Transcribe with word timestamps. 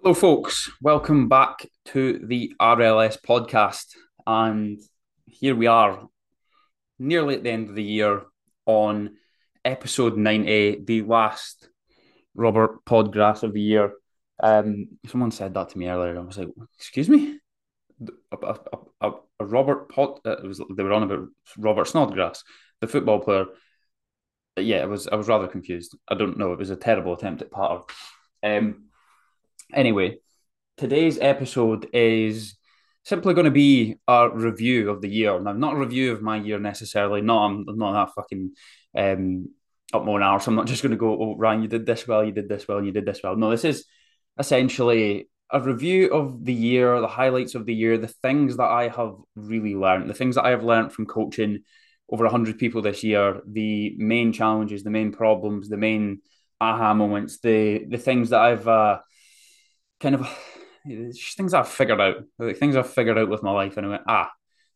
Hello, 0.00 0.14
folks. 0.14 0.70
Welcome 0.80 1.28
back 1.28 1.66
to 1.86 2.20
the 2.24 2.52
RLS 2.60 3.20
podcast. 3.20 3.96
And 4.28 4.78
here 5.26 5.56
we 5.56 5.66
are, 5.66 6.06
nearly 7.00 7.34
at 7.34 7.42
the 7.42 7.50
end 7.50 7.68
of 7.68 7.74
the 7.74 7.82
year, 7.82 8.22
on 8.64 9.16
episode 9.64 10.16
90, 10.16 10.84
the 10.84 11.02
last 11.02 11.68
Robert 12.36 12.84
Podgrass 12.84 13.42
of 13.42 13.52
the 13.52 13.60
year. 13.60 13.94
Um, 14.40 14.86
someone 15.08 15.32
said 15.32 15.54
that 15.54 15.70
to 15.70 15.78
me 15.78 15.88
earlier. 15.88 16.16
I 16.16 16.20
was 16.22 16.38
like, 16.38 16.48
"Excuse 16.76 17.08
me." 17.08 17.40
A, 18.30 18.36
a, 18.46 18.78
a, 19.00 19.10
a 19.40 19.44
Robert 19.44 19.88
Pod. 19.88 20.20
Uh, 20.24 20.36
it 20.36 20.46
was 20.46 20.62
they 20.76 20.84
were 20.84 20.92
on 20.92 21.02
about 21.02 21.26
Robert 21.58 21.88
Snodgrass, 21.88 22.44
the 22.80 22.86
football 22.86 23.18
player. 23.18 23.46
Yeah, 24.56 24.82
it 24.84 24.88
was. 24.88 25.08
I 25.08 25.16
was 25.16 25.26
rather 25.26 25.48
confused. 25.48 25.98
I 26.06 26.14
don't 26.14 26.38
know. 26.38 26.52
It 26.52 26.60
was 26.60 26.70
a 26.70 26.76
terrible 26.76 27.14
attempt 27.14 27.42
at 27.42 27.50
patter. 27.50 27.80
Um, 28.44 28.87
anyway, 29.72 30.18
today's 30.76 31.18
episode 31.18 31.88
is 31.92 32.56
simply 33.04 33.34
going 33.34 33.46
to 33.46 33.50
be 33.50 33.96
a 34.06 34.28
review 34.30 34.90
of 34.90 35.00
the 35.00 35.08
year. 35.08 35.38
Now, 35.40 35.52
not 35.52 35.74
a 35.74 35.78
review 35.78 36.12
of 36.12 36.22
my 36.22 36.36
year 36.36 36.58
necessarily. 36.58 37.20
Not 37.20 37.46
I'm 37.46 37.64
not 37.66 37.92
that 37.92 38.14
fucking 38.14 38.52
um, 38.96 39.48
up 39.92 40.04
my 40.04 40.12
own 40.12 40.22
arse. 40.22 40.46
I'm 40.46 40.54
not 40.54 40.66
just 40.66 40.82
going 40.82 40.90
to 40.90 40.98
go, 40.98 41.20
oh, 41.20 41.36
Ryan, 41.36 41.62
you 41.62 41.68
did 41.68 41.86
this 41.86 42.06
well, 42.06 42.24
you 42.24 42.32
did 42.32 42.48
this 42.48 42.68
well, 42.68 42.84
you 42.84 42.92
did 42.92 43.06
this 43.06 43.20
well. 43.22 43.36
No, 43.36 43.50
this 43.50 43.64
is 43.64 43.84
essentially 44.38 45.28
a 45.50 45.60
review 45.60 46.08
of 46.12 46.44
the 46.44 46.52
year, 46.52 47.00
the 47.00 47.08
highlights 47.08 47.54
of 47.54 47.64
the 47.64 47.74
year, 47.74 47.96
the 47.96 48.08
things 48.08 48.56
that 48.58 48.68
I 48.68 48.88
have 48.88 49.14
really 49.34 49.74
learned, 49.74 50.10
the 50.10 50.14
things 50.14 50.34
that 50.34 50.44
I 50.44 50.50
have 50.50 50.64
learned 50.64 50.92
from 50.92 51.06
coaching 51.06 51.60
over 52.10 52.24
100 52.24 52.58
people 52.58 52.82
this 52.82 53.02
year, 53.02 53.40
the 53.46 53.94
main 53.96 54.32
challenges, 54.32 54.82
the 54.82 54.90
main 54.90 55.12
problems, 55.12 55.68
the 55.68 55.76
main 55.76 56.20
aha 56.60 56.92
moments, 56.92 57.38
the 57.38 57.84
the 57.88 57.98
things 57.98 58.30
that 58.30 58.40
I've 58.40 58.68
uh, 58.68 58.98
kind 60.00 60.14
of 60.14 60.28
things 61.36 61.54
I've 61.54 61.68
figured 61.68 62.00
out, 62.00 62.16
like 62.38 62.56
things 62.56 62.76
I've 62.76 62.90
figured 62.90 63.18
out 63.18 63.28
with 63.28 63.42
my 63.42 63.52
life, 63.52 63.76
and 63.76 63.86
I 63.86 63.90
went, 63.90 64.02
ah, 64.06 64.30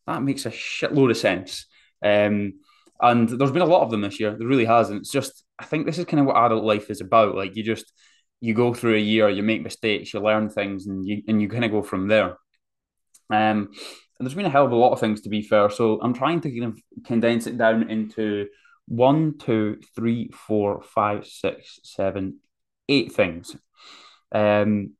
that 0.07 0.23
makes 0.23 0.47
a 0.47 0.51
shitload 0.51 1.11
of 1.11 1.17
sense. 1.17 1.67
Um, 2.05 2.55
and 3.01 3.29
there's 3.29 3.51
been 3.51 3.63
a 3.63 3.67
lot 3.67 3.83
of 3.83 3.91
them 3.91 4.01
this 4.01 4.21
year. 4.21 4.37
There 4.37 4.47
really 4.47 4.65
has, 4.65 4.91
and 4.91 5.01
it's 5.01 5.11
just 5.11 5.45
I 5.59 5.65
think 5.65 5.87
this 5.87 5.99
is 5.99 6.05
kind 6.05 6.21
of 6.21 6.27
what 6.27 6.37
adult 6.37 6.65
life 6.65 6.91
is 6.91 7.01
about. 7.01 7.35
Like 7.35 7.57
you 7.57 7.63
just 7.63 7.93
you 8.41 8.55
go 8.55 8.75
through 8.75 8.97
a 8.97 9.01
year, 9.01 9.29
you 9.29 9.43
make 9.43 9.63
mistakes, 9.63 10.13
you 10.13 10.21
learn 10.21 10.49
things, 10.51 10.87
and 10.87 11.07
you 11.07 11.23
and 11.29 11.41
you 11.41 11.49
kind 11.49 11.65
of 11.65 11.71
go 11.71 11.83
from 11.83 12.09
there. 12.09 12.37
Um, 13.31 13.71
and 14.19 14.27
there's 14.29 14.35
been 14.35 14.47
a 14.47 14.51
hell 14.51 14.67
of 14.67 14.73
a 14.73 14.77
lot 14.77 14.93
of 14.93 15.01
things 15.01 15.23
to 15.23 15.29
be 15.29 15.43
fair. 15.43 15.71
So 15.71 16.01
I'm 16.01 16.15
trying 16.15 16.41
to 16.43 16.51
kind 16.51 16.73
of 16.73 17.05
condense 17.05 17.47
it 17.47 17.59
down 17.59 17.91
into 17.91 18.47
one, 18.87 19.39
two, 19.39 19.81
three, 19.97 20.31
four, 20.33 20.83
five, 20.83 21.27
six, 21.27 21.81
seven, 21.83 22.39
eight 22.89 23.13
things. 23.13 23.57
Um, 24.33 24.93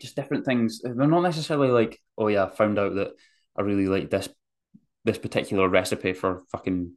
just 0.00 0.16
different 0.16 0.44
things. 0.44 0.80
They're 0.82 0.94
not 0.94 1.22
necessarily 1.22 1.68
like, 1.68 2.00
oh 2.18 2.28
yeah, 2.28 2.44
I 2.44 2.50
found 2.50 2.78
out 2.78 2.94
that 2.94 3.12
I 3.56 3.62
really 3.62 3.86
like 3.86 4.10
this 4.10 4.28
this 5.04 5.18
particular 5.18 5.68
recipe 5.68 6.12
for 6.12 6.42
fucking 6.50 6.92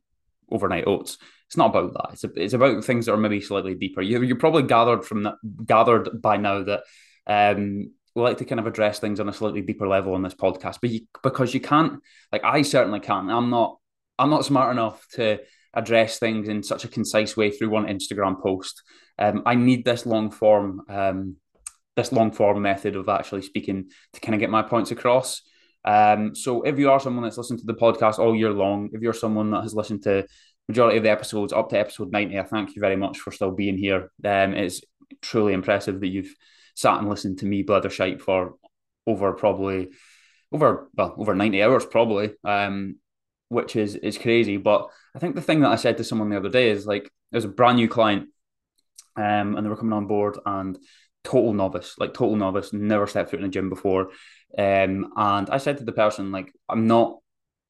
overnight 0.51 0.87
oats. 0.87 1.17
It's 1.47 1.57
not 1.57 1.69
about 1.69 1.93
that. 1.93 2.13
It's, 2.13 2.23
it's 2.35 2.53
about 2.53 2.83
things 2.83 3.05
that 3.05 3.13
are 3.13 3.17
maybe 3.17 3.41
slightly 3.41 3.75
deeper. 3.75 4.01
You 4.01 4.21
you 4.21 4.35
probably 4.35 4.63
gathered 4.63 5.05
from 5.05 5.23
that 5.23 5.35
gathered 5.65 6.21
by 6.21 6.37
now 6.37 6.63
that 6.63 6.83
um, 7.27 7.91
we 8.15 8.21
like 8.21 8.37
to 8.37 8.45
kind 8.45 8.59
of 8.59 8.67
address 8.67 8.99
things 8.99 9.19
on 9.19 9.29
a 9.29 9.33
slightly 9.33 9.61
deeper 9.61 9.87
level 9.87 10.13
on 10.13 10.23
this 10.23 10.33
podcast, 10.33 10.79
but 10.81 10.89
you, 10.89 11.01
because 11.23 11.53
you 11.53 11.59
can't, 11.59 12.01
like 12.31 12.43
I 12.43 12.63
certainly 12.63 12.99
can't. 12.99 13.29
I'm 13.29 13.49
not 13.49 13.77
I'm 14.17 14.29
not 14.29 14.45
smart 14.45 14.71
enough 14.71 15.05
to 15.13 15.39
address 15.73 16.19
things 16.19 16.47
in 16.47 16.63
such 16.63 16.83
a 16.83 16.87
concise 16.87 17.37
way 17.37 17.51
through 17.51 17.69
one 17.69 17.85
Instagram 17.85 18.41
post. 18.41 18.81
Um, 19.17 19.43
I 19.45 19.55
need 19.55 19.85
this 19.85 20.05
long 20.05 20.31
form 20.31 20.81
um, 20.89 21.35
this 21.99 22.11
long 22.11 22.31
form 22.31 22.61
method 22.61 22.95
of 22.95 23.09
actually 23.09 23.41
speaking 23.41 23.91
to 24.13 24.19
kind 24.19 24.33
of 24.33 24.39
get 24.39 24.49
my 24.49 24.61
points 24.61 24.91
across. 24.91 25.41
Um, 25.85 26.35
so 26.35 26.61
if 26.63 26.79
you 26.79 26.89
are 26.91 26.99
someone 26.99 27.23
that's 27.23 27.37
listened 27.37 27.59
to 27.59 27.65
the 27.65 27.73
podcast 27.73 28.19
all 28.19 28.35
year 28.35 28.51
long, 28.51 28.89
if 28.93 29.01
you're 29.01 29.13
someone 29.13 29.51
that 29.51 29.63
has 29.63 29.73
listened 29.73 30.03
to 30.03 30.25
majority 30.67 30.97
of 30.97 31.03
the 31.03 31.09
episodes 31.09 31.51
up 31.51 31.69
to 31.69 31.79
episode 31.79 32.11
90, 32.11 32.39
I 32.39 32.43
thank 32.43 32.75
you 32.75 32.79
very 32.79 32.95
much 32.95 33.19
for 33.19 33.31
still 33.31 33.51
being 33.51 33.77
here. 33.77 34.11
Um, 34.23 34.53
it's 34.53 34.81
truly 35.21 35.53
impressive 35.53 35.99
that 35.99 36.07
you've 36.07 36.33
sat 36.75 36.99
and 36.99 37.09
listened 37.09 37.39
to 37.39 37.45
me 37.45 37.63
blather 37.63 37.89
shite 37.89 38.21
for 38.21 38.55
over 39.05 39.33
probably 39.33 39.89
over 40.51 40.89
well 40.95 41.15
over 41.17 41.35
90 41.35 41.61
hours 41.61 41.85
probably 41.85 42.31
um 42.45 42.95
which 43.49 43.75
is 43.75 43.95
is 43.95 44.17
crazy 44.17 44.57
but 44.57 44.87
i 45.15 45.19
think 45.19 45.35
the 45.35 45.41
thing 45.41 45.61
that 45.61 45.71
i 45.71 45.75
said 45.75 45.97
to 45.97 46.03
someone 46.03 46.29
the 46.29 46.37
other 46.37 46.49
day 46.49 46.69
is 46.69 46.85
like 46.85 47.11
there's 47.31 47.43
a 47.43 47.49
brand 47.49 47.77
new 47.77 47.87
client 47.87 48.29
um 49.17 49.57
and 49.57 49.65
they 49.65 49.69
were 49.69 49.75
coming 49.75 49.93
on 49.93 50.07
board 50.07 50.37
and 50.45 50.77
total 51.23 51.53
novice, 51.53 51.95
like 51.97 52.13
total 52.13 52.35
novice, 52.35 52.73
never 52.73 53.07
stepped 53.07 53.31
foot 53.31 53.39
in 53.39 53.45
a 53.45 53.49
gym 53.49 53.69
before. 53.69 54.09
Um, 54.57 55.13
and 55.15 55.49
I 55.49 55.57
said 55.57 55.77
to 55.77 55.83
the 55.83 55.91
person, 55.91 56.31
like, 56.31 56.51
I'm 56.67 56.87
not 56.87 57.17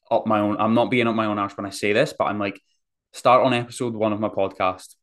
up 0.09 0.25
my 0.25 0.39
own, 0.39 0.57
I'm 0.57 0.73
not 0.73 0.91
being 0.91 1.07
up 1.07 1.15
my 1.15 1.25
own 1.25 1.39
arse 1.39 1.55
when 1.57 1.65
I 1.65 1.71
say 1.71 1.93
this, 1.93 2.13
but 2.17 2.25
I'm 2.25 2.39
like, 2.39 2.59
start 3.13 3.45
on 3.45 3.53
episode 3.53 3.93
one 3.93 4.13
of 4.13 4.19
my 4.19 4.29
podcast 4.29 4.95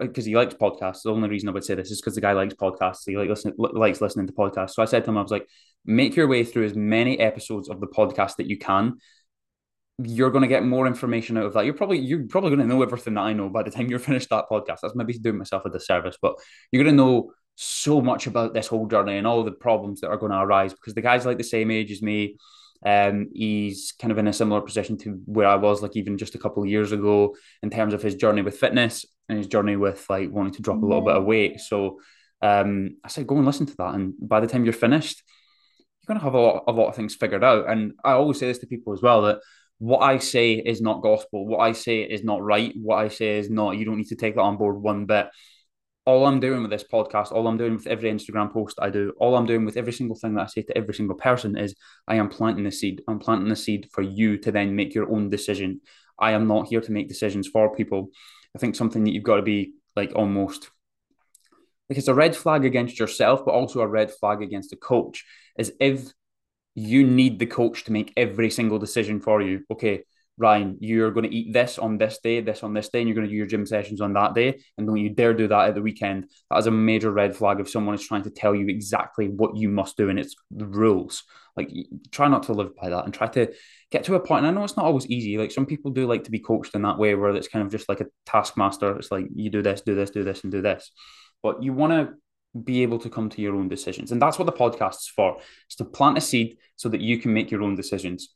because 0.00 0.24
he 0.24 0.34
likes 0.34 0.54
podcasts. 0.54 1.02
The 1.02 1.12
only 1.12 1.28
reason 1.28 1.48
I 1.48 1.52
would 1.52 1.64
say 1.64 1.74
this 1.74 1.90
is 1.90 2.00
because 2.00 2.14
the 2.14 2.20
guy 2.20 2.32
likes 2.32 2.54
podcasts. 2.54 3.02
He 3.06 3.16
like 3.16 3.28
listen, 3.28 3.52
likes 3.56 4.00
listening 4.00 4.26
to 4.26 4.32
podcasts. 4.32 4.70
So 4.70 4.82
I 4.82 4.86
said 4.86 5.04
to 5.04 5.10
him, 5.10 5.18
I 5.18 5.22
was 5.22 5.30
like, 5.30 5.46
make 5.84 6.16
your 6.16 6.28
way 6.28 6.44
through 6.44 6.64
as 6.64 6.74
many 6.74 7.18
episodes 7.18 7.68
of 7.68 7.80
the 7.80 7.86
podcast 7.86 8.36
that 8.36 8.48
you 8.48 8.58
can 8.58 8.94
you're 9.98 10.30
going 10.30 10.42
to 10.42 10.48
get 10.48 10.64
more 10.64 10.86
information 10.86 11.36
out 11.36 11.46
of 11.46 11.54
that. 11.54 11.64
You're 11.64 11.74
probably 11.74 11.98
you're 11.98 12.26
probably 12.26 12.50
going 12.50 12.60
to 12.60 12.66
know 12.66 12.82
everything 12.82 13.14
that 13.14 13.20
I 13.20 13.32
know 13.32 13.48
by 13.48 13.62
the 13.62 13.70
time 13.70 13.88
you're 13.88 13.98
finished 13.98 14.30
that 14.30 14.46
podcast. 14.50 14.80
That's 14.82 14.94
maybe 14.94 15.12
doing 15.14 15.38
myself 15.38 15.64
a 15.64 15.70
disservice, 15.70 16.16
but 16.20 16.34
you're 16.72 16.82
going 16.82 16.96
to 16.96 17.02
know 17.02 17.32
so 17.56 18.00
much 18.00 18.26
about 18.26 18.52
this 18.52 18.66
whole 18.66 18.86
journey 18.86 19.16
and 19.16 19.26
all 19.26 19.44
the 19.44 19.52
problems 19.52 20.00
that 20.00 20.08
are 20.08 20.16
going 20.16 20.32
to 20.32 20.40
arise 20.40 20.72
because 20.72 20.94
the 20.94 21.00
guy's 21.00 21.24
like 21.24 21.38
the 21.38 21.44
same 21.44 21.70
age 21.70 21.92
as 21.92 22.02
me. 22.02 22.36
Um, 22.84 23.30
he's 23.32 23.94
kind 23.98 24.10
of 24.10 24.18
in 24.18 24.26
a 24.26 24.32
similar 24.32 24.60
position 24.60 24.98
to 24.98 25.20
where 25.24 25.46
I 25.46 25.54
was, 25.54 25.80
like 25.80 25.96
even 25.96 26.18
just 26.18 26.34
a 26.34 26.38
couple 26.38 26.62
of 26.62 26.68
years 26.68 26.92
ago, 26.92 27.34
in 27.62 27.70
terms 27.70 27.94
of 27.94 28.02
his 28.02 28.16
journey 28.16 28.42
with 28.42 28.58
fitness 28.58 29.06
and 29.28 29.38
his 29.38 29.46
journey 29.46 29.76
with 29.76 30.04
like 30.10 30.30
wanting 30.30 30.52
to 30.54 30.62
drop 30.62 30.82
a 30.82 30.86
little 30.86 31.04
bit 31.04 31.16
of 31.16 31.24
weight. 31.24 31.60
So 31.60 32.00
um, 32.42 32.96
I 33.02 33.08
said, 33.08 33.26
go 33.26 33.36
and 33.36 33.46
listen 33.46 33.66
to 33.66 33.76
that, 33.76 33.94
and 33.94 34.14
by 34.20 34.40
the 34.40 34.46
time 34.46 34.64
you're 34.64 34.74
finished, 34.74 35.22
you're 35.78 36.14
going 36.14 36.20
to 36.20 36.24
have 36.24 36.34
a 36.34 36.40
lot, 36.40 36.64
a 36.66 36.72
lot 36.72 36.88
of 36.88 36.96
things 36.96 37.14
figured 37.14 37.44
out. 37.44 37.70
And 37.70 37.92
I 38.04 38.12
always 38.12 38.38
say 38.38 38.48
this 38.48 38.58
to 38.58 38.66
people 38.66 38.92
as 38.92 39.00
well 39.00 39.22
that 39.22 39.38
what 39.78 40.02
I 40.02 40.18
say 40.18 40.54
is 40.54 40.80
not 40.80 41.02
gospel. 41.02 41.46
What 41.46 41.58
I 41.58 41.72
say 41.72 42.02
is 42.02 42.24
not 42.24 42.42
right. 42.42 42.72
What 42.80 42.96
I 42.96 43.08
say 43.08 43.38
is 43.38 43.50
not, 43.50 43.76
you 43.76 43.84
don't 43.84 43.98
need 43.98 44.08
to 44.08 44.16
take 44.16 44.36
that 44.36 44.42
on 44.42 44.56
board 44.56 44.80
one 44.80 45.06
bit. 45.06 45.28
All 46.06 46.26
I'm 46.26 46.38
doing 46.38 46.62
with 46.62 46.70
this 46.70 46.84
podcast, 46.84 47.32
all 47.32 47.46
I'm 47.48 47.56
doing 47.56 47.74
with 47.74 47.86
every 47.86 48.10
Instagram 48.10 48.52
post 48.52 48.78
I 48.80 48.90
do, 48.90 49.14
all 49.18 49.36
I'm 49.36 49.46
doing 49.46 49.64
with 49.64 49.76
every 49.76 49.92
single 49.92 50.16
thing 50.16 50.34
that 50.34 50.42
I 50.42 50.46
say 50.46 50.62
to 50.62 50.76
every 50.76 50.94
single 50.94 51.16
person 51.16 51.56
is 51.56 51.74
I 52.06 52.16
am 52.16 52.28
planting 52.28 52.64
the 52.64 52.70
seed. 52.70 53.02
I'm 53.08 53.18
planting 53.18 53.48
the 53.48 53.56
seed 53.56 53.88
for 53.90 54.02
you 54.02 54.36
to 54.38 54.52
then 54.52 54.76
make 54.76 54.94
your 54.94 55.10
own 55.10 55.30
decision. 55.30 55.80
I 56.18 56.32
am 56.32 56.46
not 56.46 56.68
here 56.68 56.82
to 56.82 56.92
make 56.92 57.08
decisions 57.08 57.48
for 57.48 57.74
people. 57.74 58.10
I 58.54 58.58
think 58.58 58.76
something 58.76 59.02
that 59.04 59.12
you've 59.12 59.24
got 59.24 59.36
to 59.36 59.42
be 59.42 59.72
like 59.96 60.12
almost 60.14 60.70
like 61.88 61.98
it's 61.98 62.08
a 62.08 62.14
red 62.14 62.34
flag 62.34 62.64
against 62.64 62.98
yourself, 62.98 63.44
but 63.44 63.52
also 63.52 63.80
a 63.80 63.86
red 63.86 64.10
flag 64.10 64.42
against 64.42 64.70
the 64.70 64.76
coach 64.76 65.24
is 65.58 65.72
if 65.80 66.12
you 66.74 67.06
need 67.06 67.38
the 67.38 67.46
coach 67.46 67.84
to 67.84 67.92
make 67.92 68.12
every 68.16 68.50
single 68.50 68.78
decision 68.78 69.20
for 69.20 69.40
you. 69.40 69.62
Okay, 69.70 70.04
Ryan, 70.36 70.78
you're 70.80 71.12
going 71.12 71.28
to 71.28 71.34
eat 71.34 71.52
this 71.52 71.78
on 71.78 71.96
this 71.96 72.18
day, 72.22 72.40
this 72.40 72.64
on 72.64 72.74
this 72.74 72.88
day, 72.88 73.00
and 73.00 73.08
you're 73.08 73.14
going 73.14 73.26
to 73.26 73.30
do 73.30 73.36
your 73.36 73.46
gym 73.46 73.66
sessions 73.66 74.00
on 74.00 74.14
that 74.14 74.34
day. 74.34 74.60
And 74.76 74.86
don't 74.86 74.96
you 74.96 75.10
dare 75.10 75.32
do 75.32 75.46
that 75.48 75.68
at 75.68 75.74
the 75.76 75.82
weekend. 75.82 76.28
That 76.50 76.58
is 76.58 76.66
a 76.66 76.72
major 76.72 77.12
red 77.12 77.36
flag 77.36 77.60
if 77.60 77.70
someone 77.70 77.94
is 77.94 78.06
trying 78.06 78.24
to 78.24 78.30
tell 78.30 78.54
you 78.54 78.66
exactly 78.66 79.28
what 79.28 79.56
you 79.56 79.68
must 79.68 79.96
do 79.96 80.08
and 80.08 80.18
it's 80.18 80.34
the 80.50 80.66
rules. 80.66 81.22
Like, 81.56 81.70
try 82.10 82.26
not 82.26 82.44
to 82.44 82.52
live 82.52 82.74
by 82.74 82.90
that 82.90 83.04
and 83.04 83.14
try 83.14 83.28
to 83.28 83.52
get 83.92 84.04
to 84.04 84.16
a 84.16 84.20
point. 84.20 84.44
And 84.44 84.48
I 84.48 84.58
know 84.58 84.64
it's 84.64 84.76
not 84.76 84.86
always 84.86 85.06
easy. 85.06 85.38
Like, 85.38 85.52
some 85.52 85.66
people 85.66 85.92
do 85.92 86.08
like 86.08 86.24
to 86.24 86.32
be 86.32 86.40
coached 86.40 86.74
in 86.74 86.82
that 86.82 86.98
way 86.98 87.14
where 87.14 87.34
it's 87.36 87.48
kind 87.48 87.64
of 87.64 87.70
just 87.70 87.88
like 87.88 88.00
a 88.00 88.06
taskmaster. 88.26 88.96
It's 88.96 89.12
like, 89.12 89.26
you 89.32 89.50
do 89.50 89.62
this, 89.62 89.82
do 89.82 89.94
this, 89.94 90.10
do 90.10 90.24
this, 90.24 90.42
and 90.42 90.50
do 90.50 90.62
this. 90.62 90.90
But 91.44 91.62
you 91.62 91.72
want 91.72 91.92
to 91.92 92.14
be 92.62 92.82
able 92.82 92.98
to 93.00 93.10
come 93.10 93.28
to 93.30 93.42
your 93.42 93.56
own 93.56 93.68
decisions. 93.68 94.12
And 94.12 94.22
that's 94.22 94.38
what 94.38 94.46
the 94.46 94.52
podcast 94.52 95.00
is 95.00 95.12
for. 95.14 95.38
is 95.68 95.76
to 95.76 95.84
plant 95.84 96.18
a 96.18 96.20
seed 96.20 96.58
so 96.76 96.88
that 96.88 97.00
you 97.00 97.18
can 97.18 97.32
make 97.32 97.50
your 97.50 97.62
own 97.62 97.74
decisions. 97.74 98.34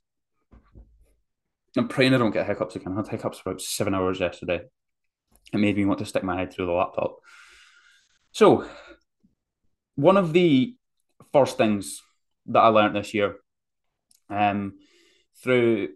I'm 1.77 1.89
praying 1.89 2.15
I 2.15 2.19
don't 2.19 2.33
get 2.33 2.47
hiccups 2.47 2.77
again. 2.77 2.95
I 2.95 2.97
had 2.97 3.09
hiccups 3.09 3.39
for 3.39 3.51
about 3.51 3.61
seven 3.61 3.95
hours 3.95 4.19
yesterday. 4.19 4.63
It 5.53 5.59
made 5.59 5.77
me 5.77 5.85
want 5.85 6.01
to 6.01 6.07
stick 6.07 6.25
my 6.25 6.39
head 6.39 6.53
through 6.53 6.67
the 6.67 6.73
laptop. 6.73 7.19
So, 8.33 8.69
one 9.95 10.17
of 10.17 10.33
the 10.33 10.75
first 11.33 11.57
things 11.57 12.03
that 12.47 12.61
I 12.61 12.69
learned 12.69 12.97
this 12.97 13.15
year 13.15 13.37
um, 14.31 14.75
through 15.43 15.91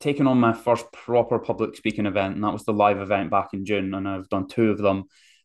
taking 0.00 0.26
on 0.26 0.38
my 0.38 0.52
first 0.52 0.90
proper 0.92 1.38
public 1.38 1.76
speaking 1.76 2.06
event, 2.06 2.34
and 2.34 2.44
that 2.44 2.52
was 2.52 2.64
the 2.64 2.72
live 2.72 3.00
event 3.00 3.30
back 3.30 3.50
in 3.52 3.64
June, 3.64 3.94
and 3.94 4.08
I've 4.08 4.28
done 4.28 4.48
two 4.48 4.70
of 4.70 4.78
them. 4.78 5.04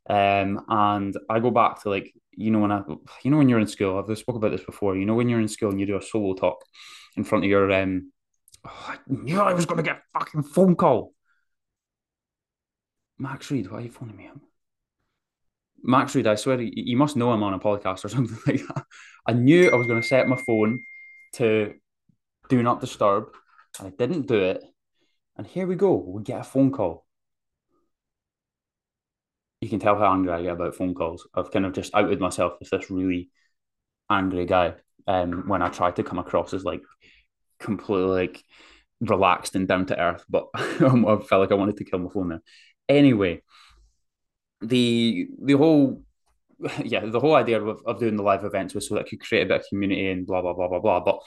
Um, 0.10 0.66
and 0.68 1.16
I 1.30 1.40
go 1.40 1.52
back 1.52 1.82
to 1.84 1.90
like, 1.90 2.12
you 2.32 2.50
know, 2.50 2.60
when 2.60 2.72
I, 2.72 2.82
you 3.24 3.30
know, 3.30 3.38
when 3.38 3.48
you're 3.48 3.60
in 3.60 3.68
school, 3.68 4.00
I've 4.00 4.18
spoke 4.18 4.36
about 4.36 4.52
this 4.52 4.64
before, 4.64 4.98
you 4.98 5.06
know, 5.06 5.14
when 5.14 5.30
you're 5.30 5.40
in 5.40 5.48
school 5.48 5.70
and 5.70 5.80
you 5.80 5.86
do 5.86 5.98
a 5.98 6.02
solo 6.02 6.34
talk 6.34 6.64
in 7.16 7.24
front 7.24 7.46
of 7.46 7.50
your, 7.50 7.72
um, 7.72 8.12
oh, 8.66 8.86
I 8.88 8.98
knew 9.08 9.40
I 9.40 9.54
was 9.54 9.66
going 9.66 9.78
to 9.78 9.84
get 9.84 9.98
a 9.98 10.20
fucking 10.20 10.44
phone 10.44 10.76
call. 10.76 11.14
Max 13.20 13.52
Reed, 13.52 13.70
why 13.70 13.80
are 13.80 13.82
you 13.82 13.92
phoning 13.92 14.16
me? 14.16 14.30
Max 15.84 16.16
Reed, 16.16 16.28
I 16.28 16.36
swear, 16.36 16.60
you 16.60 16.98
must 16.98 17.16
know 17.16 17.32
I'm 17.32 17.44
on 17.44 17.54
a 17.54 17.60
podcast 17.60 18.04
or 18.04 18.10
something 18.10 18.38
like 18.48 18.66
that. 18.68 18.86
I 19.28 19.34
knew 19.34 19.70
I 19.70 19.76
was 19.76 19.88
going 19.88 20.02
to 20.02 20.08
set 20.08 20.28
my 20.28 20.42
phone 20.48 20.82
to 21.34 21.74
do 22.50 22.64
not 22.64 22.82
disturb. 22.82 23.26
I 23.80 23.90
didn't 23.90 24.28
do 24.28 24.40
it. 24.40 24.64
And 25.38 25.46
here 25.46 25.68
we 25.68 25.76
go. 25.76 25.94
We 25.94 26.24
get 26.24 26.42
a 26.42 26.44
phone 26.44 26.72
call. 26.72 27.06
You 29.62 29.70
can 29.70 29.80
tell 29.80 29.98
how 29.98 30.14
angry 30.14 30.32
I 30.32 30.42
get 30.42 30.54
about 30.54 30.76
phone 30.76 30.94
calls. 30.94 31.28
I've 31.34 31.52
kind 31.52 31.66
of 31.66 31.74
just 31.74 31.94
outed 31.94 32.20
myself 32.20 32.54
as 32.62 32.70
this 32.70 32.90
really 32.90 33.30
angry 34.10 34.46
guy 34.46 34.76
um, 35.08 35.48
when 35.48 35.62
I 35.62 35.70
try 35.70 35.92
to 35.92 36.04
come 36.04 36.20
across 36.20 36.54
as 36.54 36.64
like 36.64 36.82
completely 37.60 38.06
like 38.06 38.44
relaxed 39.02 39.56
and 39.56 39.68
down 39.68 39.86
to 39.88 40.00
earth. 40.00 40.24
But 40.30 40.48
I 40.56 40.68
felt 40.80 41.32
like 41.32 41.52
I 41.52 41.56
wanted 41.56 41.78
to 41.78 41.86
kill 41.86 42.00
my 42.00 42.10
phone 42.10 42.30
there. 42.30 42.42
Anyway, 42.88 43.42
the 44.62 45.28
the 45.42 45.54
whole 45.54 46.04
yeah 46.84 47.06
the 47.06 47.20
whole 47.20 47.36
idea 47.36 47.62
of, 47.62 47.82
of 47.86 48.00
doing 48.00 48.16
the 48.16 48.24
live 48.24 48.44
events 48.44 48.74
was 48.74 48.88
so 48.88 48.96
that 48.96 49.06
I 49.06 49.10
could 49.10 49.22
create 49.22 49.44
a 49.44 49.48
bit 49.48 49.62
of 49.62 49.68
community 49.70 50.10
and 50.10 50.26
blah 50.26 50.42
blah 50.42 50.54
blah 50.54 50.68
blah 50.68 50.80
blah. 50.80 51.00
But 51.02 51.20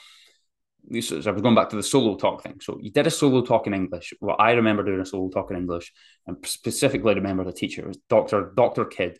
I 0.91 0.95
was 0.95 1.41
going 1.41 1.55
back 1.55 1.69
to 1.69 1.75
the 1.75 1.83
solo 1.83 2.15
talk 2.15 2.43
thing. 2.43 2.59
So 2.61 2.77
you 2.81 2.91
did 2.91 3.07
a 3.07 3.11
solo 3.11 3.41
talk 3.41 3.67
in 3.67 3.73
English. 3.73 4.13
Well, 4.19 4.35
I 4.37 4.51
remember 4.51 4.83
doing 4.83 4.99
a 4.99 5.05
solo 5.05 5.29
talk 5.29 5.49
in 5.51 5.57
English, 5.57 5.91
and 6.27 6.37
specifically 6.45 7.15
remember 7.15 7.43
the 7.43 7.53
teacher 7.53 7.81
it 7.81 7.87
was 7.87 7.97
Doctor 8.09 8.51
Doctor 8.55 8.85
Kidd. 8.85 9.19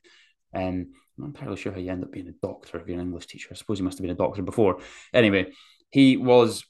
And 0.51 0.87
I'm 1.17 1.23
not 1.23 1.27
entirely 1.27 1.57
sure 1.57 1.71
how 1.71 1.79
you 1.79 1.91
end 1.91 2.03
up 2.03 2.11
being 2.11 2.27
a 2.27 2.45
doctor 2.45 2.79
if 2.79 2.87
you're 2.87 2.99
an 2.99 3.05
English 3.05 3.27
teacher. 3.27 3.49
I 3.51 3.55
suppose 3.55 3.79
he 3.79 3.83
must 3.83 3.97
have 3.97 4.03
been 4.03 4.11
a 4.11 4.15
doctor 4.15 4.41
before. 4.41 4.79
Anyway, 5.13 5.51
he 5.89 6.17
was 6.17 6.65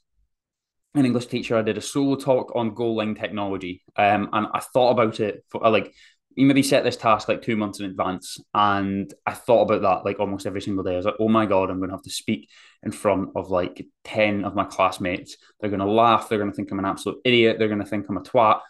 an 0.95 1.06
English 1.06 1.25
teacher. 1.28 1.57
I 1.57 1.63
did 1.63 1.78
a 1.78 1.81
solo 1.81 2.16
talk 2.16 2.56
on 2.56 2.75
goal 2.75 2.98
line 2.98 3.16
technology, 3.16 3.84
um, 3.98 4.30
and 4.31 4.48
I 4.54 4.60
thought 4.60 4.92
about 4.92 5.19
it 5.19 5.44
for 5.50 5.62
like 5.69 5.94
you 6.35 6.45
maybe 6.45 6.63
set 6.63 6.83
this 6.83 6.97
task 6.97 7.27
like 7.27 7.41
two 7.41 7.56
months 7.56 7.80
in 7.80 7.85
advance. 7.85 8.39
And 8.53 9.13
I 9.25 9.33
thought 9.33 9.63
about 9.63 9.81
that 9.81 10.06
like 10.06 10.19
almost 10.19 10.45
every 10.45 10.62
single 10.62 10.83
day. 10.83 10.94
I 10.94 10.97
was 10.97 11.06
like, 11.06 11.15
oh 11.19 11.30
my 11.30 11.45
God, 11.45 11.69
I'm 11.69 11.77
going 11.77 11.89
to 11.89 11.95
have 11.95 12.03
to 12.03 12.09
speak 12.09 12.50
in 12.81 12.91
front 12.91 13.30
of 13.35 13.50
like 13.50 13.85
10 14.03 14.44
of 14.44 14.56
my 14.56 14.65
classmates. 14.65 15.38
They're 15.59 15.69
going 15.69 15.80
to 15.80 15.85
laugh. 15.85 16.30
They're 16.30 16.39
going 16.39 16.51
to 16.51 16.56
think 16.56 16.71
I'm 16.71 16.80
an 16.80 16.85
absolute 16.85 17.19
idiot. 17.24 17.57
They're 17.59 17.68
going 17.68 17.80
to 17.80 17.85
think 17.85 18.07
I'm 18.09 18.18
a 18.18 18.21
twat. 18.21 18.62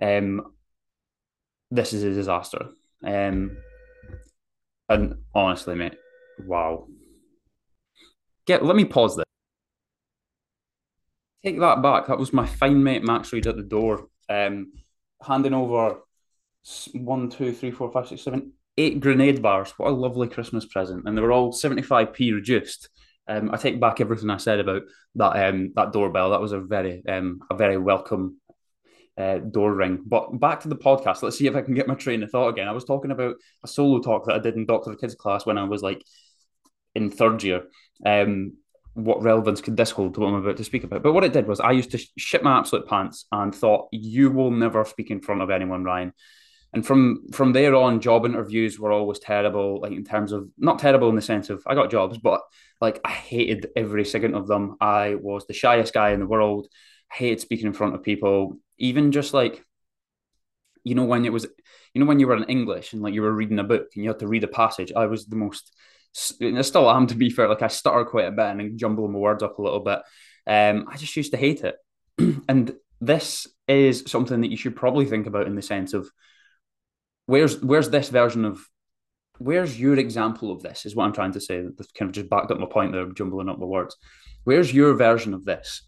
Um, 0.00 0.52
this 1.70 1.92
is 1.92 2.02
a 2.02 2.10
disaster. 2.10 2.68
Um, 3.04 3.56
and 4.88 5.14
honestly, 5.34 5.74
mate, 5.74 5.96
wow. 6.46 6.86
Get, 8.46 8.64
let 8.64 8.76
me 8.76 8.84
pause 8.84 9.16
this. 9.16 9.24
Take 11.44 11.60
that 11.60 11.82
back. 11.82 12.06
That 12.06 12.18
was 12.18 12.32
my 12.32 12.46
fine 12.46 12.82
mate 12.82 13.02
Max 13.02 13.32
Reed 13.32 13.46
at 13.46 13.56
the 13.56 13.62
door, 13.62 14.08
um, 14.28 14.72
handing 15.22 15.54
over 15.54 16.00
one, 16.92 17.30
two, 17.30 17.52
three, 17.52 17.70
four, 17.70 17.90
five, 17.90 18.08
six, 18.08 18.22
seven, 18.22 18.52
eight 18.76 19.00
grenade 19.00 19.42
bars. 19.42 19.72
What 19.76 19.90
a 19.90 19.94
lovely 19.94 20.28
Christmas 20.28 20.66
present. 20.66 21.06
And 21.06 21.16
they 21.16 21.22
were 21.22 21.32
all 21.32 21.52
75p 21.52 22.34
reduced. 22.34 22.88
Um, 23.28 23.50
I 23.52 23.56
take 23.56 23.80
back 23.80 24.00
everything 24.00 24.30
I 24.30 24.38
said 24.38 24.58
about 24.58 24.82
that 25.14 25.48
um, 25.48 25.72
that 25.76 25.92
doorbell. 25.92 26.30
That 26.30 26.40
was 26.40 26.52
a 26.52 26.60
very 26.60 27.02
um, 27.08 27.40
a 27.50 27.54
very 27.54 27.78
welcome 27.78 28.38
uh, 29.16 29.38
door 29.38 29.72
ring. 29.72 30.02
But 30.04 30.38
back 30.40 30.60
to 30.60 30.68
the 30.68 30.76
podcast. 30.76 31.22
Let's 31.22 31.38
see 31.38 31.46
if 31.46 31.54
I 31.54 31.62
can 31.62 31.74
get 31.74 31.86
my 31.86 31.94
train 31.94 32.22
of 32.22 32.30
thought 32.30 32.48
again. 32.48 32.68
I 32.68 32.72
was 32.72 32.84
talking 32.84 33.10
about 33.10 33.36
a 33.62 33.68
solo 33.68 34.00
talk 34.00 34.26
that 34.26 34.34
I 34.34 34.40
did 34.40 34.56
in 34.56 34.66
Doctor 34.66 34.90
of 34.90 35.00
Kids 35.00 35.14
class 35.14 35.46
when 35.46 35.58
I 35.58 35.64
was 35.64 35.82
like 35.82 36.02
in 36.94 37.10
third 37.10 37.42
year. 37.42 37.64
Um, 38.04 38.54
what 38.94 39.22
relevance 39.22 39.60
could 39.60 39.76
this 39.76 39.92
hold 39.92 40.14
to 40.14 40.20
what 40.20 40.28
I'm 40.28 40.34
about 40.34 40.56
to 40.56 40.64
speak 40.64 40.82
about? 40.82 41.04
But 41.04 41.12
what 41.12 41.22
it 41.22 41.32
did 41.32 41.46
was 41.46 41.60
I 41.60 41.70
used 41.70 41.92
to 41.92 42.04
shit 42.18 42.42
my 42.42 42.58
absolute 42.58 42.88
pants 42.88 43.26
and 43.30 43.54
thought, 43.54 43.88
you 43.92 44.30
will 44.30 44.50
never 44.50 44.84
speak 44.84 45.12
in 45.12 45.20
front 45.20 45.42
of 45.42 45.50
anyone, 45.50 45.84
Ryan 45.84 46.12
and 46.72 46.86
from 46.86 47.26
from 47.32 47.52
there 47.52 47.74
on 47.74 48.00
job 48.00 48.24
interviews 48.24 48.78
were 48.78 48.92
always 48.92 49.18
terrible 49.18 49.80
like 49.80 49.92
in 49.92 50.04
terms 50.04 50.32
of 50.32 50.48
not 50.56 50.78
terrible 50.78 51.08
in 51.08 51.16
the 51.16 51.22
sense 51.22 51.50
of 51.50 51.62
i 51.66 51.74
got 51.74 51.90
jobs 51.90 52.18
but 52.18 52.40
like 52.80 53.00
i 53.04 53.10
hated 53.10 53.68
every 53.76 54.04
second 54.04 54.34
of 54.34 54.46
them. 54.46 54.76
I 54.80 55.14
was 55.14 55.46
the 55.46 55.52
shyest 55.52 55.92
guy 55.92 56.10
in 56.10 56.20
the 56.20 56.26
world. 56.26 56.68
I 57.12 57.16
hated 57.16 57.40
speaking 57.40 57.66
in 57.66 57.72
front 57.72 57.94
of 57.94 58.02
people. 58.02 58.58
Even 58.78 59.12
just 59.12 59.34
like 59.34 59.64
you 60.82 60.94
know 60.94 61.04
when 61.04 61.24
it 61.26 61.32
was 61.32 61.46
you 61.92 62.00
know 62.00 62.06
when 62.06 62.20
you 62.20 62.26
were 62.26 62.36
in 62.36 62.44
english 62.44 62.94
and 62.94 63.02
like 63.02 63.12
you 63.12 63.20
were 63.20 63.32
reading 63.32 63.58
a 63.58 63.64
book 63.64 63.88
and 63.94 64.02
you 64.02 64.08
had 64.08 64.18
to 64.18 64.26
read 64.26 64.44
a 64.44 64.48
passage 64.48 64.90
i 64.96 65.04
was 65.04 65.26
the 65.26 65.36
most 65.36 65.74
I 66.42 66.62
still 66.62 66.90
am 66.90 67.06
to 67.08 67.14
be 67.14 67.30
fair 67.30 67.48
like 67.48 67.62
i 67.62 67.68
stutter 67.68 68.04
quite 68.04 68.26
a 68.26 68.32
bit 68.32 68.46
and 68.46 68.78
jumble 68.78 69.06
my 69.06 69.18
words 69.18 69.42
up 69.42 69.58
a 69.58 69.62
little 69.62 69.80
bit. 69.80 70.00
Um 70.46 70.86
i 70.88 70.96
just 70.96 71.16
used 71.16 71.32
to 71.32 71.36
hate 71.36 71.62
it. 71.62 71.76
And 72.48 72.74
this 73.00 73.46
is 73.68 74.04
something 74.06 74.40
that 74.40 74.50
you 74.50 74.56
should 74.56 74.74
probably 74.74 75.06
think 75.06 75.26
about 75.26 75.46
in 75.46 75.54
the 75.54 75.62
sense 75.62 75.92
of 75.94 76.10
where's 77.30 77.62
where's 77.62 77.88
this 77.90 78.08
version 78.08 78.44
of 78.44 78.66
where's 79.38 79.80
your 79.80 79.96
example 79.96 80.50
of 80.50 80.62
this 80.62 80.84
is 80.84 80.96
what 80.96 81.04
I'm 81.04 81.12
trying 81.12 81.32
to 81.32 81.40
say. 81.40 81.62
That 81.62 81.94
kind 81.94 82.08
of 82.08 82.12
just 82.12 82.28
backed 82.28 82.50
up 82.50 82.58
my 82.58 82.66
point 82.66 82.92
there, 82.92 83.06
jumbling 83.06 83.48
up 83.48 83.58
my 83.58 83.66
words. 83.66 83.96
Where's 84.44 84.74
your 84.74 84.94
version 84.94 85.32
of 85.32 85.44
this? 85.44 85.86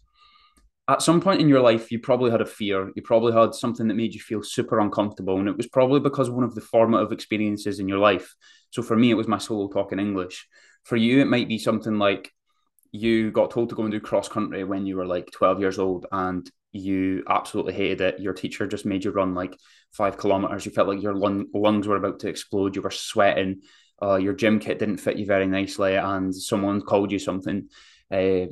At 0.87 1.01
some 1.01 1.21
point 1.21 1.41
in 1.41 1.49
your 1.49 1.61
life, 1.61 1.91
you 1.91 1.99
probably 1.99 2.31
had 2.31 2.41
a 2.41 2.45
fear. 2.45 2.91
You 2.95 3.01
probably 3.01 3.33
had 3.33 3.53
something 3.53 3.87
that 3.87 3.93
made 3.93 4.13
you 4.13 4.19
feel 4.19 4.41
super 4.43 4.79
uncomfortable. 4.79 5.37
And 5.37 5.47
it 5.47 5.55
was 5.55 5.67
probably 5.67 5.99
because 5.99 6.29
one 6.29 6.43
of 6.43 6.55
the 6.55 6.61
formative 6.61 7.11
experiences 7.11 7.79
in 7.79 7.87
your 7.87 7.99
life. 7.99 8.35
So 8.71 8.81
for 8.81 8.97
me, 8.97 9.11
it 9.11 9.15
was 9.15 9.27
my 9.27 9.37
solo 9.37 9.69
talk 9.69 9.91
in 9.93 9.99
English. 9.99 10.45
For 10.83 10.97
you, 10.97 11.21
it 11.21 11.27
might 11.27 11.47
be 11.47 11.57
something 11.57 11.97
like 11.99 12.31
you 12.93 13.31
got 13.31 13.49
told 13.49 13.69
to 13.69 13.75
go 13.75 13.81
and 13.81 13.91
do 13.91 13.99
cross 13.99 14.29
country 14.29 14.63
when 14.63 14.85
you 14.85 14.95
were 14.95 15.05
like 15.05 15.31
12 15.31 15.59
years 15.59 15.79
old 15.79 16.05
and 16.11 16.49
you 16.71 17.23
absolutely 17.27 17.73
hated 17.73 18.01
it. 18.01 18.19
Your 18.19 18.33
teacher 18.33 18.67
just 18.67 18.85
made 18.85 19.03
you 19.03 19.11
run 19.11 19.33
like 19.33 19.57
five 19.91 20.15
kilometers. 20.15 20.65
You 20.65 20.71
felt 20.71 20.87
like 20.87 21.01
your 21.01 21.15
lung- 21.15 21.47
lungs 21.55 21.87
were 21.87 21.97
about 21.97 22.19
to 22.19 22.29
explode. 22.29 22.75
You 22.75 22.83
were 22.83 22.91
sweating. 22.91 23.61
Uh, 24.01 24.15
your 24.17 24.33
gym 24.33 24.59
kit 24.59 24.77
didn't 24.77 24.97
fit 24.97 25.17
you 25.17 25.25
very 25.25 25.47
nicely, 25.47 25.95
and 25.95 26.35
someone 26.35 26.81
called 26.81 27.11
you 27.11 27.19
something. 27.19 27.69
Uh, 28.11 28.45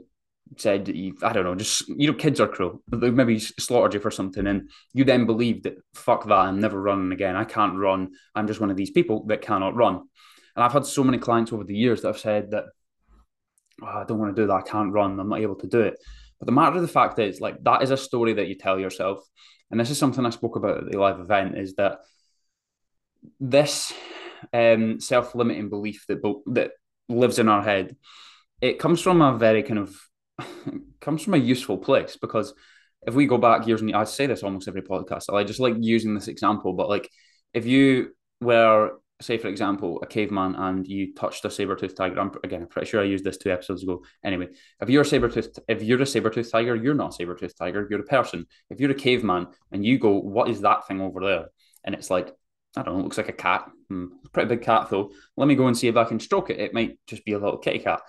said 0.58 0.90
I 1.24 1.34
don't 1.34 1.44
know, 1.44 1.56
just 1.56 1.88
you 1.88 2.12
know, 2.12 2.18
kids 2.18 2.40
are 2.40 2.48
cruel. 2.48 2.82
They 2.88 3.12
maybe 3.12 3.40
slaughtered 3.40 3.94
you 3.94 4.00
for 4.00 4.12
something, 4.12 4.48
and 4.48 4.70
you 4.94 5.04
then 5.04 5.26
believed 5.26 5.64
that 5.64 5.78
fuck 5.94 6.26
that, 6.26 6.34
I'm 6.34 6.60
never 6.60 6.82
running 6.82 7.12
again. 7.12 7.36
I 7.36 7.44
can't 7.44 7.78
run. 7.78 8.12
I'm 8.36 8.48
just 8.48 8.60
one 8.60 8.72
of 8.72 8.78
these 8.78 8.92
people 8.92 9.26
that 9.28 9.42
cannot 9.42 9.76
run. 9.76 10.02
And 10.56 10.64
I've 10.64 10.74
had 10.74 10.86
so 10.86 11.04
many 11.04 11.18
clients 11.18 11.54
over 11.54 11.64
the 11.64 11.76
years 11.76 12.02
that 12.02 12.10
have 12.10 12.20
said 12.20 12.52
that 12.52 12.66
oh, 13.81 13.86
I 13.86 14.04
don't 14.06 14.19
want 14.19 14.36
to 14.36 14.42
do 14.42 14.48
that. 14.48 14.54
I 14.54 14.62
can't 14.62 14.94
run. 14.94 15.19
I'm 15.19 15.30
not 15.30 15.39
able 15.42 15.56
to 15.56 15.68
do 15.68 15.81
it. 15.81 15.98
But 16.39 16.45
the 16.45 16.51
matter 16.51 16.75
of 16.75 16.81
the 16.81 16.88
fact 16.88 17.19
is, 17.19 17.39
like, 17.39 17.63
that 17.63 17.83
is 17.83 17.92
a 17.92 17.98
story 17.98 18.33
that 18.33 18.48
you 18.48 18.56
tell 18.56 18.80
yourself. 18.80 19.19
And 19.69 19.80
this 19.80 19.89
is 19.89 19.98
something 19.98 20.25
I 20.25 20.31
spoke 20.31 20.56
about 20.56 20.80
at 20.80 20.92
the 20.92 21.00
live 21.00 21.19
event 21.19 21.57
is 21.57 21.75
that 21.75 22.00
this 23.39 23.94
um, 24.54 25.00
self 25.00 25.36
limiting 25.36 25.69
belief 25.69 26.06
that, 26.07 26.21
that 26.47 26.71
lives 27.07 27.40
in 27.40 27.47
our 27.47 27.61
head, 27.61 27.95
it 28.59 28.80
comes 28.80 29.02
from 29.02 29.21
a 29.21 29.38
very 29.38 29.64
kind 29.64 29.80
of, 29.80 29.95
comes 31.00 31.23
from 31.23 31.35
a 31.35 31.38
useful 31.38 31.78
place 31.78 32.18
because 32.19 32.54
if 33.07 33.14
we 33.14 33.26
go 33.26 33.38
back 33.38 33.68
years 33.68 33.81
and 33.81 33.95
I 33.95 34.04
say 34.04 34.28
this 34.28 34.44
almost 34.44 34.68
every 34.68 34.81
podcast, 34.81 35.33
I 35.33 35.44
just 35.44 35.59
like 35.59 35.76
using 35.80 36.14
this 36.14 36.28
example, 36.28 36.73
but 36.73 36.90
like 36.90 37.09
if 37.54 37.66
you 37.66 38.16
were 38.40 38.92
say 39.21 39.37
for 39.37 39.47
example 39.47 39.99
a 40.01 40.07
caveman 40.07 40.56
and 40.56 40.87
you 40.87 41.13
touched 41.13 41.45
a 41.45 41.49
saber-toothed 41.49 41.95
tiger. 41.95 42.19
I'm, 42.19 42.31
again 42.44 42.63
i'm 42.63 42.68
pretty 42.68 42.87
sure 42.87 43.01
i 43.01 43.06
used 43.06 43.23
this 43.23 43.37
two 43.37 43.51
episodes 43.51 43.83
ago. 43.83 44.04
Anyway 44.23 44.49
if 44.81 44.90
you're 44.90 45.04
a 45.04 45.06
saber-toothed 45.06 45.59
if 45.68 45.83
you're 45.83 46.01
a 46.01 46.06
saber-toothed 46.06 46.51
tiger 46.51 46.75
you're 46.75 46.94
not 46.94 47.09
a 47.09 47.13
saber-toothed 47.13 47.57
tiger. 47.57 47.87
You're 47.90 48.01
a 48.01 48.04
person. 48.04 48.45
If 48.69 48.80
you're 48.80 48.92
a 48.92 48.95
caveman 48.95 49.47
and 49.71 49.85
you 49.85 49.99
go 49.99 50.11
what 50.19 50.49
is 50.49 50.61
that 50.61 50.87
thing 50.87 51.01
over 51.01 51.21
there? 51.21 51.45
And 51.83 51.95
it's 51.95 52.09
like 52.09 52.33
i 52.75 52.83
don't 52.83 52.95
know 52.95 52.99
it 53.01 53.04
looks 53.04 53.18
like 53.18 53.30
a 53.30 53.33
cat. 53.33 53.69
Hmm, 53.90 54.07
pretty 54.31 54.49
big 54.49 54.63
cat 54.63 54.90
though. 54.90 55.11
Let 55.37 55.47
me 55.47 55.56
go 55.56 55.68
and 55.68 55.78
see 55.78 55.87
if 55.87 55.97
i 55.97 56.04
can 56.04 56.19
stroke 56.19 56.49
it. 56.49 56.59
It 56.59 56.73
might 56.73 56.99
just 57.07 57.25
be 57.25 57.33
a 57.33 57.40
little 57.40 57.57
kitty 57.57 57.80
cat. 57.80 58.01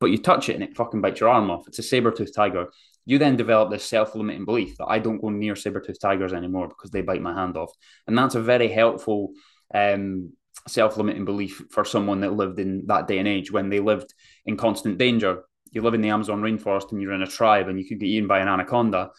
But 0.00 0.10
you 0.10 0.18
touch 0.18 0.48
it 0.48 0.54
and 0.54 0.62
it 0.62 0.76
fucking 0.76 1.00
bites 1.00 1.20
your 1.20 1.28
arm 1.28 1.50
off. 1.50 1.66
It's 1.66 1.80
a 1.80 1.82
saber-toothed 1.82 2.32
tiger. 2.32 2.68
You 3.04 3.18
then 3.18 3.34
develop 3.36 3.70
this 3.70 3.84
self-limiting 3.84 4.44
belief 4.44 4.76
that 4.76 4.86
i 4.86 4.98
don't 4.98 5.20
go 5.20 5.30
near 5.30 5.56
saber-toothed 5.56 6.00
tigers 6.00 6.32
anymore 6.32 6.68
because 6.68 6.90
they 6.90 7.02
bite 7.02 7.22
my 7.22 7.34
hand 7.34 7.56
off. 7.56 7.72
And 8.06 8.16
that's 8.16 8.34
a 8.34 8.40
very 8.40 8.68
helpful 8.68 9.32
um, 9.74 10.32
self-limiting 10.66 11.24
belief 11.24 11.62
for 11.70 11.84
someone 11.84 12.20
that 12.20 12.32
lived 12.32 12.58
in 12.58 12.86
that 12.86 13.06
day 13.06 13.18
and 13.18 13.28
age 13.28 13.50
when 13.50 13.68
they 13.70 13.80
lived 13.80 14.12
in 14.46 14.56
constant 14.56 14.98
danger. 14.98 15.42
You 15.70 15.82
live 15.82 15.94
in 15.94 16.00
the 16.00 16.10
Amazon 16.10 16.40
rainforest 16.40 16.92
and 16.92 17.00
you're 17.00 17.12
in 17.12 17.22
a 17.22 17.26
tribe 17.26 17.68
and 17.68 17.78
you 17.78 17.86
could 17.86 18.00
get 18.00 18.06
eaten 18.06 18.28
by 18.28 18.38
an 18.38 18.48
anaconda. 18.48 19.10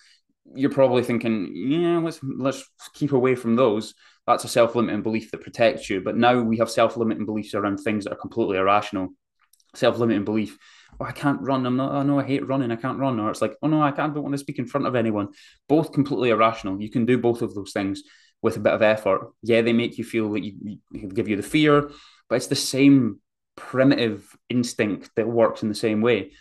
You're 0.56 0.72
probably 0.72 1.03
thinking, 1.03 1.51
yeah, 1.53 2.00
let's 2.00 2.20
let's 2.24 2.68
keep 2.94 3.12
away 3.12 3.36
from 3.36 3.56
those. 3.56 3.94
That's 4.25 4.46
a 4.46 4.48
self-limiting 4.48 5.03
belief 5.03 5.32
that 5.32 5.41
protects 5.41 5.89
you. 5.89 6.01
But 6.01 6.18
now 6.18 6.41
we 6.41 6.58
have 6.58 6.70
self-limiting 6.70 7.25
beliefs 7.25 7.53
around 7.53 7.77
things 7.77 8.06
that 8.06 8.13
are 8.13 8.20
completely 8.20 8.58
irrational. 8.58 9.10
Self-limiting 9.75 10.25
belief, 10.25 10.58
oh, 11.00 11.06
I 11.06 11.12
can't 11.12 11.41
run. 11.41 11.65
I'm 11.68 11.77
not. 11.77 11.91
Oh 11.91 12.01
no, 12.01 12.20
I 12.20 12.24
hate 12.24 12.48
running. 12.48 12.72
I 12.72 12.75
can't 12.75 12.98
run. 12.98 13.20
Or 13.20 13.29
it's 13.29 13.41
like, 13.41 13.56
oh 13.62 13.68
no, 13.68 13.84
I 13.84 13.91
can't. 13.91 14.12
I 14.12 14.15
don't 14.15 14.24
want 14.24 14.34
to 14.34 14.39
speak 14.39 14.58
in 14.58 14.65
front 14.65 14.88
of 14.88 14.96
anyone. 14.96 15.29
Both 15.68 15.91
completely 15.91 16.29
irrational. 16.29 16.82
You 16.82 16.89
can 16.89 17.06
do 17.06 17.20
both 17.20 17.44
of 17.44 17.53
those 17.53 17.72
things 17.72 18.01
with 18.41 18.58
a 18.58 18.60
bit 18.60 18.74
of 18.74 18.81
effort. 18.81 19.31
Yeah, 19.41 19.62
they 19.62 19.74
make 19.74 19.98
you 19.98 20.03
feel 20.03 20.31
that 20.31 20.43
you, 20.43 20.79
you 20.91 21.08
give 21.08 21.27
you 21.27 21.36
the 21.36 21.43
fear, 21.43 21.91
but 22.29 22.36
it's 22.36 22.48
the 22.48 22.55
same 22.55 23.19
primitive 23.55 24.36
instinct 24.50 25.10
that 25.15 25.27
works 25.27 25.63
in 25.63 25.69
the 25.69 25.75
same 25.75 26.01
way. 26.01 26.31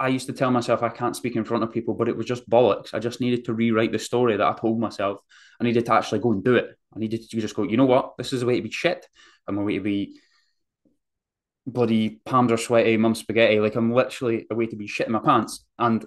I 0.00 0.08
used 0.08 0.26
to 0.26 0.32
tell 0.32 0.52
myself 0.52 0.82
I 0.82 0.90
can't 0.90 1.16
speak 1.16 1.34
in 1.34 1.44
front 1.44 1.64
of 1.64 1.72
people, 1.72 1.94
but 1.94 2.08
it 2.08 2.16
was 2.16 2.26
just 2.26 2.48
bollocks. 2.48 2.94
I 2.94 3.00
just 3.00 3.20
needed 3.20 3.44
to 3.46 3.54
rewrite 3.54 3.90
the 3.90 3.98
story 3.98 4.36
that 4.36 4.46
I 4.46 4.52
told 4.52 4.78
myself. 4.78 5.18
I 5.60 5.64
needed 5.64 5.86
to 5.86 5.94
actually 5.94 6.20
go 6.20 6.30
and 6.30 6.44
do 6.44 6.54
it. 6.54 6.70
I 6.94 7.00
needed 7.00 7.28
to 7.28 7.40
just 7.40 7.56
go, 7.56 7.64
you 7.64 7.76
know 7.76 7.84
what? 7.84 8.16
This 8.16 8.32
is 8.32 8.42
a 8.42 8.46
way 8.46 8.56
to 8.56 8.62
be 8.62 8.70
shit. 8.70 9.06
I'm 9.48 9.58
a 9.58 9.62
way 9.62 9.74
to 9.74 9.80
be 9.80 10.20
bloody 11.66 12.20
palms 12.24 12.50
are 12.50 12.56
sweaty, 12.56 12.96
mum's 12.96 13.20
spaghetti. 13.20 13.60
Like 13.60 13.76
I'm 13.76 13.92
literally 13.92 14.46
a 14.50 14.54
way 14.54 14.66
to 14.66 14.76
be 14.76 14.86
shit 14.86 15.06
in 15.06 15.12
my 15.12 15.18
pants, 15.18 15.64
and 15.78 16.04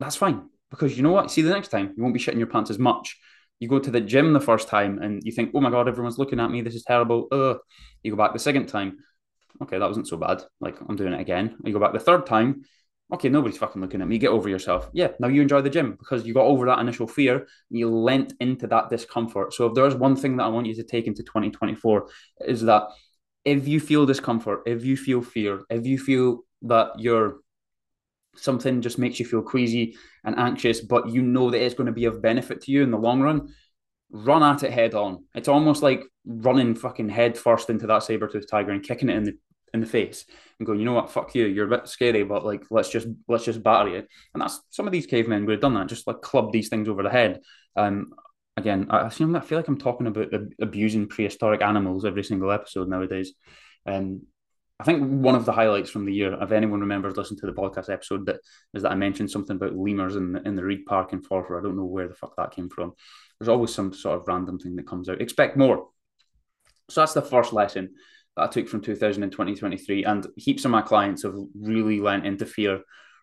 that's 0.00 0.16
fine 0.16 0.48
because 0.70 0.96
you 0.96 1.02
know 1.02 1.12
what? 1.12 1.30
See, 1.30 1.42
the 1.42 1.50
next 1.50 1.68
time 1.68 1.92
you 1.96 2.02
won't 2.02 2.14
be 2.14 2.20
shitting 2.20 2.38
your 2.38 2.46
pants 2.46 2.70
as 2.70 2.78
much. 2.78 3.18
You 3.60 3.68
go 3.68 3.78
to 3.78 3.90
the 3.90 4.00
gym 4.00 4.32
the 4.32 4.40
first 4.40 4.68
time 4.68 4.98
and 5.00 5.22
you 5.24 5.32
think, 5.32 5.52
oh 5.54 5.60
my 5.60 5.70
god, 5.70 5.88
everyone's 5.88 6.18
looking 6.18 6.40
at 6.40 6.50
me. 6.50 6.60
This 6.60 6.74
is 6.74 6.84
terrible. 6.84 7.28
Ugh. 7.32 7.58
You 8.02 8.10
go 8.10 8.16
back 8.16 8.32
the 8.32 8.38
second 8.38 8.66
time. 8.66 8.98
Okay, 9.62 9.78
that 9.78 9.86
wasn't 9.86 10.08
so 10.08 10.16
bad. 10.16 10.42
Like 10.60 10.76
I'm 10.88 10.96
doing 10.96 11.12
it 11.12 11.20
again. 11.20 11.56
You 11.64 11.72
go 11.72 11.78
back 11.78 11.92
the 11.92 12.00
third 12.00 12.26
time. 12.26 12.62
Okay, 13.12 13.28
nobody's 13.28 13.58
fucking 13.58 13.80
looking 13.80 14.00
at 14.00 14.08
me. 14.08 14.18
Get 14.18 14.30
over 14.30 14.48
yourself. 14.48 14.88
Yeah, 14.92 15.08
now 15.20 15.28
you 15.28 15.42
enjoy 15.42 15.60
the 15.60 15.70
gym 15.70 15.92
because 15.92 16.26
you 16.26 16.34
got 16.34 16.46
over 16.46 16.66
that 16.66 16.78
initial 16.78 17.06
fear 17.06 17.36
and 17.36 17.78
you 17.78 17.88
lent 17.88 18.32
into 18.40 18.66
that 18.68 18.90
discomfort. 18.90 19.52
So 19.52 19.66
if 19.66 19.74
there's 19.74 19.94
one 19.94 20.16
thing 20.16 20.36
that 20.36 20.44
I 20.44 20.48
want 20.48 20.66
you 20.66 20.74
to 20.74 20.82
take 20.82 21.06
into 21.06 21.22
2024 21.22 22.08
is 22.46 22.62
that 22.62 22.84
if 23.44 23.68
you 23.68 23.78
feel 23.78 24.06
discomfort, 24.06 24.62
if 24.66 24.84
you 24.84 24.96
feel 24.96 25.22
fear, 25.22 25.60
if 25.68 25.86
you 25.86 25.98
feel 25.98 26.44
that 26.62 26.92
you're 26.98 27.36
something 28.36 28.82
just 28.82 28.98
makes 28.98 29.18
you 29.18 29.26
feel 29.26 29.42
queasy 29.42 29.96
and 30.24 30.38
anxious, 30.38 30.80
but 30.80 31.08
you 31.08 31.22
know 31.22 31.50
that 31.50 31.62
it's 31.62 31.74
going 31.74 31.86
to 31.86 31.92
be 31.92 32.06
of 32.06 32.22
benefit 32.22 32.62
to 32.62 32.72
you 32.72 32.82
in 32.82 32.90
the 32.90 32.98
long 32.98 33.20
run, 33.20 33.54
run 34.10 34.42
at 34.42 34.62
it 34.62 34.72
head 34.72 34.94
on. 34.94 35.24
It's 35.34 35.48
almost 35.48 35.82
like 35.82 36.04
running 36.26 36.74
fucking 36.74 37.08
head 37.08 37.36
first 37.36 37.70
into 37.70 37.86
that 37.88 38.02
saber 38.02 38.28
tooth 38.28 38.48
tiger 38.50 38.72
and 38.72 38.82
kicking 38.82 39.08
it 39.08 39.16
in 39.16 39.24
the 39.24 39.38
in 39.74 39.80
the 39.80 39.86
face 39.86 40.24
and 40.58 40.66
going, 40.66 40.78
you 40.78 40.84
know 40.84 40.92
what, 40.92 41.10
fuck 41.10 41.34
you, 41.34 41.46
you're 41.46 41.66
a 41.66 41.78
bit 41.78 41.88
scary, 41.88 42.22
but 42.22 42.46
like 42.46 42.62
let's 42.70 42.88
just 42.88 43.08
let's 43.28 43.44
just 43.44 43.62
batter 43.62 43.96
it. 43.96 44.08
And 44.32 44.40
that's 44.40 44.60
some 44.70 44.86
of 44.86 44.92
these 44.92 45.06
cavemen 45.06 45.44
would 45.44 45.52
have 45.52 45.60
done 45.60 45.74
that, 45.74 45.88
just 45.88 46.06
like 46.06 46.22
club 46.22 46.52
these 46.52 46.68
things 46.68 46.88
over 46.88 47.02
the 47.02 47.10
head. 47.10 47.40
Um, 47.76 48.12
again, 48.56 48.86
I, 48.90 49.06
I 49.06 49.08
feel 49.08 49.58
like 49.58 49.68
I'm 49.68 49.78
talking 49.78 50.06
about 50.06 50.28
abusing 50.60 51.08
prehistoric 51.08 51.60
animals 51.60 52.04
every 52.04 52.22
single 52.22 52.52
episode 52.52 52.88
nowadays. 52.88 53.32
Um, 53.84 54.22
I 54.80 54.84
think 54.84 55.08
one 55.08 55.36
of 55.36 55.44
the 55.44 55.52
highlights 55.52 55.90
from 55.90 56.04
the 56.04 56.12
year, 56.12 56.36
if 56.42 56.50
anyone 56.50 56.80
remembers 56.80 57.16
listening 57.16 57.38
to 57.40 57.46
the 57.46 57.52
podcast 57.52 57.92
episode, 57.92 58.26
that 58.26 58.40
is 58.74 58.82
that 58.82 58.90
I 58.90 58.96
mentioned 58.96 59.30
something 59.30 59.54
about 59.54 59.76
lemurs 59.76 60.16
in 60.16 60.32
the, 60.32 60.42
in 60.42 60.56
the 60.56 60.64
Reid 60.64 60.84
Park 60.84 61.12
in 61.12 61.22
Forfar. 61.22 61.58
I 61.58 61.62
don't 61.62 61.76
know 61.76 61.84
where 61.84 62.08
the 62.08 62.14
fuck 62.14 62.34
that 62.36 62.50
came 62.50 62.68
from. 62.68 62.92
There's 63.38 63.48
always 63.48 63.72
some 63.72 63.92
sort 63.92 64.18
of 64.18 64.26
random 64.26 64.58
thing 64.58 64.74
that 64.76 64.88
comes 64.88 65.08
out. 65.08 65.20
Expect 65.20 65.56
more. 65.56 65.88
So 66.90 67.00
that's 67.00 67.14
the 67.14 67.22
first 67.22 67.52
lesson 67.52 67.94
that 68.36 68.42
I 68.42 68.46
took 68.48 68.68
from 68.68 68.80
2023. 68.80 70.04
And 70.04 70.26
heaps 70.36 70.64
of 70.64 70.72
my 70.72 70.82
clients 70.82 71.22
have 71.22 71.36
really 71.54 72.00
lent 72.00 72.26
into 72.26 72.44
fear, 72.44 72.80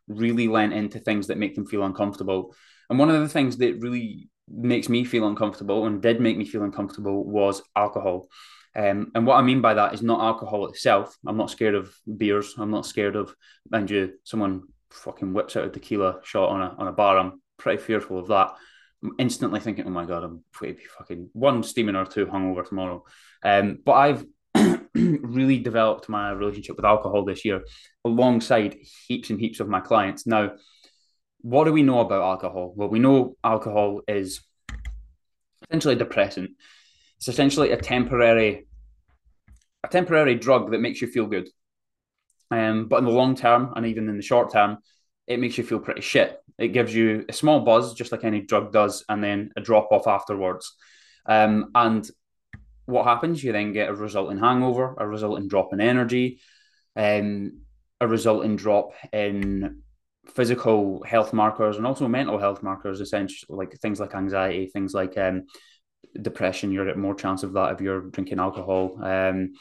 really 0.08 0.48
lent 0.48 0.74
into 0.74 1.00
things 1.00 1.27
that 1.27 1.38
make 1.38 1.55
them 1.55 1.65
feel 1.65 1.84
uncomfortable. 1.84 2.55
And 2.89 2.98
one 2.98 3.10
of 3.10 3.20
the 3.20 3.29
things 3.29 3.58
that 3.58 3.81
really 3.81 4.29
makes 4.50 4.89
me 4.89 5.03
feel 5.03 5.27
uncomfortable 5.27 5.86
and 5.86 6.01
did 6.01 6.22
make 6.22 6.38
me 6.38 6.46
feel 6.46 6.63
uncomfortable 6.63 7.25
was 7.25 7.62
alcohol. 7.75 8.27
Um, 8.75 9.12
and 9.16 9.28
what 9.28 9.38
I 9.38 9.42
mean 9.42 9.62
by 9.62 9.74
that 9.74 9.94
is 9.94 10.01
not 10.01 10.22
alcohol 10.22 10.68
itself. 10.68 11.18
I'm 11.25 11.38
not 11.38 11.50
scared 11.50 11.75
of 11.75 11.94
beers. 12.18 12.56
I'm 12.58 12.72
not 12.72 12.86
scared 12.86 13.16
of, 13.16 13.36
mind 13.70 13.90
you, 13.90 14.13
someone 14.24 14.63
fucking 14.92 15.34
whips 15.34 15.56
out 15.56 15.66
a 15.66 15.70
tequila 15.70 16.20
shot 16.24 16.50
on 16.50 16.62
a 16.62 16.75
on 16.78 16.88
a 16.88 16.92
bar. 16.92 17.18
I'm 17.18 17.42
pretty 17.58 17.82
fearful 17.82 18.20
of 18.20 18.28
that. 18.28 18.54
I'm 19.04 19.13
instantly 19.18 19.60
thinking, 19.60 19.86
oh 19.88 19.92
my 19.92 20.06
god, 20.06 20.24
I'm 20.24 20.44
going 20.60 20.75
to 20.75 20.82
be 20.82 20.86
fucking 20.98 21.30
one 21.34 21.63
steaming 21.63 21.96
or 21.96 22.06
two 22.06 22.28
hungover 22.28 22.68
tomorrow. 22.68 23.04
Um, 23.44 23.80
but 23.84 23.94
I've 23.94 24.25
really 24.94 25.60
developed 25.60 26.08
my 26.08 26.32
relationship 26.32 26.75
with 26.75 26.86
alcohol 26.86 27.25
this 27.25 27.44
year, 27.44 27.63
alongside 28.06 28.78
heaps 29.08 29.30
and 29.30 29.40
heaps 29.40 29.60
of 29.60 29.68
my 29.68 29.80
clients. 29.80 30.28
Now, 30.28 30.51
what 31.42 31.63
do 31.63 31.74
we 31.74 31.82
know 31.82 32.00
about 32.00 32.22
alcohol? 32.22 32.74
Well, 32.75 32.90
we 32.90 33.00
know 33.00 33.36
alcohol 33.44 34.01
is 34.08 34.42
essentially 35.68 35.96
a 35.96 36.00
depressant. 36.00 36.51
It's 37.22 37.28
essentially 37.28 37.70
a 37.70 37.78
temporary 37.78 38.66
a 39.84 39.88
temporary 39.88 40.34
drug 40.34 40.72
that 40.72 40.82
makes 40.82 41.04
you 41.04 41.08
feel 41.08 41.28
good. 41.28 41.50
Um, 42.50 42.88
but 42.88 42.98
in 42.98 43.06
the 43.06 43.12
long 43.12 43.36
term 43.36 43.74
and 43.75 43.86
even 43.86 44.10
in 44.10 44.18
the 44.18 44.24
short 44.24 44.51
term, 44.51 44.80
it 45.28 45.40
makes 45.40 45.56
you 45.56 45.63
feel 45.63 45.80
pretty 45.80 46.01
shit. 46.01 46.40
It 46.58 46.70
gives 46.70 46.96
you 46.96 47.24
a 47.30 47.34
small 47.34 47.60
buzz, 47.60 47.94
just 47.94 48.12
like 48.12 48.24
any 48.24 48.42
drug 48.42 48.74
does, 48.74 49.06
and 49.08 49.24
then 49.24 49.51
a 49.56 49.62
drop 49.62 49.92
off 49.92 50.08
afterwards. 50.08 50.75
Um, 51.28 51.70
and 51.75 52.10
what 52.86 53.06
happens? 53.06 53.44
You 53.44 53.51
then 53.51 53.72
get 53.72 53.90
a 53.90 53.94
resulting 53.94 54.40
hangover, 54.40 54.96
a 54.98 55.08
resulting 55.08 55.48
drop 55.48 55.74
in 55.74 55.80
energy, 55.80 56.40
um, 56.96 57.62
a 58.00 58.08
resulting 58.08 58.56
drop 58.56 58.94
in 59.13 59.84
physical 60.34 61.04
health 61.04 61.34
markers 61.34 61.78
and 61.78 61.86
also 61.86 62.08
mental 62.08 62.40
health 62.40 62.63
markers, 62.63 63.00
essentially 63.00 63.56
like 63.56 63.74
things 63.78 64.00
like 64.00 64.16
anxiety, 64.16 64.66
things 64.66 64.96
like 64.96 65.16
um, 65.20 65.44
depression, 66.20 66.72
you're 66.72 66.89
at 66.89 66.98
more 66.98 67.15
chance 67.15 67.44
of 67.44 67.53
that 67.53 67.74
if 67.74 67.82
you're 67.82 68.01
drinking 68.01 68.39
alcohol. 68.39 68.98
Um, 69.03 69.53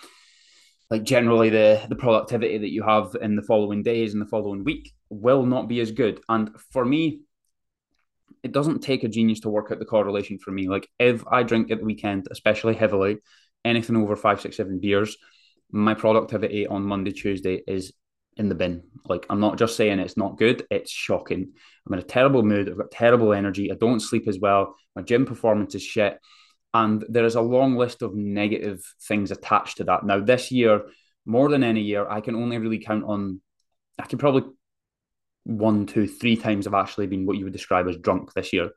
like 0.91 1.05
generally, 1.05 1.51
the 1.51 1.83
the 1.89 1.97
productivity 1.97 2.59
that 2.59 2.73
you 2.73 2.83
have 2.83 3.17
in 3.21 3.37
the 3.37 3.43
following 3.43 3.83
days 3.83 4.13
and 4.13 4.21
the 4.21 4.27
following 4.27 4.65
week 4.65 4.93
will 5.09 5.47
not 5.47 5.69
be 5.69 5.81
as 5.81 5.93
good. 5.93 6.21
And 6.29 6.51
for 6.73 6.85
me, 6.85 7.21
it 8.43 8.53
doesn't 8.53 8.81
take 8.81 9.05
a 9.05 9.09
genius 9.09 9.41
to 9.41 9.51
work 9.51 9.71
out 9.71 9.79
the 9.79 9.85
correlation 9.85 10.39
for 10.39 10.51
me. 10.51 10.69
Like 10.69 10.89
if 10.99 11.25
I 11.31 11.43
drink 11.43 11.71
at 11.71 11.79
the 11.79 11.85
weekend, 11.85 12.29
especially 12.31 12.75
heavily, 12.75 13.19
anything 13.65 13.97
over 13.97 14.17
five, 14.17 14.41
six, 14.41 14.57
seven 14.57 14.81
beers, 14.81 15.17
my 15.71 15.95
productivity 15.95 16.67
on 16.67 16.83
Monday, 16.83 17.13
Tuesday 17.13 17.63
is 17.67 17.93
in 18.37 18.49
the 18.49 18.55
bin. 18.55 18.83
Like 19.07 19.27
I'm 19.29 19.41
not 19.41 19.59
just 19.59 19.77
saying 19.77 19.99
it's 19.99 20.17
not 20.17 20.39
good, 20.39 20.65
it's 20.71 20.91
shocking. 20.91 21.53
I'm 21.87 21.93
in 21.93 21.99
a 21.99 22.03
terrible 22.03 22.43
mood, 22.43 22.69
I've 22.69 22.79
got 22.79 22.91
terrible 22.91 23.33
energy, 23.33 23.71
I 23.71 23.75
don't 23.75 24.01
sleep 24.01 24.27
as 24.29 24.39
well, 24.39 24.75
my 24.97 25.03
gym 25.03 25.27
performance 25.27 25.75
is 25.75 25.83
shit. 25.83 26.19
And 26.73 27.05
there 27.09 27.25
is 27.25 27.35
a 27.35 27.41
long 27.41 27.77
list 27.77 28.03
of 28.03 28.15
negative 28.15 28.83
things 29.09 29.31
attached 29.31 29.79
to 29.79 29.85
that. 29.85 30.05
Now, 30.05 30.21
this 30.21 30.53
year, 30.53 30.83
more 31.27 31.49
than 31.49 31.65
any 31.65 31.83
year, 31.83 32.09
I 32.09 32.21
can 32.21 32.37
only 32.37 32.59
really 32.59 32.79
count 32.79 33.05
on, 33.05 33.41
I 33.99 34.07
can 34.07 34.19
probably 34.19 34.45
one, 35.45 35.87
two, 35.87 36.07
three 36.07 36.37
times 36.37 36.67
I've 36.67 36.75
actually 36.75 37.07
been 37.07 37.27
what 37.27 37.37
you 37.37 37.45
would 37.45 37.53
describe 37.53 37.89
as 37.89 37.97
drunk 37.97 38.33
this 38.33 38.53
year. 38.53 38.71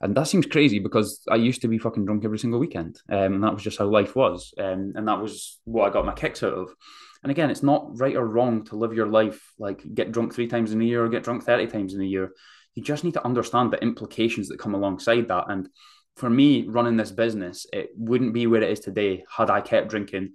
And 0.00 0.14
that 0.14 0.28
seems 0.28 0.46
crazy 0.46 0.78
because 0.78 1.22
I 1.30 1.36
used 1.36 1.62
to 1.62 1.68
be 1.68 1.78
fucking 1.78 2.04
drunk 2.04 2.24
every 2.24 2.38
single 2.38 2.60
weekend. 2.60 3.00
Um, 3.08 3.34
and 3.34 3.44
that 3.44 3.54
was 3.54 3.62
just 3.62 3.78
how 3.78 3.86
life 3.86 4.14
was. 4.14 4.52
Um, 4.58 4.92
and 4.94 5.08
that 5.08 5.20
was 5.20 5.58
what 5.64 5.88
I 5.88 5.92
got 5.92 6.04
my 6.04 6.12
kicks 6.12 6.42
out 6.42 6.52
of. 6.52 6.74
And 7.22 7.30
again, 7.30 7.50
it's 7.50 7.62
not 7.62 7.98
right 7.98 8.14
or 8.14 8.26
wrong 8.26 8.64
to 8.66 8.76
live 8.76 8.92
your 8.92 9.06
life 9.06 9.52
like 9.58 9.82
get 9.94 10.12
drunk 10.12 10.34
three 10.34 10.48
times 10.48 10.72
in 10.72 10.82
a 10.82 10.84
year 10.84 11.04
or 11.04 11.08
get 11.08 11.24
drunk 11.24 11.44
30 11.44 11.68
times 11.68 11.94
in 11.94 12.02
a 12.02 12.04
year. 12.04 12.32
You 12.74 12.82
just 12.82 13.04
need 13.04 13.14
to 13.14 13.24
understand 13.24 13.72
the 13.72 13.82
implications 13.82 14.48
that 14.48 14.58
come 14.58 14.74
alongside 14.74 15.28
that. 15.28 15.44
And 15.48 15.68
for 16.16 16.30
me, 16.30 16.66
running 16.66 16.96
this 16.96 17.10
business, 17.10 17.66
it 17.72 17.90
wouldn't 17.94 18.34
be 18.34 18.46
where 18.46 18.62
it 18.62 18.70
is 18.70 18.80
today 18.80 19.24
had 19.34 19.50
I 19.50 19.60
kept 19.60 19.88
drinking 19.88 20.32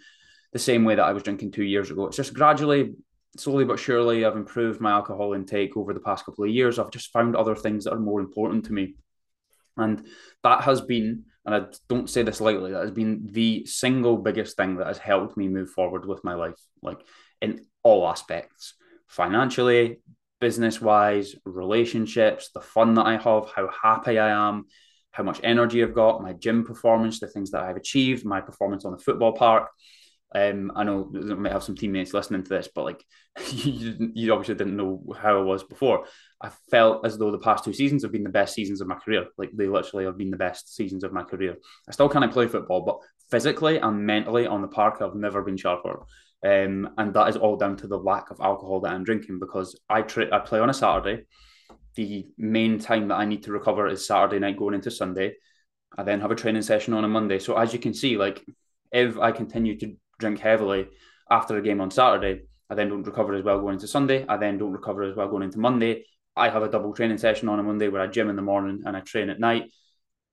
the 0.54 0.60
same 0.60 0.86
way 0.86 0.96
that 0.96 1.04
I 1.04 1.14
was 1.14 1.24
drinking 1.24 1.52
two 1.52 1.64
years 1.64 1.90
ago. 1.90 2.06
It's 2.06 2.18
just 2.18 2.34
gradually, 2.34 2.94
slowly 3.38 3.66
but 3.66 3.80
surely, 3.80 4.24
I've 4.24 4.36
improved 4.36 4.80
my 4.80 4.92
alcohol 4.92 5.34
intake 5.34 5.76
over 5.76 5.94
the 5.94 6.00
past 6.00 6.26
couple 6.26 6.44
of 6.44 6.52
years. 6.52 6.78
I've 6.78 6.92
just 6.92 7.12
found 7.12 7.36
other 7.36 7.56
things 7.56 7.86
that 7.86 7.94
are 7.94 8.00
more 8.00 8.20
important 8.20 8.66
to 8.66 8.74
me. 8.74 8.96
And 9.78 10.06
that 10.44 10.62
has 10.62 10.82
been, 10.82 11.24
and 11.46 11.56
I 11.56 11.62
don't 11.90 12.10
say 12.10 12.22
this 12.22 12.42
lightly, 12.42 12.72
that 12.72 12.82
has 12.82 12.92
been 12.92 13.28
the 13.32 13.66
single 13.66 14.18
biggest 14.18 14.58
thing 14.58 14.76
that 14.76 14.88
has 14.88 14.98
helped 15.00 15.38
me 15.38 15.48
move 15.48 15.72
forward 15.72 16.06
with 16.06 16.24
my 16.24 16.36
life, 16.36 16.60
like 16.84 17.00
in 17.42 17.66
all 17.82 18.08
aspects 18.08 18.76
financially, 19.08 20.00
business 20.40 20.80
wise, 20.80 21.36
relationships, 21.44 22.50
the 22.54 22.62
fun 22.62 22.94
that 22.96 23.06
I 23.06 23.14
have, 23.14 23.52
how 23.56 23.70
happy 23.84 24.18
I 24.18 24.50
am, 24.50 24.66
how 25.12 25.24
much 25.24 25.40
energy 25.44 25.84
I've 25.84 25.94
got, 25.94 26.22
my 26.22 26.34
gym 26.34 26.66
performance, 26.66 27.20
the 27.20 27.28
things 27.28 27.52
that 27.52 27.64
I've 27.64 27.78
achieved, 27.78 28.26
my 28.26 28.42
performance 28.42 28.86
on 28.86 28.92
the 28.92 28.98
football 28.98 29.34
park. 29.34 29.70
Um, 30.34 30.72
I 30.76 30.86
know 30.86 31.12
I 31.14 31.34
might 31.34 31.52
have 31.52 31.64
some 31.64 31.76
teammates 31.76 32.14
listening 32.14 32.44
to 32.44 32.50
this, 32.50 32.70
but 32.74 32.86
like 32.86 33.04
you, 33.52 34.12
you 34.16 34.34
obviously 34.34 34.56
didn't 34.56 34.78
know 34.78 35.04
how 35.20 35.38
I 35.38 35.42
was 35.44 35.64
before. 35.64 36.06
I 36.42 36.52
felt 36.70 37.06
as 37.06 37.18
though 37.18 37.32
the 37.32 37.38
past 37.38 37.66
two 37.66 37.74
seasons 37.74 38.04
have 38.04 38.14
been 38.14 38.24
the 38.24 38.30
best 38.30 38.56
seasons 38.56 38.80
of 38.80 38.88
my 38.88 38.96
career. 38.96 39.26
Like 39.38 39.52
they 39.54 39.68
literally 39.68 40.06
have 40.06 40.18
been 40.18 40.32
the 40.32 40.38
best 40.38 40.74
seasons 40.74 41.04
of 41.04 41.12
my 41.12 41.24
career. 41.24 41.58
I 41.88 41.92
still 41.92 42.08
can't 42.08 42.32
play 42.32 42.48
football, 42.48 42.82
but 42.82 43.00
physically 43.30 43.78
and 43.78 44.06
mentally 44.06 44.48
on 44.48 44.62
the 44.62 44.70
park, 44.70 45.02
I've 45.02 45.16
never 45.16 45.42
been 45.42 45.58
sharper. 45.58 46.06
Um, 46.44 46.92
and 46.98 47.14
that 47.14 47.28
is 47.28 47.36
all 47.36 47.58
down 47.58 47.76
to 47.78 47.88
the 47.88 47.98
lack 47.98 48.32
of 48.32 48.40
alcohol 48.40 48.80
that 48.82 48.94
I'm 48.94 49.04
drinking 49.04 49.40
because 49.40 49.78
I 49.90 50.02
tra- 50.02 50.34
I 50.34 50.40
play 50.40 50.60
on 50.60 50.70
a 50.70 50.74
Saturday 50.74 51.26
the 51.96 52.28
main 52.38 52.80
time 52.80 53.08
that 53.10 53.16
I 53.16 53.26
need 53.26 53.44
to 53.44 53.52
recover 53.52 53.88
is 53.88 54.08
Saturday 54.08 54.40
night 54.40 54.58
going 54.58 54.76
into 54.76 54.92
Sunday. 54.92 55.36
I 55.98 56.04
then 56.04 56.22
have 56.22 56.32
a 56.32 56.36
training 56.36 56.62
session 56.62 56.94
on 56.94 57.04
a 57.04 57.08
Monday. 57.08 57.40
So 57.40 57.58
as 57.58 57.74
you 57.74 57.80
can 57.80 57.94
see, 57.94 58.18
like 58.18 58.46
if 58.92 59.18
I 59.18 59.32
continue 59.32 59.78
to 59.80 59.96
drink 60.20 60.40
heavily 60.40 60.88
after 61.30 61.58
a 61.58 61.62
game 61.62 61.82
on 61.82 61.92
Saturday, 61.92 62.44
I 62.70 62.76
then 62.76 62.90
don't 62.90 63.04
recover 63.04 63.34
as 63.34 63.44
well 63.44 63.60
going 63.60 63.74
into 63.74 63.88
Sunday. 63.88 64.26
I 64.28 64.38
then 64.38 64.58
don't 64.58 64.72
recover 64.72 65.04
as 65.04 65.16
well 65.16 65.28
going 65.28 65.44
into 65.44 65.60
Monday. 65.60 66.06
I 66.36 66.50
have 66.50 66.64
a 66.64 66.70
double 66.70 66.94
training 66.94 67.18
session 67.18 67.50
on 67.50 67.60
a 67.60 67.64
Monday 67.64 67.90
where 67.90 68.02
I 68.02 68.08
gym 68.08 68.30
in 68.30 68.38
the 68.38 68.42
morning 68.42 68.84
and 68.86 68.96
I 68.96 69.02
train 69.02 69.30
at 69.30 69.40
night. 69.40 69.70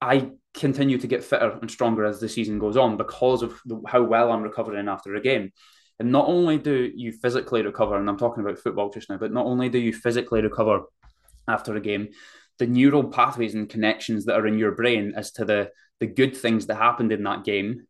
I 0.00 0.30
continue 0.54 0.98
to 0.98 1.06
get 1.08 1.24
fitter 1.24 1.58
and 1.60 1.70
stronger 1.70 2.04
as 2.04 2.20
the 2.20 2.28
season 2.28 2.60
goes 2.60 2.76
on 2.76 2.96
because 2.96 3.42
of 3.42 3.60
the, 3.64 3.80
how 3.86 4.02
well 4.02 4.30
I'm 4.30 4.42
recovering 4.42 4.88
after 4.88 5.14
a 5.16 5.20
game. 5.20 5.50
And 5.98 6.12
not 6.12 6.28
only 6.28 6.58
do 6.58 6.92
you 6.94 7.12
physically 7.12 7.62
recover, 7.62 7.96
and 7.96 8.08
I'm 8.08 8.18
talking 8.18 8.44
about 8.44 8.58
football 8.58 8.90
just 8.90 9.10
now, 9.10 9.16
but 9.16 9.32
not 9.32 9.46
only 9.46 9.68
do 9.68 9.78
you 9.78 9.92
physically 9.92 10.40
recover 10.40 10.82
after 11.48 11.74
a 11.74 11.80
game, 11.80 12.08
the 12.58 12.66
neural 12.66 13.04
pathways 13.04 13.54
and 13.54 13.68
connections 13.68 14.24
that 14.24 14.38
are 14.38 14.46
in 14.46 14.58
your 14.58 14.72
brain 14.72 15.12
as 15.16 15.32
to 15.32 15.44
the 15.44 15.70
the 16.00 16.06
good 16.06 16.36
things 16.36 16.66
that 16.66 16.76
happened 16.76 17.10
in 17.10 17.24
that 17.24 17.44
game 17.44 17.86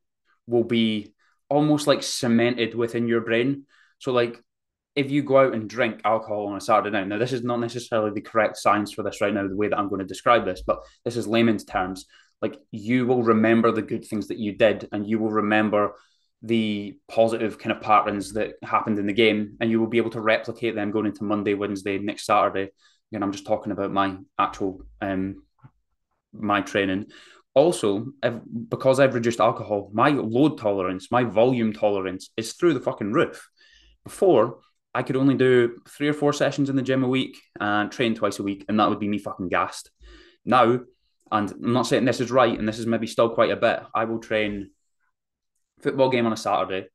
will 0.47 0.65
be 0.65 1.15
almost 1.51 1.87
like 1.87 2.03
cemented 2.03 2.75
within 2.75 3.07
your 3.07 3.21
brain. 3.21 3.65
So 3.99 4.13
like 4.13 4.43
if 4.99 5.11
you 5.11 5.23
go 5.23 5.39
out 5.39 5.55
and 5.55 5.69
drink 5.69 6.01
alcohol 6.05 6.47
on 6.47 6.57
a 6.57 6.61
Saturday 6.61 6.91
night, 6.91 7.07
now 7.07 7.19
this 7.19 7.33
is 7.33 7.45
not 7.45 7.61
necessarily 7.61 8.11
the 8.11 8.21
correct 8.21 8.57
science 8.57 8.93
for 8.93 9.03
this 9.03 9.21
right 9.21 9.33
now, 9.33 9.47
the 9.47 9.55
way 9.55 9.69
that 9.69 9.79
I'm 9.79 9.89
going 9.89 10.01
to 10.01 10.07
describe 10.07 10.45
this, 10.45 10.63
but 10.67 10.81
this 11.05 11.17
is 11.17 11.29
layman's 11.29 11.65
terms. 11.65 12.07
Like 12.43 12.59
you 12.73 13.07
will 13.07 13.23
remember 13.23 13.71
the 13.71 13.83
good 13.83 14.05
things 14.05 14.29
that 14.29 14.39
you 14.39 14.57
did, 14.57 14.89
and 14.91 15.09
you 15.09 15.19
will 15.19 15.31
remember 15.31 15.93
the 16.43 16.97
positive 17.09 17.59
kind 17.59 17.77
of 17.77 17.83
patterns 17.83 18.33
that 18.33 18.55
happened 18.63 18.99
in 18.99 19.07
the 19.07 19.13
game, 19.13 19.57
and 19.61 19.71
you 19.71 19.81
will 19.81 19.89
be 19.89 19.99
able 19.99 20.11
to 20.11 20.21
replicate 20.21 20.75
them 20.75 20.91
going 20.91 21.07
into 21.07 21.25
Monday, 21.25 21.55
Wednesday, 21.55 21.99
next 21.99 22.27
Saturday. 22.27 22.71
Again, 23.11 23.23
I'm 23.23 23.33
just 23.33 23.47
talking 23.47 23.73
about 23.73 23.93
my 23.93 24.17
actual 24.39 24.83
um 25.01 25.43
my 26.33 26.61
training. 26.61 27.07
Also, 27.55 28.07
because 28.69 29.01
I've 29.01 29.15
reduced 29.15 29.41
alcohol, 29.41 29.91
my 29.93 30.11
load 30.11 30.59
tolerance, 30.59 31.11
my 31.11 31.25
volume 31.25 31.73
tolerance 31.73 32.31
is 32.37 32.53
through 32.53 32.75
the 32.75 32.81
fucking 32.81 33.13
roof. 33.13 33.49
Before, 34.05 34.61
I 34.95 35.03
could 35.03 35.17
only 35.17 35.35
do 35.35 35.79
three 35.89 36.09
or 36.09 36.13
four 36.13 36.33
sessions 36.33 36.71
in 36.71 36.77
the 36.77 36.83
gym 36.83 37.03
a 37.03 37.09
week 37.09 37.37
and 37.59 37.91
train 37.91 38.15
twice 38.15 38.39
a 38.39 38.45
week, 38.45 38.65
and 38.69 38.79
that 38.79 38.89
would 38.89 39.01
be 39.01 39.09
me 39.09 39.19
fucking 39.19 39.49
gassed. 39.49 39.91
Now, 40.45 40.81
and 41.33 41.51
I'm 41.51 41.73
not 41.73 41.87
saying 41.87 42.05
this 42.05 42.21
is 42.21 42.31
right, 42.31 42.57
and 42.57 42.69
this 42.69 42.79
is 42.79 42.87
maybe 42.87 43.07
still 43.07 43.31
quite 43.31 43.51
a 43.51 43.57
bit. 43.57 43.81
I 43.95 44.05
will 44.05 44.21
train 44.21 44.71
football 45.83 46.11
game 46.11 46.27
on 46.27 46.33
a 46.33 46.37
Saturday, 46.37 46.89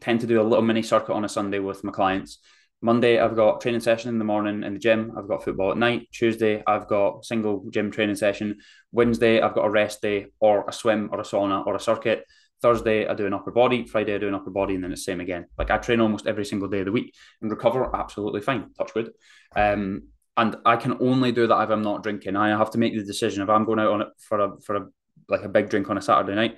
tend 0.00 0.20
to 0.20 0.26
do 0.26 0.40
a 0.40 0.44
little 0.44 0.64
mini 0.64 0.82
circuit 0.82 1.12
on 1.12 1.24
a 1.24 1.28
Sunday 1.28 1.58
with 1.58 1.84
my 1.84 1.92
clients. 1.92 2.38
Monday, 2.82 3.18
I've 3.18 3.36
got 3.36 3.60
training 3.60 3.80
session 3.80 4.08
in 4.08 4.18
the 4.18 4.24
morning 4.24 4.62
in 4.62 4.72
the 4.72 4.78
gym. 4.78 5.12
I've 5.16 5.28
got 5.28 5.44
football 5.44 5.70
at 5.70 5.76
night. 5.76 6.08
Tuesday, 6.12 6.62
I've 6.66 6.88
got 6.88 7.24
single 7.24 7.64
gym 7.70 7.90
training 7.90 8.16
session. 8.16 8.58
Wednesday, 8.90 9.40
I've 9.40 9.54
got 9.54 9.66
a 9.66 9.70
rest 9.70 10.00
day 10.00 10.26
or 10.40 10.64
a 10.66 10.72
swim 10.72 11.10
or 11.12 11.20
a 11.20 11.24
sauna 11.24 11.66
or 11.66 11.74
a 11.74 11.80
circuit. 11.80 12.24
Thursday, 12.62 13.06
I 13.06 13.14
do 13.14 13.26
an 13.26 13.34
upper 13.34 13.50
body. 13.50 13.86
Friday, 13.86 14.14
I 14.14 14.18
do 14.18 14.28
an 14.28 14.34
upper 14.34 14.50
body, 14.50 14.74
and 14.74 14.84
then 14.84 14.92
it's 14.92 15.04
same 15.04 15.20
again. 15.20 15.46
Like 15.58 15.70
I 15.70 15.78
train 15.78 16.00
almost 16.00 16.26
every 16.26 16.44
single 16.44 16.68
day 16.68 16.80
of 16.80 16.86
the 16.86 16.92
week 16.92 17.14
and 17.42 17.50
recover 17.50 17.94
absolutely 17.94 18.40
fine. 18.40 18.72
Touch 18.78 18.94
wood. 18.94 19.10
Um, 19.54 20.08
and 20.36 20.56
I 20.64 20.76
can 20.76 20.96
only 21.00 21.32
do 21.32 21.46
that 21.46 21.62
if 21.62 21.70
I'm 21.70 21.82
not 21.82 22.02
drinking. 22.02 22.36
I 22.36 22.48
have 22.48 22.70
to 22.70 22.78
make 22.78 22.94
the 22.94 23.04
decision 23.04 23.42
if 23.42 23.50
I'm 23.50 23.64
going 23.64 23.78
out 23.78 23.92
on 23.92 24.02
it 24.02 24.08
for 24.18 24.40
a 24.40 24.60
for 24.60 24.76
a 24.76 24.86
like 25.28 25.42
a 25.42 25.48
big 25.48 25.68
drink 25.68 25.90
on 25.90 25.98
a 25.98 26.02
Saturday 26.02 26.34
night. 26.34 26.56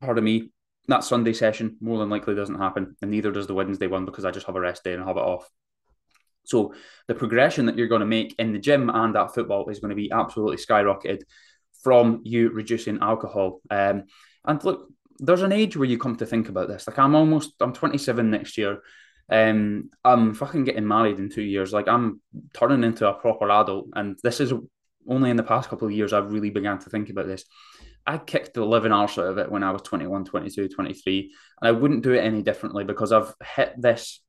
Pardon 0.00 0.24
me, 0.24 0.50
that 0.90 1.04
Sunday 1.04 1.32
session 1.32 1.76
more 1.80 1.98
than 1.98 2.10
likely 2.10 2.34
doesn't 2.34 2.58
happen, 2.58 2.96
and 3.02 3.10
neither 3.10 3.32
does 3.32 3.46
the 3.46 3.54
Wednesday 3.54 3.86
one 3.86 4.04
because 4.04 4.24
I 4.24 4.30
just 4.30 4.46
have 4.46 4.56
a 4.56 4.60
rest 4.60 4.84
day 4.84 4.94
and 4.94 5.04
have 5.04 5.16
it 5.16 5.20
off. 5.20 5.48
So 6.44 6.74
the 7.06 7.14
progression 7.14 7.66
that 7.66 7.76
you're 7.76 7.88
going 7.88 8.00
to 8.00 8.06
make 8.06 8.34
in 8.38 8.52
the 8.52 8.58
gym 8.58 8.90
and 8.90 9.16
at 9.16 9.34
football 9.34 9.68
is 9.68 9.78
going 9.78 9.90
to 9.90 9.96
be 9.96 10.10
absolutely 10.10 10.56
skyrocketed 10.56 11.22
from 11.82 12.20
you 12.24 12.50
reducing 12.50 12.98
alcohol. 13.00 13.60
Um, 13.70 14.04
and 14.44 14.62
look, 14.64 14.88
there's 15.18 15.42
an 15.42 15.52
age 15.52 15.76
where 15.76 15.88
you 15.88 15.98
come 15.98 16.16
to 16.16 16.26
think 16.26 16.48
about 16.48 16.68
this. 16.68 16.86
Like 16.86 16.98
I'm 16.98 17.14
almost, 17.14 17.54
I'm 17.60 17.72
27 17.72 18.30
next 18.30 18.58
year. 18.58 18.80
Um, 19.30 19.90
I'm 20.04 20.34
fucking 20.34 20.64
getting 20.64 20.88
married 20.88 21.18
in 21.18 21.30
two 21.30 21.42
years. 21.42 21.72
Like 21.72 21.88
I'm 21.88 22.20
turning 22.52 22.84
into 22.84 23.08
a 23.08 23.14
proper 23.14 23.50
adult, 23.50 23.88
and 23.94 24.18
this 24.22 24.40
is 24.40 24.52
only 25.08 25.30
in 25.30 25.36
the 25.36 25.42
past 25.42 25.68
couple 25.68 25.86
of 25.86 25.94
years 25.94 26.12
I've 26.12 26.32
really 26.32 26.50
began 26.50 26.78
to 26.80 26.90
think 26.90 27.10
about 27.10 27.26
this. 27.26 27.44
I 28.06 28.18
kicked 28.18 28.54
the 28.54 28.64
living 28.64 28.92
arse 28.92 29.18
out 29.18 29.26
of 29.26 29.38
it 29.38 29.50
when 29.50 29.62
I 29.62 29.70
was 29.70 29.82
21, 29.82 30.24
22, 30.24 30.68
23. 30.68 31.32
And 31.60 31.68
I 31.68 31.72
wouldn't 31.72 32.02
do 32.02 32.12
it 32.12 32.24
any 32.24 32.42
differently 32.42 32.84
because 32.84 33.12
I've 33.12 33.34
hit 33.56 33.74
this 33.78 34.22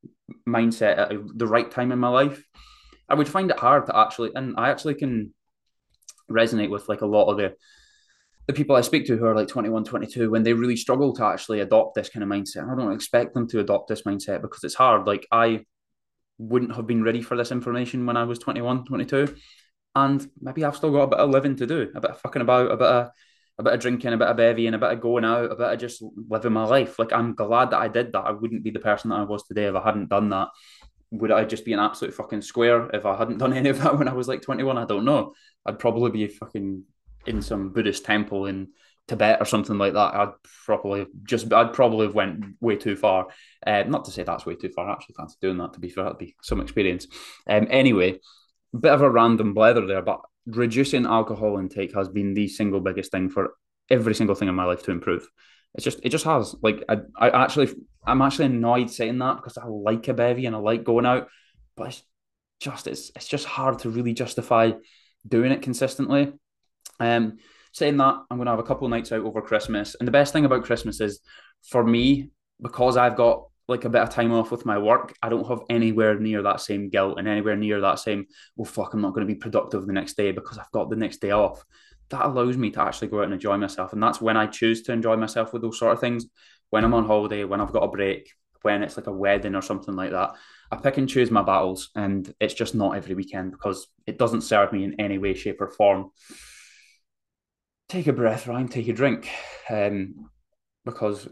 mindset 0.47 0.97
at 0.97 1.11
the 1.35 1.47
right 1.47 1.69
time 1.69 1.91
in 1.91 1.99
my 1.99 2.09
life. 2.09 2.43
I 3.09 3.15
would 3.15 3.29
find 3.29 3.49
it 3.49 3.59
hard 3.59 3.87
to 3.87 3.97
actually, 3.97 4.31
and 4.35 4.55
I 4.57 4.69
actually 4.69 4.95
can 4.95 5.33
resonate 6.29 6.69
with 6.69 6.87
like 6.87 7.01
a 7.01 7.05
lot 7.05 7.29
of 7.29 7.37
the 7.37 7.55
the 8.47 8.53
people 8.53 8.75
I 8.75 8.81
speak 8.81 9.05
to 9.05 9.17
who 9.17 9.25
are 9.25 9.35
like 9.35 9.47
21, 9.47 9.85
22, 9.85 10.29
when 10.29 10.43
they 10.43 10.53
really 10.53 10.75
struggle 10.75 11.13
to 11.13 11.25
actually 11.25 11.59
adopt 11.59 11.95
this 11.95 12.09
kind 12.09 12.23
of 12.23 12.29
mindset. 12.29 12.69
I 12.69 12.75
don't 12.75 12.91
expect 12.91 13.33
them 13.33 13.47
to 13.49 13.59
adopt 13.59 13.87
this 13.87 14.01
mindset 14.01 14.41
because 14.41 14.63
it's 14.63 14.75
hard. 14.75 15.05
Like 15.05 15.27
I 15.31 15.65
wouldn't 16.37 16.75
have 16.75 16.87
been 16.87 17.03
ready 17.03 17.21
for 17.21 17.37
this 17.37 17.51
information 17.51 18.05
when 18.05 18.17
I 18.17 18.23
was 18.23 18.39
21, 18.39 18.85
22. 18.85 19.35
And 19.95 20.27
maybe 20.41 20.65
I've 20.65 20.75
still 20.75 20.91
got 20.91 21.03
a 21.03 21.07
bit 21.07 21.19
of 21.19 21.29
living 21.29 21.55
to 21.57 21.67
do, 21.67 21.91
a 21.95 22.01
bit 22.01 22.11
of 22.11 22.19
fucking 22.19 22.41
about, 22.41 22.71
a 22.71 22.77
bit 22.77 22.87
of 22.87 23.09
a 23.57 23.63
bit 23.63 23.73
of 23.73 23.79
drinking, 23.79 24.13
a 24.13 24.17
bit 24.17 24.27
of 24.27 24.37
bevy, 24.37 24.67
and 24.67 24.75
a 24.75 24.79
bit 24.79 24.91
of 24.91 25.01
going 25.01 25.25
out, 25.25 25.51
a 25.51 25.55
bit 25.55 25.73
of 25.73 25.79
just 25.79 26.03
living 26.29 26.53
my 26.53 26.65
life. 26.65 26.97
Like 26.97 27.13
I'm 27.13 27.33
glad 27.35 27.71
that 27.71 27.79
I 27.79 27.87
did 27.87 28.13
that. 28.13 28.25
I 28.25 28.31
wouldn't 28.31 28.63
be 28.63 28.71
the 28.71 28.79
person 28.79 29.09
that 29.09 29.19
I 29.19 29.23
was 29.23 29.43
today 29.43 29.65
if 29.65 29.75
I 29.75 29.83
hadn't 29.83 30.09
done 30.09 30.29
that. 30.29 30.49
Would 31.11 31.31
I 31.31 31.43
just 31.43 31.65
be 31.65 31.73
an 31.73 31.79
absolute 31.79 32.13
fucking 32.13 32.41
square 32.41 32.89
if 32.91 33.05
I 33.05 33.17
hadn't 33.17 33.37
done 33.37 33.53
any 33.57 33.69
of 33.69 33.81
that 33.81 33.97
when 33.97 34.07
I 34.07 34.13
was 34.13 34.27
like 34.27 34.41
21? 34.41 34.77
I 34.77 34.85
don't 34.85 35.05
know. 35.05 35.33
I'd 35.65 35.79
probably 35.79 36.11
be 36.11 36.27
fucking 36.27 36.83
in 37.27 37.41
some 37.41 37.69
Buddhist 37.69 38.05
temple 38.05 38.47
in 38.47 38.69
Tibet 39.07 39.41
or 39.41 39.45
something 39.45 39.77
like 39.77 39.93
that. 39.93 40.15
I'd 40.15 40.33
probably 40.65 41.05
just 41.23 41.51
I'd 41.51 41.73
probably 41.73 42.05
have 42.07 42.15
went 42.15 42.45
way 42.61 42.77
too 42.77 42.95
far. 42.95 43.27
Uh, 43.65 43.83
not 43.85 44.05
to 44.05 44.11
say 44.11 44.23
that's 44.23 44.45
way 44.45 44.55
too 44.55 44.69
far. 44.69 44.89
I 44.89 44.93
actually 44.93 45.15
fancy 45.17 45.35
doing 45.41 45.57
that. 45.57 45.73
To 45.73 45.79
be 45.79 45.89
fair, 45.89 46.05
that'd 46.05 46.17
be 46.17 46.35
some 46.41 46.61
experience. 46.61 47.07
Um, 47.47 47.67
anyway, 47.69 48.19
bit 48.77 48.93
of 48.93 49.01
a 49.01 49.09
random 49.09 49.53
blether 49.53 49.87
there, 49.87 50.01
but 50.01 50.21
reducing 50.45 51.05
alcohol 51.05 51.57
intake 51.57 51.93
has 51.93 52.09
been 52.09 52.33
the 52.33 52.47
single 52.47 52.79
biggest 52.79 53.11
thing 53.11 53.29
for 53.29 53.53
every 53.89 54.15
single 54.15 54.35
thing 54.35 54.47
in 54.47 54.55
my 54.55 54.63
life 54.63 54.83
to 54.83 54.91
improve. 54.91 55.27
It's 55.73 55.83
just 55.83 55.99
it 56.03 56.09
just 56.09 56.25
has. 56.25 56.55
Like 56.61 56.83
I, 56.89 56.97
I 57.17 57.43
actually 57.43 57.69
I'm 58.05 58.21
actually 58.21 58.45
annoyed 58.45 58.89
saying 58.89 59.19
that 59.19 59.37
because 59.37 59.57
I 59.57 59.65
like 59.65 60.07
a 60.07 60.13
bevy 60.13 60.45
and 60.45 60.55
I 60.55 60.59
like 60.59 60.83
going 60.83 61.05
out, 61.05 61.27
but 61.75 61.87
it's 61.87 62.03
just 62.59 62.87
it's 62.87 63.11
it's 63.15 63.27
just 63.27 63.45
hard 63.45 63.79
to 63.79 63.89
really 63.89 64.13
justify 64.13 64.71
doing 65.27 65.51
it 65.51 65.61
consistently. 65.61 66.33
Um 66.99 67.37
saying 67.73 67.97
that, 67.97 68.15
I'm 68.29 68.37
gonna 68.37 68.49
have 68.49 68.59
a 68.59 68.63
couple 68.63 68.87
nights 68.89 69.11
out 69.11 69.21
over 69.21 69.41
Christmas. 69.41 69.95
And 69.97 70.07
the 70.07 70.11
best 70.11 70.33
thing 70.33 70.45
about 70.45 70.65
Christmas 70.65 70.99
is 70.99 71.21
for 71.69 71.83
me, 71.83 72.31
because 72.61 72.97
I've 72.97 73.15
got 73.15 73.45
like 73.71 73.85
a 73.85 73.89
bit 73.89 74.01
of 74.01 74.09
time 74.09 74.31
off 74.31 74.51
with 74.51 74.65
my 74.65 74.77
work, 74.77 75.15
I 75.23 75.29
don't 75.29 75.47
have 75.47 75.61
anywhere 75.69 76.19
near 76.19 76.43
that 76.43 76.61
same 76.61 76.89
guilt 76.89 77.17
and 77.17 77.27
anywhere 77.27 77.55
near 77.55 77.81
that 77.81 77.99
same, 77.99 78.27
oh 78.59 78.65
fuck, 78.65 78.93
I'm 78.93 79.01
not 79.01 79.13
going 79.13 79.25
to 79.25 79.33
be 79.33 79.39
productive 79.39 79.87
the 79.87 79.93
next 79.93 80.15
day 80.15 80.31
because 80.31 80.57
I've 80.57 80.71
got 80.71 80.89
the 80.89 80.95
next 80.95 81.21
day 81.21 81.31
off. 81.31 81.63
That 82.09 82.25
allows 82.25 82.57
me 82.57 82.69
to 82.71 82.81
actually 82.81 83.07
go 83.07 83.19
out 83.19 83.25
and 83.25 83.33
enjoy 83.33 83.57
myself. 83.57 83.93
And 83.93 84.03
that's 84.03 84.21
when 84.21 84.37
I 84.37 84.45
choose 84.45 84.83
to 84.83 84.91
enjoy 84.91 85.15
myself 85.15 85.53
with 85.53 85.61
those 85.61 85.79
sort 85.79 85.93
of 85.93 85.99
things. 85.99 86.25
When 86.69 86.83
I'm 86.83 86.93
on 86.93 87.05
holiday, 87.05 87.43
when 87.45 87.61
I've 87.61 87.73
got 87.73 87.83
a 87.83 87.87
break, 87.87 88.31
when 88.61 88.83
it's 88.83 88.97
like 88.97 89.07
a 89.07 89.11
wedding 89.11 89.55
or 89.55 89.61
something 89.61 89.95
like 89.95 90.11
that. 90.11 90.35
I 90.71 90.77
pick 90.77 90.97
and 90.97 91.09
choose 91.09 91.31
my 91.31 91.41
battles, 91.41 91.89
and 91.95 92.33
it's 92.39 92.53
just 92.53 92.75
not 92.75 92.95
every 92.95 93.15
weekend 93.15 93.51
because 93.51 93.87
it 94.07 94.17
doesn't 94.17 94.41
serve 94.41 94.71
me 94.71 94.83
in 94.83 94.99
any 94.99 95.17
way, 95.17 95.33
shape, 95.33 95.59
or 95.59 95.67
form. 95.67 96.11
Take 97.89 98.07
a 98.07 98.13
breath, 98.13 98.47
Ryan. 98.47 98.69
Take 98.69 98.87
a 98.87 98.93
drink, 98.93 99.29
um, 99.69 100.29
because 100.85 101.27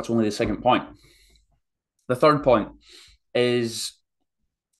that's 0.00 0.08
only 0.08 0.24
the 0.24 0.30
second 0.30 0.62
point. 0.62 0.84
The 2.08 2.16
third 2.16 2.42
point 2.42 2.70
is, 3.34 3.92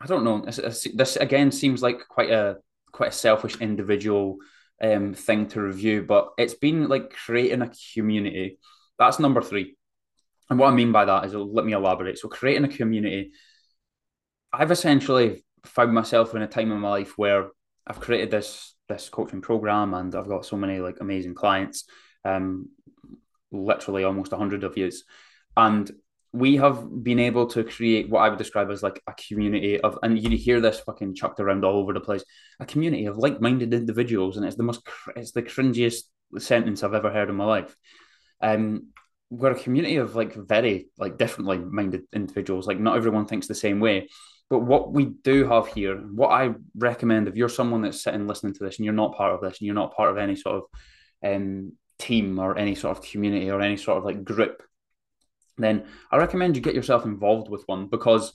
I 0.00 0.06
don't 0.06 0.24
know. 0.24 0.46
This, 0.46 1.16
again 1.16 1.52
seems 1.52 1.82
like 1.82 2.08
quite 2.08 2.30
a 2.30 2.56
quite 2.90 3.10
a 3.10 3.12
selfish 3.12 3.60
individual 3.60 4.38
um, 4.82 5.12
thing 5.12 5.46
to 5.48 5.60
review, 5.60 6.04
but 6.08 6.30
it's 6.38 6.54
been 6.54 6.88
like 6.88 7.12
creating 7.12 7.60
a 7.60 7.70
community. 7.92 8.58
That's 8.98 9.18
number 9.18 9.42
three. 9.42 9.76
And 10.48 10.58
what 10.58 10.72
I 10.72 10.74
mean 10.74 10.90
by 10.90 11.04
that 11.04 11.26
is, 11.26 11.34
let 11.34 11.66
me 11.66 11.72
elaborate. 11.72 12.18
So, 12.18 12.28
creating 12.28 12.64
a 12.64 12.68
community, 12.68 13.32
I've 14.54 14.70
essentially 14.70 15.44
found 15.66 15.92
myself 15.92 16.34
in 16.34 16.40
a 16.40 16.46
time 16.46 16.72
in 16.72 16.80
my 16.80 16.88
life 16.88 17.18
where 17.18 17.50
I've 17.86 18.00
created 18.00 18.30
this 18.30 18.74
this 18.88 19.10
coaching 19.10 19.42
program, 19.42 19.92
and 19.92 20.14
I've 20.14 20.28
got 20.28 20.46
so 20.46 20.56
many 20.56 20.78
like 20.78 21.00
amazing 21.00 21.34
clients. 21.34 21.84
Um, 22.24 22.70
literally 23.52 24.04
almost 24.04 24.32
100 24.32 24.64
of 24.64 24.76
yous. 24.76 25.04
And 25.56 25.90
we 26.32 26.56
have 26.56 27.02
been 27.02 27.18
able 27.18 27.46
to 27.48 27.64
create 27.64 28.08
what 28.08 28.20
I 28.20 28.28
would 28.28 28.38
describe 28.38 28.70
as 28.70 28.82
like 28.82 29.02
a 29.06 29.14
community 29.14 29.80
of, 29.80 29.98
and 30.02 30.18
you 30.18 30.36
hear 30.36 30.60
this 30.60 30.78
fucking 30.80 31.14
chucked 31.14 31.40
around 31.40 31.64
all 31.64 31.78
over 31.78 31.92
the 31.92 32.00
place, 32.00 32.24
a 32.60 32.66
community 32.66 33.06
of 33.06 33.18
like-minded 33.18 33.74
individuals, 33.74 34.36
and 34.36 34.46
it's 34.46 34.56
the 34.56 34.62
most, 34.62 34.86
it's 35.16 35.32
the 35.32 35.42
cringiest 35.42 36.04
sentence 36.38 36.84
I've 36.84 36.94
ever 36.94 37.10
heard 37.10 37.30
in 37.30 37.36
my 37.36 37.44
life. 37.44 37.74
Um, 38.40 38.88
we're 39.28 39.52
a 39.52 39.58
community 39.58 39.96
of 39.96 40.14
like 40.16 40.34
very 40.34 40.88
like 40.98 41.18
differently 41.18 41.58
minded 41.58 42.02
individuals. 42.12 42.66
Like 42.66 42.80
not 42.80 42.96
everyone 42.96 43.26
thinks 43.26 43.46
the 43.46 43.54
same 43.54 43.80
way, 43.80 44.08
but 44.48 44.60
what 44.60 44.92
we 44.92 45.06
do 45.06 45.46
have 45.46 45.68
here, 45.68 45.96
what 45.96 46.28
I 46.28 46.54
recommend 46.76 47.28
if 47.28 47.36
you're 47.36 47.48
someone 47.48 47.82
that's 47.82 48.02
sitting 48.02 48.26
listening 48.26 48.54
to 48.54 48.64
this 48.64 48.78
and 48.78 48.84
you're 48.84 48.94
not 48.94 49.16
part 49.16 49.34
of 49.34 49.40
this 49.40 49.58
and 49.58 49.66
you're 49.66 49.74
not 49.74 49.94
part 49.94 50.10
of 50.10 50.18
any 50.18 50.34
sort 50.34 50.56
of 50.56 50.62
um, 51.24 51.72
team 52.00 52.38
or 52.38 52.56
any 52.58 52.74
sort 52.74 52.96
of 52.96 53.04
community 53.04 53.50
or 53.50 53.60
any 53.60 53.76
sort 53.76 53.98
of 53.98 54.04
like 54.04 54.24
group, 54.24 54.62
then 55.58 55.84
I 56.10 56.16
recommend 56.16 56.56
you 56.56 56.62
get 56.62 56.74
yourself 56.74 57.04
involved 57.04 57.50
with 57.50 57.62
one 57.66 57.86
because 57.86 58.32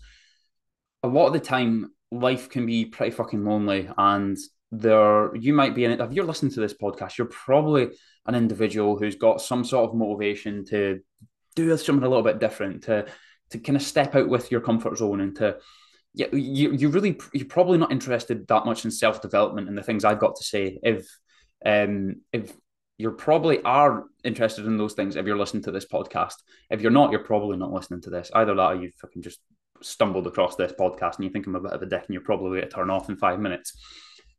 a 1.04 1.08
lot 1.08 1.28
of 1.28 1.34
the 1.34 1.40
time 1.40 1.92
life 2.12 2.50
can 2.50 2.66
be 2.66 2.86
pretty 2.86 3.12
fucking 3.12 3.44
lonely 3.44 3.90
and 3.98 4.38
there 4.72 5.36
you 5.36 5.54
might 5.54 5.76
be 5.76 5.86
in 5.86 5.92
it. 5.92 6.00
If 6.00 6.14
you're 6.14 6.26
listening 6.26 6.52
to 6.54 6.60
this 6.60 6.74
podcast 6.74 7.18
you're 7.18 7.28
probably 7.28 7.90
an 8.26 8.36
individual 8.36 8.98
who's 8.98 9.16
got 9.16 9.42
some 9.42 9.64
sort 9.64 9.90
of 9.90 9.96
motivation 9.96 10.66
to 10.66 11.02
do 11.56 11.76
something 11.78 12.06
a 12.06 12.10
little 12.10 12.24
bit 12.24 12.40
different 12.40 12.84
to 12.84 13.06
to 13.50 13.60
kind 13.60 13.76
of 13.76 13.82
step 13.82 14.16
out 14.16 14.28
with 14.30 14.52
your 14.52 14.62
comfort 14.62 14.98
zone 14.98 15.22
and 15.22 15.36
to 15.38 15.58
yeah 16.14 16.28
you, 16.32 16.72
you 16.72 16.90
really 16.90 17.18
you're 17.34 17.46
probably 17.46 17.78
not 17.78 17.92
interested 17.92 18.48
that 18.48 18.66
much 18.66 18.86
in 18.86 18.92
self-development 18.92 19.68
and 19.68 19.78
the 19.78 19.84
things 19.84 20.04
i've 20.04 20.20
got 20.20 20.36
to 20.36 20.44
say 20.44 20.80
if 20.84 21.08
um 21.66 22.16
if 22.34 22.54
you 22.98 23.12
probably 23.12 23.62
are 23.64 24.06
interested 24.24 24.66
in 24.66 24.78
those 24.78 24.94
things 24.94 25.16
if 25.16 25.26
you're 25.26 25.38
listening 25.38 25.64
to 25.64 25.72
this 25.72 25.86
podcast. 25.86 26.36
If 26.70 26.82
you're 26.82 26.92
not, 26.92 27.12
you're 27.12 27.24
probably 27.24 27.58
not 27.58 27.74
listening 27.74 28.02
to 28.02 28.10
this. 28.10 28.32
Either 28.34 28.56
that 28.56 28.72
or 28.72 28.76
you 28.76 28.92
fucking 29.02 29.22
just 29.22 29.40
stumbled 29.82 30.28
across 30.28 30.56
this 30.56 30.72
podcast 30.72 31.16
and 31.16 31.26
you 31.26 31.30
think 31.30 31.48
I'm 31.48 31.56
a 31.56 31.60
bit 31.60 31.74
of 31.74 31.82
a 31.82 31.86
dick 31.86 32.04
and 32.06 32.14
you're 32.14 32.22
probably 32.22 32.60
going 32.60 32.70
to 32.70 32.76
turn 32.76 32.90
off 32.90 33.10
in 33.10 33.18
five 33.18 33.40
minutes. 33.40 33.78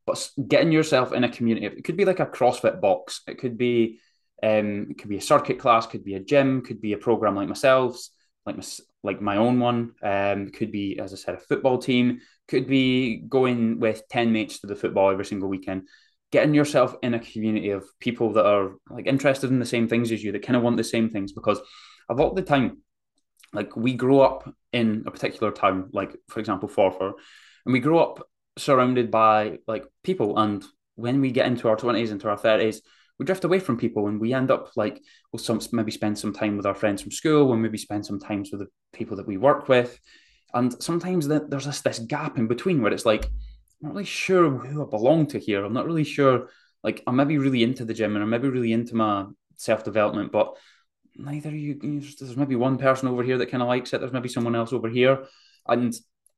But 0.05 0.29
getting 0.47 0.71
yourself 0.71 1.13
in 1.13 1.23
a 1.23 1.29
community, 1.29 1.67
it 1.67 1.83
could 1.83 1.97
be 1.97 2.05
like 2.05 2.19
a 2.19 2.25
CrossFit 2.25 2.81
box. 2.81 3.21
It 3.27 3.37
could 3.37 3.57
be 3.57 3.99
um, 4.41 4.87
it 4.91 4.99
could 4.99 5.09
be 5.09 5.17
a 5.17 5.21
circuit 5.21 5.59
class, 5.59 5.85
could 5.85 6.03
be 6.03 6.15
a 6.15 6.19
gym, 6.19 6.61
could 6.61 6.79
be 6.79 6.93
a 6.93 6.97
program 6.97 7.35
like 7.35 7.47
myself's, 7.47 8.11
like 8.45 8.55
my, 8.55 8.63
like 9.03 9.21
my 9.21 9.37
own 9.37 9.59
one. 9.59 9.93
Um, 10.01 10.49
could 10.49 10.71
be, 10.71 10.99
as 10.99 11.11
I 11.11 11.17
said, 11.17 11.35
a 11.35 11.39
football 11.39 11.77
team. 11.77 12.21
Could 12.47 12.67
be 12.67 13.17
going 13.17 13.79
with 13.79 14.07
ten 14.07 14.31
mates 14.31 14.59
to 14.59 14.67
the 14.67 14.75
football 14.75 15.11
every 15.11 15.25
single 15.25 15.49
weekend. 15.49 15.87
Getting 16.31 16.53
yourself 16.53 16.95
in 17.01 17.13
a 17.13 17.19
community 17.19 17.69
of 17.69 17.85
people 17.99 18.33
that 18.33 18.45
are 18.45 18.71
like 18.89 19.07
interested 19.07 19.49
in 19.49 19.59
the 19.59 19.65
same 19.65 19.87
things 19.87 20.11
as 20.11 20.23
you, 20.23 20.31
that 20.33 20.43
kind 20.43 20.57
of 20.57 20.63
want 20.63 20.77
the 20.77 20.83
same 20.83 21.09
things. 21.09 21.31
Because 21.31 21.59
a 22.09 22.13
lot 22.13 22.29
of 22.29 22.35
the 22.35 22.41
time, 22.41 22.79
like 23.53 23.75
we 23.75 23.93
grow 23.93 24.21
up 24.21 24.53
in 24.73 25.03
a 25.07 25.11
particular 25.11 25.51
town, 25.51 25.89
like 25.93 26.15
for 26.27 26.39
example, 26.39 26.67
Forfar, 26.67 27.13
and 27.65 27.73
we 27.73 27.79
grow 27.79 27.99
up 27.99 28.27
surrounded 28.57 29.09
by 29.09 29.59
like 29.67 29.85
people. 30.03 30.37
And 30.37 30.65
when 30.95 31.21
we 31.21 31.31
get 31.31 31.47
into 31.47 31.69
our 31.69 31.77
twenties, 31.77 32.11
into 32.11 32.29
our 32.29 32.37
thirties, 32.37 32.81
we 33.19 33.25
drift 33.25 33.43
away 33.43 33.59
from 33.59 33.77
people 33.77 34.07
and 34.07 34.19
we 34.19 34.33
end 34.33 34.51
up 34.51 34.71
like 34.75 35.01
we'll 35.31 35.39
some 35.39 35.59
maybe 35.71 35.91
spend 35.91 36.17
some 36.17 36.33
time 36.33 36.57
with 36.57 36.65
our 36.65 36.75
friends 36.75 37.01
from 37.01 37.11
school 37.11 37.47
we'll 37.47 37.57
maybe 37.57 37.77
spend 37.77 38.05
some 38.05 38.19
times 38.19 38.49
with 38.51 38.61
the 38.61 38.67
people 38.93 39.17
that 39.17 39.27
we 39.27 39.37
work 39.37 39.67
with 39.67 39.99
and 40.53 40.81
sometimes 40.81 41.27
the, 41.27 41.45
there's 41.47 41.65
this, 41.65 41.81
this 41.81 41.99
gap 41.99 42.37
in 42.37 42.47
between 42.47 42.81
where 42.81 42.93
it's 42.93 43.05
like 43.05 43.27
not 43.81 43.93
really 43.93 44.05
sure 44.05 44.49
who 44.49 44.81
i 44.81 44.89
belong 44.89 45.27
to 45.27 45.39
here 45.39 45.63
i'm 45.63 45.73
not 45.73 45.85
really 45.85 46.03
sure 46.03 46.49
like 46.83 47.03
i'm 47.07 47.15
maybe 47.15 47.37
really 47.37 47.63
into 47.63 47.85
the 47.85 47.93
gym 47.93 48.15
and 48.15 48.23
i'm 48.23 48.29
maybe 48.29 48.49
really 48.49 48.73
into 48.73 48.95
my 48.95 49.25
self-development 49.55 50.31
but 50.31 50.55
neither 51.15 51.49
you, 51.49 51.79
you 51.81 52.01
there's 52.19 52.37
maybe 52.37 52.55
one 52.55 52.77
person 52.77 53.07
over 53.07 53.23
here 53.23 53.37
that 53.37 53.51
kind 53.51 53.63
of 53.63 53.69
likes 53.69 53.93
it 53.93 53.99
there's 53.99 54.13
maybe 54.13 54.29
someone 54.29 54.55
else 54.55 54.73
over 54.73 54.89
here 54.89 55.25
and 55.67 55.95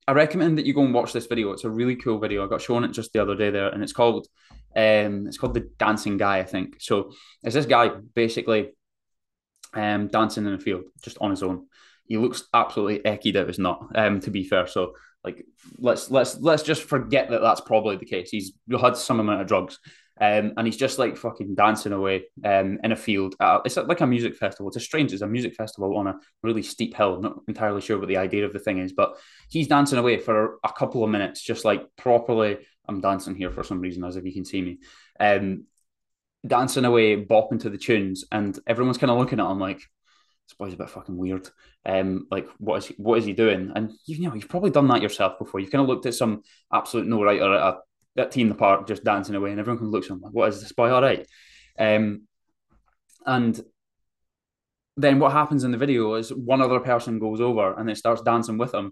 I 0.10 0.12
recommend 0.14 0.58
that 0.58 0.66
you 0.66 0.74
go 0.74 0.84
and 0.84 0.92
watch 0.92 1.14
this 1.14 1.28
video. 1.28 1.52
It's 1.52 1.66
a 1.66 1.70
really 1.70 1.96
cool 1.96 2.18
video. 2.18 2.44
I 2.44 2.50
got 2.50 2.64
shown 2.64 2.84
it 2.84 2.94
just 2.94 3.14
the 3.14 3.22
other 3.22 3.36
day 3.36 3.52
there, 3.52 3.70
and 3.70 3.84
it's 3.84 3.94
called 3.94 4.28
um, 4.76 5.28
it's 5.28 5.38
called 5.38 5.54
the 5.54 5.70
Dancing 5.78 6.18
Guy, 6.18 6.40
I 6.40 6.46
think. 6.46 6.78
So 6.80 7.12
it's 7.44 7.54
this 7.54 7.68
guy 7.68 7.90
basically 8.16 8.72
um, 9.76 10.08
dancing 10.08 10.48
in 10.48 10.54
the 10.54 10.58
field 10.58 10.86
just 11.04 11.20
on 11.22 11.30
his 11.30 11.44
own. 11.44 11.68
He 12.06 12.18
looks 12.18 12.46
absolutely 12.56 13.00
ecky 13.00 13.34
that 13.34 13.46
was 13.46 13.60
not. 13.60 13.92
Um, 13.96 14.20
to 14.22 14.32
be 14.32 14.44
fair, 14.44 14.66
so 14.66 14.94
like 15.24 15.46
let's 15.78 16.10
let's 16.10 16.40
let's 16.40 16.64
just 16.64 16.84
forget 16.84 17.30
that 17.30 17.42
that's 17.42 17.62
probably 17.62 17.98
the 17.98 18.06
case. 18.06 18.30
He's 18.30 18.54
had 18.80 18.96
some 18.96 19.20
amount 19.20 19.42
of 19.42 19.48
drugs, 19.48 19.80
um, 20.22 20.54
and 20.58 20.66
he's 20.66 20.78
just 20.78 21.00
like 21.00 21.18
fucking 21.18 21.56
dancing 21.56 21.92
away 21.92 22.26
um, 22.44 22.80
in 22.84 22.92
a 22.92 22.96
field. 22.96 23.36
It's 23.66 23.78
like 23.78 24.02
a 24.02 24.08
music 24.08 24.36
festival. 24.36 24.70
It's 24.70 24.78
a 24.78 24.82
strange, 24.82 25.14
it's 25.14 25.22
a 25.22 25.28
music 25.28 25.56
festival 25.56 25.98
on 25.98 26.08
a 26.08 26.16
really 26.44 26.64
steep 26.64 26.96
hill. 26.96 27.16
I'm 27.16 27.22
not 27.22 27.40
entirely 27.48 27.82
sure 27.82 27.98
what 27.98 28.08
the 28.08 28.18
idea 28.18 28.46
of 28.46 28.54
the 28.54 28.60
thing 28.60 28.80
is, 28.80 28.94
but 28.94 29.18
he's 29.50 29.68
dancing 29.68 30.00
away 30.00 30.18
for 30.18 30.60
a 30.64 30.72
couple 30.72 31.04
of 31.04 31.10
minutes, 31.10 31.42
just 31.42 31.66
like 31.66 31.84
properly. 31.98 32.58
I'm 32.88 33.02
dancing 33.02 33.36
here 33.36 33.52
for 33.52 33.64
some 33.64 33.82
reason, 33.82 34.04
as 34.04 34.16
if 34.16 34.26
you 34.26 34.34
can 34.34 34.46
see 34.46 34.62
me. 34.62 34.80
Um, 35.20 35.66
dancing 36.48 36.86
away, 36.86 37.24
bopping 37.24 37.60
to 37.62 37.70
the 37.70 37.78
tunes, 37.78 38.26
and 38.32 38.58
everyone's 38.66 38.98
kind 38.98 39.12
of 39.12 39.18
looking 39.18 39.40
at 39.40 39.52
him 39.52 39.60
like, 39.60 39.82
this 40.50 40.58
boy's 40.58 40.74
a 40.74 40.78
bit 40.78 40.90
fucking 40.90 41.16
weird. 41.16 41.48
Um, 41.86 42.28
like 42.32 42.48
what 42.58 42.78
is 42.78 42.88
he, 42.88 42.96
what 42.98 43.20
is 43.20 43.26
he 43.26 43.34
doing? 43.34 43.72
And 43.76 43.92
you 44.08 44.20
know, 44.28 44.34
you've 44.34 44.50
probably 44.50 44.72
done 44.72 44.88
that 44.88 45.02
yourself 45.02 45.38
before. 45.38 45.60
You've 45.60 45.72
kind 45.72 45.84
of 45.84 45.88
looked 45.88 46.08
at 46.08 46.16
some 46.16 46.42
absolute 46.74 47.08
no 47.08 47.24
writer 47.24 47.54
at 47.54 47.62
a 47.62 47.78
at 48.18 48.32
T 48.32 48.42
in 48.42 48.50
the 48.50 48.56
Park 48.56 48.88
just 48.88 49.04
dancing 49.04 49.36
away, 49.36 49.52
and 49.52 49.60
everyone 49.60 49.78
can 49.78 49.92
look 49.92 50.06
at 50.06 50.10
him 50.10 50.22
like, 50.22 50.34
"What 50.34 50.50
is 50.50 50.60
this 50.60 50.72
boy? 50.72 50.90
All 50.90 51.02
right." 51.02 51.26
Um, 51.78 52.24
and 53.26 53.60
then 54.98 55.20
what 55.20 55.32
happens 55.32 55.64
in 55.64 55.72
the 55.72 55.78
video 55.78 56.16
is 56.16 56.34
one 56.34 56.62
other 56.62 56.80
person 56.80 57.20
goes 57.20 57.40
over 57.40 57.74
and 57.78 57.88
they 57.88 57.94
starts 57.94 58.22
dancing 58.22 58.58
with 58.58 58.74
him, 58.74 58.92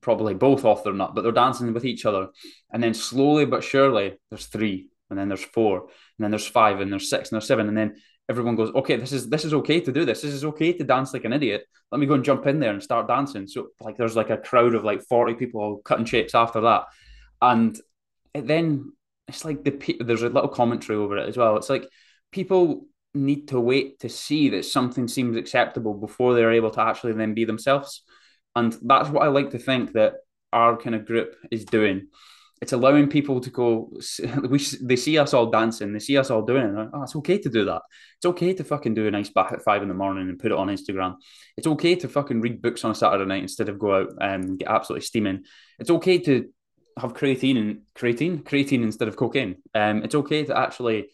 probably 0.00 0.34
both 0.34 0.64
off 0.64 0.84
their 0.84 0.94
nut, 0.94 1.14
but 1.14 1.22
they're 1.22 1.32
dancing 1.32 1.72
with 1.74 1.84
each 1.84 2.06
other. 2.06 2.28
And 2.72 2.82
then 2.82 2.94
slowly 2.94 3.44
but 3.44 3.64
surely, 3.64 4.18
there's 4.30 4.46
three, 4.46 4.88
and 5.10 5.18
then 5.18 5.28
there's 5.28 5.44
four, 5.44 5.80
and 5.80 5.90
then 6.20 6.30
there's 6.30 6.46
five, 6.46 6.80
and 6.80 6.92
there's 6.92 7.10
six, 7.10 7.30
and 7.30 7.36
there's 7.36 7.48
seven, 7.48 7.68
and 7.68 7.76
then 7.76 7.96
everyone 8.28 8.56
goes, 8.56 8.74
okay, 8.74 8.96
this 8.96 9.12
is 9.12 9.28
this 9.28 9.44
is 9.44 9.54
okay 9.54 9.80
to 9.80 9.92
do 9.92 10.04
this. 10.04 10.22
This 10.22 10.32
is 10.32 10.44
okay 10.44 10.72
to 10.72 10.84
dance 10.84 11.12
like 11.12 11.24
an 11.24 11.32
idiot. 11.32 11.64
Let 11.90 11.98
me 11.98 12.06
go 12.06 12.14
and 12.14 12.24
jump 12.24 12.46
in 12.46 12.60
there 12.60 12.72
and 12.72 12.82
start 12.82 13.08
dancing. 13.08 13.46
So 13.46 13.68
like 13.80 13.96
there's 13.96 14.16
like 14.16 14.30
a 14.30 14.38
crowd 14.38 14.74
of 14.74 14.84
like 14.84 15.02
40 15.02 15.34
people 15.34 15.82
cutting 15.84 16.06
shapes 16.06 16.34
after 16.34 16.60
that. 16.62 16.84
And 17.40 17.78
it 18.34 18.46
then 18.46 18.92
it's 19.28 19.44
like 19.44 19.64
the 19.64 19.96
there's 20.00 20.22
a 20.22 20.28
little 20.28 20.48
commentary 20.48 20.98
over 20.98 21.18
it 21.18 21.28
as 21.28 21.36
well. 21.36 21.56
It's 21.56 21.70
like 21.70 21.88
people 22.30 22.86
need 23.14 23.48
to 23.48 23.60
wait 23.60 24.00
to 24.00 24.08
see 24.08 24.50
that 24.50 24.64
something 24.64 25.06
seems 25.06 25.36
acceptable 25.36 25.94
before 25.94 26.34
they're 26.34 26.52
able 26.52 26.70
to 26.70 26.80
actually 26.80 27.12
then 27.12 27.34
be 27.34 27.44
themselves. 27.44 28.02
And 28.56 28.76
that's 28.82 29.08
what 29.08 29.22
I 29.22 29.28
like 29.28 29.50
to 29.50 29.58
think 29.58 29.92
that 29.92 30.14
our 30.52 30.76
kind 30.76 30.94
of 30.94 31.06
group 31.06 31.36
is 31.50 31.64
doing. 31.64 32.08
It's 32.62 32.72
allowing 32.72 33.08
people 33.08 33.40
to 33.40 33.50
go. 33.50 33.92
We 34.48 34.58
they 34.80 34.94
see 34.94 35.18
us 35.18 35.34
all 35.34 35.50
dancing, 35.50 35.92
they 35.92 35.98
see 35.98 36.16
us 36.16 36.30
all 36.30 36.42
doing 36.42 36.78
it. 36.78 36.88
oh, 36.94 37.02
it's 37.02 37.16
okay 37.16 37.38
to 37.38 37.48
do 37.48 37.64
that. 37.64 37.82
It's 38.18 38.26
okay 38.26 38.54
to 38.54 38.62
fucking 38.62 38.94
do 38.94 39.08
a 39.08 39.10
nice 39.10 39.30
bath 39.30 39.52
at 39.52 39.64
five 39.64 39.82
in 39.82 39.88
the 39.88 39.94
morning 39.94 40.28
and 40.28 40.38
put 40.38 40.52
it 40.52 40.58
on 40.58 40.68
Instagram. 40.68 41.16
It's 41.56 41.66
okay 41.66 41.96
to 41.96 42.08
fucking 42.08 42.40
read 42.40 42.62
books 42.62 42.84
on 42.84 42.92
a 42.92 42.94
Saturday 42.94 43.24
night 43.24 43.42
instead 43.42 43.68
of 43.68 43.80
go 43.80 44.02
out 44.02 44.12
and 44.20 44.60
get 44.60 44.68
absolutely 44.68 45.04
steaming. 45.04 45.44
It's 45.80 45.90
okay 45.90 46.18
to 46.18 46.50
have 46.96 47.14
creatine 47.14 47.58
and 47.58 47.80
creatine, 47.96 48.44
creatine 48.44 48.84
instead 48.84 49.08
of 49.08 49.16
cocaine. 49.16 49.56
Um, 49.74 50.04
it's 50.04 50.14
okay 50.14 50.44
to 50.44 50.56
actually 50.56 51.08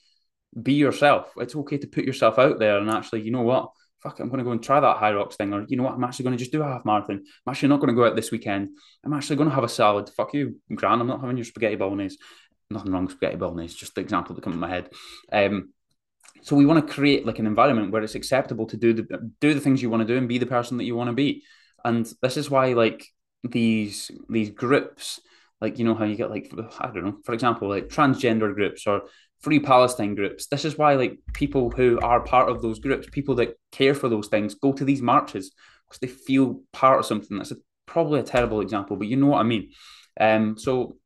be 0.63 0.75
yourself. 0.75 1.33
It's 1.39 1.57
okay 1.57 1.79
to 1.79 1.87
put 1.87 2.05
yourself 2.05 2.39
out 2.39 2.59
there 2.59 2.77
and 2.77 2.91
actually, 2.91 3.23
you 3.23 3.31
know 3.31 3.43
what? 3.43 3.71
Fuck, 4.03 4.21
I'm 4.21 4.29
going 4.29 4.39
to 4.39 4.45
go 4.45 4.53
and 4.53 4.63
try 4.63 4.79
that 4.79 4.99
Hyrox 4.99 5.35
thing, 5.35 5.53
or 5.53 5.65
you 5.69 5.77
know 5.77 5.83
what? 5.83 5.95
I'm 5.95 6.05
actually 6.05 6.25
going 6.25 6.37
to 6.37 6.39
just 6.39 6.53
do 6.53 6.63
a 6.63 6.67
half 6.67 6.85
marathon. 6.85 7.17
I'm 7.47 7.51
actually 7.51 7.71
not 7.71 7.81
going 7.81 7.89
to 7.89 7.95
go 7.95 8.07
out 8.07 8.15
this 8.15 8.31
weekend. 8.31 8.69
I'm 9.05 9.13
actually 9.13 9.37
going 9.37 9.49
to 9.49 9.55
have 9.55 9.65
a 9.65 9.69
salad. 9.69 10.09
Fuck 10.17 10.35
you, 10.35 10.61
Gran. 10.73 11.01
I'm 11.01 11.09
not 11.09 11.21
having 11.21 11.37
your 11.37 11.45
spaghetti 11.45 11.75
bolognese. 11.75 12.17
Nothing 12.71 12.93
wrong 12.93 13.07
with 13.07 13.13
spaghetti 13.13 13.37
bolognese. 13.37 13.75
Just 13.75 13.95
the 13.97 14.01
example 14.01 14.35
that 14.35 14.45
came 14.45 14.53
in 14.53 14.61
my 14.61 14.69
head. 14.69 14.91
Um, 15.33 15.73
so 16.43 16.55
we 16.55 16.67
want 16.67 16.87
to 16.87 16.93
create 16.93 17.27
like 17.27 17.41
an 17.41 17.47
environment 17.47 17.91
where 17.91 18.03
it's 18.03 18.15
acceptable 18.15 18.67
to 18.67 18.77
do 18.77 18.93
the 18.93 19.33
do 19.41 19.55
the 19.55 19.61
things 19.61 19.83
you 19.83 19.91
want 19.91 20.07
to 20.07 20.07
do 20.07 20.17
and 20.17 20.29
be 20.29 20.39
the 20.39 20.47
person 20.47 20.77
that 20.77 20.85
you 20.85 20.95
want 20.95 21.09
to 21.09 21.15
be. 21.15 21.43
And 21.85 22.09
this 22.23 22.37
is 22.37 22.51
why 22.51 22.75
like 22.75 23.05
these 23.43 24.11
these 24.29 24.51
groups 24.51 25.21
like 25.61 25.79
you 25.79 25.85
know 25.85 25.95
how 25.95 26.05
you 26.05 26.17
get 26.17 26.31
like 26.31 26.53
I 26.79 26.91
don't 26.91 27.05
know, 27.05 27.19
for 27.25 27.33
example, 27.33 27.69
like 27.69 27.89
transgender 27.89 28.55
groups 28.55 28.87
or 28.87 29.03
free 29.41 29.61
Palestine 29.61 30.15
groups. 30.15 30.47
This 30.47 30.65
is 30.65 30.77
why 30.77 30.95
like 30.95 31.19
people 31.33 31.71
who 31.71 31.99
are 32.01 32.21
part 32.21 32.49
of 32.49 32.63
those 32.63 32.79
groups, 32.79 33.09
people 33.11 33.35
that 33.37 33.55
care 33.73 33.95
for 33.95 34.09
those 34.09 34.29
things, 34.29 34.55
go 34.55 34.73
to 34.73 34.85
these 34.85 35.03
marches 35.03 35.53
because 35.87 36.01
they 36.01 36.09
feel 36.09 36.61
part 36.73 36.99
of 36.99 37.07
something. 37.07 37.37
That's 37.37 37.53
a, 37.53 37.57
probably 37.87 38.21
a 38.21 38.25
terrible 38.25 38.61
example, 38.61 38.97
but 38.97 39.09
you 39.09 39.17
know 39.17 39.29
what 39.29 39.41
I 39.41 39.45
mean. 39.45 39.71
Um, 40.21 40.59
so 40.59 40.97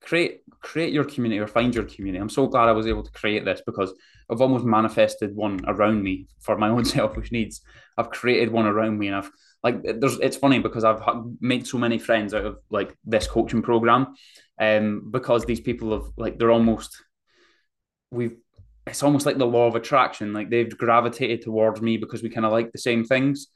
create 0.00 0.42
create 0.60 0.92
your 0.92 1.04
community 1.04 1.38
or 1.38 1.46
find 1.46 1.74
your 1.74 1.84
community. 1.84 2.20
I'm 2.20 2.28
so 2.28 2.46
glad 2.46 2.68
I 2.68 2.72
was 2.72 2.86
able 2.86 3.04
to 3.04 3.10
create 3.12 3.44
this 3.44 3.62
because 3.64 3.92
I've 4.30 4.40
almost 4.40 4.64
manifested 4.64 5.34
one 5.34 5.60
around 5.66 6.02
me 6.02 6.26
for 6.40 6.56
my 6.58 6.68
own 6.74 6.84
selfish 6.84 7.30
needs. 7.32 7.60
I've 7.96 8.10
created 8.10 8.50
one 8.50 8.66
around 8.66 8.98
me, 8.98 9.06
and 9.08 9.16
I've 9.16 9.30
like 9.62 9.82
there's 9.82 10.18
it's 10.18 10.36
funny 10.36 10.58
because 10.58 10.84
I've 10.84 11.00
made 11.40 11.66
so 11.66 11.78
many 11.78 11.98
friends 11.98 12.34
out 12.34 12.44
of 12.44 12.58
like 12.70 12.96
this 13.04 13.26
coaching 13.26 13.62
program, 13.62 14.14
um, 14.60 15.10
because 15.10 15.44
these 15.44 15.60
people 15.60 15.92
have 15.92 16.10
like 16.16 16.38
they're 16.38 16.50
almost 16.50 17.02
we've 18.10 18.36
it's 18.86 19.02
almost 19.02 19.26
like 19.26 19.38
the 19.38 19.46
law 19.46 19.66
of 19.66 19.74
attraction. 19.74 20.32
Like 20.32 20.48
they've 20.48 20.76
gravitated 20.76 21.42
towards 21.42 21.80
me 21.82 21.96
because 21.96 22.22
we 22.22 22.30
kind 22.30 22.46
of 22.46 22.52
like 22.52 22.70
the 22.72 22.78
same 22.78 23.04
things, 23.04 23.48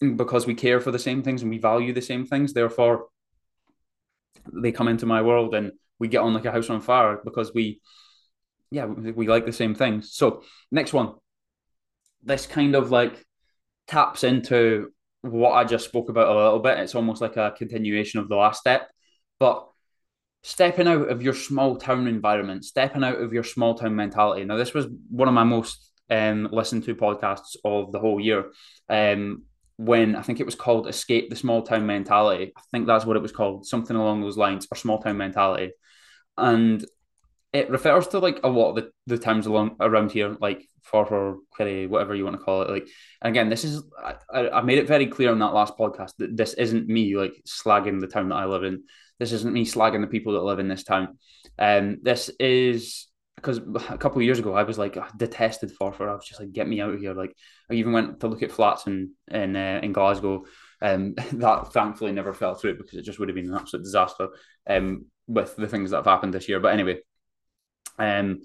because 0.00 0.46
we 0.46 0.54
care 0.54 0.80
for 0.80 0.90
the 0.90 0.98
same 0.98 1.22
things 1.22 1.42
and 1.42 1.50
we 1.50 1.58
value 1.58 1.92
the 1.92 2.02
same 2.02 2.26
things. 2.26 2.52
Therefore, 2.52 3.06
they 4.52 4.72
come 4.72 4.88
into 4.88 5.06
my 5.06 5.22
world 5.22 5.54
and 5.54 5.72
we 5.98 6.08
get 6.08 6.18
on 6.18 6.34
like 6.34 6.44
a 6.44 6.52
house 6.52 6.68
on 6.68 6.82
fire 6.82 7.20
because 7.24 7.54
we, 7.54 7.80
yeah, 8.70 8.84
we, 8.84 9.26
like 9.28 9.46
the 9.46 9.52
same 9.52 9.74
things. 9.74 10.12
So 10.12 10.42
next 10.70 10.92
one, 10.92 11.14
this 12.22 12.46
kind 12.46 12.74
of 12.74 12.90
like 12.90 13.24
taps 13.86 14.24
into 14.24 14.90
what 15.22 15.52
I 15.52 15.64
just 15.64 15.86
spoke 15.86 16.10
about 16.10 16.28
a 16.28 16.34
little 16.34 16.58
bit. 16.58 16.78
It's 16.78 16.94
almost 16.94 17.22
like 17.22 17.38
a 17.38 17.54
continuation 17.56 18.20
of 18.20 18.28
the 18.28 18.36
last 18.36 18.60
step, 18.60 18.90
but 19.38 19.66
stepping 20.44 20.86
out 20.86 21.08
of 21.08 21.22
your 21.22 21.32
small 21.32 21.76
town 21.76 22.06
environment, 22.06 22.64
stepping 22.66 23.02
out 23.02 23.18
of 23.20 23.32
your 23.32 23.42
small 23.42 23.74
town 23.74 23.96
mentality. 23.96 24.44
Now, 24.44 24.56
this 24.56 24.74
was 24.74 24.86
one 25.08 25.26
of 25.26 25.32
my 25.32 25.42
most 25.42 25.90
um, 26.10 26.48
listened 26.52 26.84
to 26.84 26.94
podcasts 26.94 27.56
of 27.64 27.92
the 27.92 27.98
whole 27.98 28.20
year. 28.20 28.52
Um, 28.88 29.44
when 29.76 30.14
I 30.14 30.22
think 30.22 30.38
it 30.38 30.46
was 30.46 30.54
called 30.54 30.86
Escape 30.86 31.30
the 31.30 31.36
Small 31.36 31.62
Town 31.62 31.86
Mentality. 31.86 32.52
I 32.56 32.60
think 32.70 32.86
that's 32.86 33.04
what 33.04 33.16
it 33.16 33.22
was 33.22 33.32
called, 33.32 33.66
something 33.66 33.96
along 33.96 34.20
those 34.20 34.36
lines, 34.36 34.68
or 34.70 34.76
small 34.76 35.00
town 35.00 35.16
mentality. 35.16 35.72
And 36.36 36.84
it 37.52 37.70
refers 37.70 38.06
to 38.08 38.18
like 38.18 38.40
a 38.44 38.48
lot 38.48 38.70
of 38.70 38.76
the, 38.76 38.90
the 39.06 39.18
towns 39.18 39.46
along 39.46 39.76
around 39.80 40.12
here, 40.12 40.36
like 40.40 40.68
Forfar, 40.88 41.38
Kirrie, 41.56 41.88
whatever 41.88 42.14
you 42.14 42.24
want 42.24 42.36
to 42.38 42.42
call 42.42 42.62
it. 42.62 42.70
Like, 42.70 42.88
and 43.22 43.30
again, 43.30 43.48
this 43.48 43.64
is 43.64 43.82
I, 44.32 44.48
I 44.50 44.60
made 44.60 44.78
it 44.78 44.86
very 44.86 45.06
clear 45.06 45.30
on 45.30 45.38
that 45.38 45.54
last 45.54 45.76
podcast 45.76 46.12
that 46.18 46.36
this 46.36 46.54
isn't 46.54 46.86
me 46.86 47.16
like 47.16 47.32
slagging 47.46 48.00
the 48.00 48.06
town 48.06 48.28
that 48.28 48.36
I 48.36 48.44
live 48.44 48.62
in. 48.62 48.84
This 49.18 49.32
isn't 49.32 49.52
me 49.52 49.64
slagging 49.64 50.00
the 50.00 50.06
people 50.06 50.34
that 50.34 50.42
live 50.42 50.58
in 50.58 50.68
this 50.68 50.84
town. 50.84 51.18
Um, 51.58 51.98
this 52.02 52.30
is 52.40 53.08
because 53.36 53.58
a 53.58 53.98
couple 53.98 54.18
of 54.18 54.22
years 54.22 54.38
ago 54.38 54.54
I 54.54 54.62
was 54.62 54.78
like 54.78 54.96
I 54.96 55.08
detested 55.16 55.72
Forfar. 55.78 56.08
I 56.08 56.14
was 56.14 56.26
just 56.26 56.40
like, 56.40 56.52
get 56.52 56.68
me 56.68 56.80
out 56.80 56.94
of 56.94 57.00
here. 57.00 57.14
Like 57.14 57.34
I 57.70 57.74
even 57.74 57.92
went 57.92 58.20
to 58.20 58.28
look 58.28 58.42
at 58.42 58.52
flats 58.52 58.86
in 58.86 59.12
in 59.30 59.56
uh, 59.56 59.80
in 59.82 59.92
Glasgow. 59.92 60.44
Um, 60.80 61.14
that 61.34 61.72
thankfully 61.72 62.12
never 62.12 62.34
fell 62.34 62.54
through 62.54 62.78
because 62.78 62.98
it 62.98 63.04
just 63.04 63.18
would 63.18 63.28
have 63.28 63.36
been 63.36 63.50
an 63.50 63.58
absolute 63.58 63.84
disaster. 63.84 64.28
Um, 64.66 65.06
with 65.26 65.56
the 65.56 65.68
things 65.68 65.90
that 65.90 65.98
have 65.98 66.04
happened 66.06 66.34
this 66.34 66.48
year. 66.48 66.60
But 66.60 66.74
anyway, 66.74 66.98
um, 67.98 68.40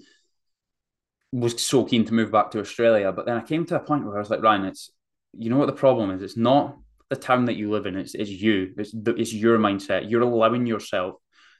was 1.32 1.62
so 1.62 1.84
keen 1.84 2.04
to 2.06 2.14
move 2.14 2.32
back 2.32 2.50
to 2.52 2.60
Australia. 2.60 3.12
But 3.12 3.26
then 3.26 3.36
I 3.36 3.42
came 3.42 3.66
to 3.66 3.76
a 3.76 3.80
point 3.80 4.04
where 4.04 4.16
I 4.16 4.20
was 4.20 4.30
like, 4.30 4.42
Ryan, 4.42 4.64
it's 4.66 4.90
you 5.32 5.50
know 5.50 5.58
what 5.58 5.66
the 5.66 5.72
problem 5.72 6.10
is. 6.10 6.22
It's 6.22 6.36
not 6.36 6.76
the 7.10 7.16
town 7.16 7.44
that 7.46 7.56
you 7.56 7.70
live 7.70 7.86
in. 7.86 7.96
It's 7.96 8.14
it's 8.14 8.30
you. 8.30 8.72
It's 8.78 8.94
it's 8.94 9.34
your 9.34 9.58
mindset. 9.58 10.08
You're 10.10 10.22
allowing 10.22 10.66
yourself 10.66 11.16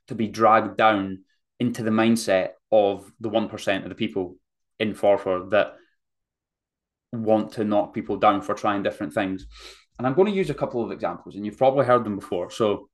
to 0.09 0.15
be 0.15 0.29
dragged 0.29 0.77
down 0.77 1.25
into 1.59 1.83
the 1.83 1.91
mindset 1.91 2.51
of 2.73 3.13
the 3.21 3.29
one 3.29 3.49
percent 3.49 3.85
of 3.85 3.91
the 3.91 3.97
people 3.97 4.37
in 4.79 4.95
Forfar 4.95 5.51
that 5.51 5.75
want 7.13 7.53
to 7.53 7.65
knock 7.65 7.93
people 7.93 8.17
down 8.17 8.41
for 8.41 8.55
trying 8.55 8.83
different 8.83 9.13
things. 9.13 9.47
And 9.99 10.07
I'm 10.07 10.15
going 10.15 10.31
to 10.31 10.39
use 10.39 10.49
a 10.49 10.55
couple 10.55 10.83
of 10.83 10.93
examples, 10.93 11.35
and 11.35 11.45
you've 11.45 11.59
probably 11.59 11.85
heard 11.85 12.05
them 12.05 12.17
before. 12.17 12.51
So 12.51 12.89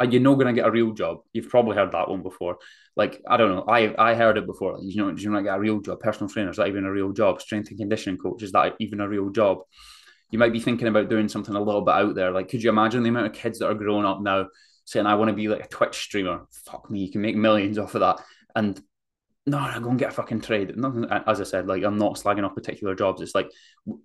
are 0.00 0.06
you're 0.06 0.20
not 0.20 0.34
going 0.34 0.48
to 0.48 0.52
get 0.52 0.66
a 0.66 0.70
real 0.70 0.92
job. 0.92 1.18
You've 1.32 1.48
probably 1.50 1.76
heard 1.76 1.92
that 1.92 2.08
one 2.08 2.22
before. 2.22 2.58
Like 2.96 3.22
I 3.28 3.36
don't 3.36 3.54
know, 3.54 3.64
I 3.68 3.94
I 3.98 4.14
heard 4.14 4.38
it 4.38 4.46
before. 4.46 4.78
Like, 4.78 4.82
you 4.84 4.96
know, 4.96 5.14
you're 5.14 5.32
not 5.32 5.42
get 5.42 5.56
a 5.56 5.60
real 5.60 5.80
job. 5.80 6.00
Personal 6.00 6.30
trainer 6.30 6.50
is 6.50 6.56
that 6.56 6.68
even 6.68 6.86
a 6.86 6.90
real 6.90 7.12
job? 7.12 7.40
Strength 7.40 7.70
and 7.70 7.78
conditioning 7.78 8.18
coach 8.18 8.42
is 8.42 8.52
that 8.52 8.74
even 8.80 9.00
a 9.00 9.08
real 9.08 9.30
job? 9.30 9.58
You 10.32 10.38
might 10.38 10.52
be 10.52 10.60
thinking 10.60 10.88
about 10.88 11.08
doing 11.08 11.28
something 11.28 11.54
a 11.54 11.62
little 11.62 11.82
bit 11.82 11.94
out 11.94 12.14
there. 12.16 12.32
Like, 12.32 12.48
could 12.48 12.62
you 12.62 12.70
imagine 12.70 13.04
the 13.04 13.10
amount 13.10 13.26
of 13.26 13.32
kids 13.32 13.60
that 13.60 13.68
are 13.68 13.74
growing 13.74 14.04
up 14.04 14.20
now 14.20 14.48
saying, 14.84 15.06
"I 15.06 15.14
want 15.14 15.28
to 15.28 15.36
be 15.36 15.46
like 15.46 15.64
a 15.64 15.68
Twitch 15.68 15.94
streamer"? 15.94 16.46
Fuck 16.66 16.90
me, 16.90 17.00
you 17.04 17.12
can 17.12 17.20
make 17.20 17.36
millions 17.36 17.78
off 17.78 17.94
of 17.94 18.00
that. 18.00 18.20
And 18.56 18.82
no, 19.44 19.70
no, 19.70 19.80
go 19.80 19.90
and 19.90 19.98
get 19.98 20.10
a 20.10 20.14
fucking 20.14 20.40
trade. 20.40 20.74
As 21.26 21.40
I 21.40 21.44
said, 21.44 21.66
like 21.66 21.82
I'm 21.82 21.98
not 21.98 22.14
slagging 22.14 22.44
off 22.44 22.54
particular 22.54 22.94
jobs. 22.94 23.20
It's 23.20 23.34
like 23.34 23.50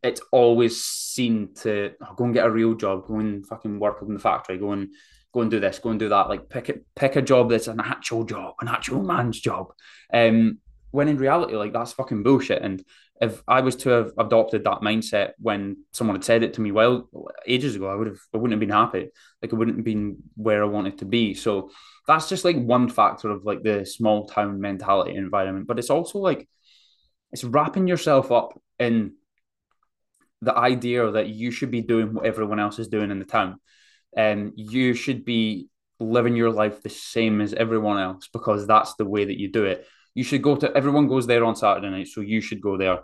it's 0.03 0.21
always 0.31 0.83
seen 0.83 1.53
to 1.61 1.91
oh, 2.01 2.13
go 2.15 2.25
and 2.25 2.33
get 2.33 2.45
a 2.45 2.51
real 2.51 2.73
job, 2.73 3.07
go 3.07 3.19
and 3.19 3.45
fucking 3.45 3.79
work 3.79 4.01
in 4.01 4.13
the 4.13 4.19
factory, 4.19 4.57
go 4.57 4.71
and 4.71 4.89
go 5.33 5.41
and 5.41 5.51
do 5.51 5.59
this, 5.59 5.77
go 5.77 5.91
and 5.91 5.99
do 5.99 6.09
that. 6.09 6.29
Like 6.29 6.49
pick 6.49 6.69
it, 6.69 6.85
pick 6.95 7.15
a 7.15 7.21
job 7.21 7.51
that's 7.51 7.67
an 7.67 7.79
actual 7.79 8.23
job, 8.23 8.55
an 8.61 8.67
actual 8.67 9.03
man's 9.03 9.39
job. 9.39 9.73
Um, 10.11 10.59
when 10.89 11.07
in 11.07 11.17
reality, 11.17 11.55
like 11.55 11.73
that's 11.73 11.93
fucking 11.93 12.23
bullshit. 12.23 12.63
And 12.63 12.83
if 13.21 13.41
I 13.47 13.61
was 13.61 13.75
to 13.77 13.89
have 13.89 14.11
adopted 14.17 14.63
that 14.63 14.81
mindset 14.81 15.31
when 15.39 15.77
someone 15.91 16.15
had 16.15 16.23
said 16.23 16.43
it 16.43 16.53
to 16.53 16.61
me 16.61 16.71
well 16.71 17.09
ages 17.47 17.75
ago, 17.75 17.89
I 17.89 17.95
would 17.95 18.07
have 18.07 18.19
I 18.33 18.37
wouldn't 18.37 18.53
have 18.53 18.59
been 18.59 18.77
happy. 18.77 19.09
Like 19.41 19.51
it 19.51 19.55
wouldn't 19.55 19.77
have 19.77 19.85
been 19.85 20.17
where 20.35 20.63
I 20.63 20.67
wanted 20.67 20.99
to 20.99 21.05
be. 21.05 21.33
So 21.33 21.71
that's 22.07 22.29
just 22.29 22.45
like 22.45 22.57
one 22.57 22.89
factor 22.89 23.29
of 23.29 23.43
like 23.43 23.63
the 23.63 23.85
small 23.85 24.27
town 24.27 24.61
mentality 24.61 25.15
environment. 25.15 25.67
But 25.67 25.79
it's 25.79 25.89
also 25.89 26.19
like 26.19 26.47
it's 27.31 27.43
wrapping 27.43 27.87
yourself 27.87 28.31
up 28.31 28.59
in 28.79 29.13
the 30.41 30.55
idea 30.55 31.09
that 31.11 31.29
you 31.29 31.49
should 31.49 31.71
be 31.71 31.81
doing 31.81 32.13
what 32.13 32.25
everyone 32.25 32.59
else 32.59 32.77
is 32.77 32.87
doing 32.87 33.09
in 33.09 33.19
the 33.19 33.25
town 33.25 33.59
um, 34.15 34.53
you 34.55 34.93
should 34.93 35.25
be 35.25 35.69
living 35.99 36.35
your 36.35 36.51
life 36.51 36.81
the 36.81 36.89
same 36.89 37.41
as 37.41 37.53
everyone 37.53 37.99
else 37.99 38.27
because 38.31 38.67
that's 38.67 38.95
the 38.95 39.05
way 39.05 39.25
that 39.25 39.39
you 39.39 39.51
do 39.51 39.65
it. 39.65 39.85
You 40.17 40.23
should 40.23 40.41
go 40.41 40.55
to 40.55 40.75
everyone 40.75 41.07
goes 41.07 41.27
there 41.27 41.45
on 41.45 41.55
Saturday 41.55 41.91
night, 41.91 42.07
so 42.07 42.21
you 42.21 42.41
should 42.41 42.59
go 42.59 42.75
there. 42.75 43.01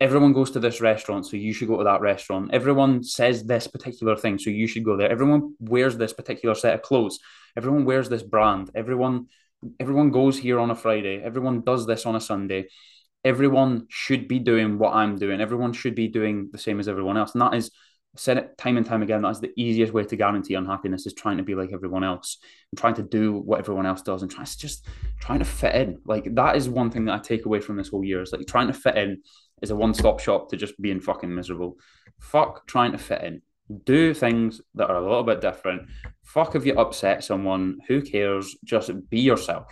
Everyone 0.00 0.32
goes 0.32 0.50
to 0.52 0.60
this 0.60 0.80
restaurant, 0.80 1.26
so 1.26 1.36
you 1.36 1.52
should 1.52 1.68
go 1.68 1.76
to 1.76 1.84
that 1.84 2.00
restaurant. 2.00 2.54
Everyone 2.54 3.04
says 3.04 3.44
this 3.44 3.66
particular 3.66 4.16
thing, 4.16 4.38
so 4.38 4.48
you 4.48 4.66
should 4.66 4.82
go 4.82 4.96
there. 4.96 5.10
Everyone 5.10 5.56
wears 5.60 5.98
this 5.98 6.14
particular 6.14 6.54
set 6.54 6.72
of 6.74 6.80
clothes. 6.80 7.18
Everyone 7.54 7.84
wears 7.84 8.08
this 8.08 8.22
brand. 8.22 8.70
Everyone 8.74 9.26
everyone 9.78 10.10
goes 10.10 10.38
here 10.38 10.58
on 10.58 10.70
a 10.70 10.74
Friday. 10.74 11.20
Everyone 11.22 11.60
does 11.60 11.86
this 11.86 12.06
on 12.06 12.16
a 12.16 12.20
Sunday. 12.20 12.68
Everyone 13.24 13.86
should 13.90 14.26
be 14.26 14.38
doing 14.38 14.78
what 14.78 14.94
I'm 14.94 15.16
doing. 15.16 15.42
Everyone 15.42 15.74
should 15.74 15.94
be 15.94 16.08
doing 16.08 16.48
the 16.50 16.62
same 16.66 16.80
as 16.80 16.88
everyone 16.88 17.18
else. 17.18 17.34
And 17.34 17.42
that 17.42 17.54
is 17.54 17.70
said 18.16 18.38
it 18.38 18.56
time 18.56 18.76
and 18.76 18.86
time 18.86 19.02
again. 19.02 19.22
That's 19.22 19.40
the 19.40 19.52
easiest 19.56 19.92
way 19.92 20.04
to 20.04 20.16
guarantee 20.16 20.54
unhappiness 20.54 21.06
is 21.06 21.14
trying 21.14 21.36
to 21.38 21.42
be 21.42 21.54
like 21.54 21.70
everyone 21.72 22.04
else 22.04 22.38
and 22.70 22.78
trying 22.78 22.94
to 22.94 23.02
do 23.02 23.34
what 23.38 23.58
everyone 23.58 23.86
else 23.86 24.02
does 24.02 24.22
and 24.22 24.30
trying 24.30 24.46
to 24.46 24.58
just 24.58 24.86
trying 25.20 25.40
to 25.40 25.44
fit 25.44 25.74
in. 25.74 26.00
Like 26.04 26.34
that 26.34 26.56
is 26.56 26.68
one 26.68 26.90
thing 26.90 27.06
that 27.06 27.14
I 27.14 27.18
take 27.18 27.46
away 27.46 27.60
from 27.60 27.76
this 27.76 27.88
whole 27.88 28.04
year 28.04 28.22
is 28.22 28.32
like 28.32 28.46
trying 28.46 28.68
to 28.68 28.72
fit 28.72 28.96
in 28.96 29.22
is 29.62 29.70
a 29.70 29.76
one 29.76 29.94
stop 29.94 30.20
shop 30.20 30.50
to 30.50 30.56
just 30.56 30.80
being 30.80 31.00
fucking 31.00 31.34
miserable. 31.34 31.76
Fuck 32.20 32.66
trying 32.66 32.92
to 32.92 32.98
fit 32.98 33.22
in. 33.22 33.42
Do 33.84 34.14
things 34.14 34.60
that 34.74 34.90
are 34.90 34.96
a 34.96 35.02
little 35.02 35.24
bit 35.24 35.40
different. 35.40 35.88
Fuck 36.22 36.54
if 36.54 36.66
you 36.66 36.74
upset 36.78 37.24
someone. 37.24 37.78
Who 37.88 38.02
cares? 38.02 38.56
Just 38.64 38.90
be 39.08 39.20
yourself. 39.20 39.66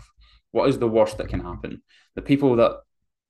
What 0.50 0.68
is 0.68 0.78
the 0.78 0.88
worst 0.88 1.18
that 1.18 1.28
can 1.28 1.40
happen? 1.40 1.83
The 2.14 2.22
people 2.22 2.57
that 2.57 2.78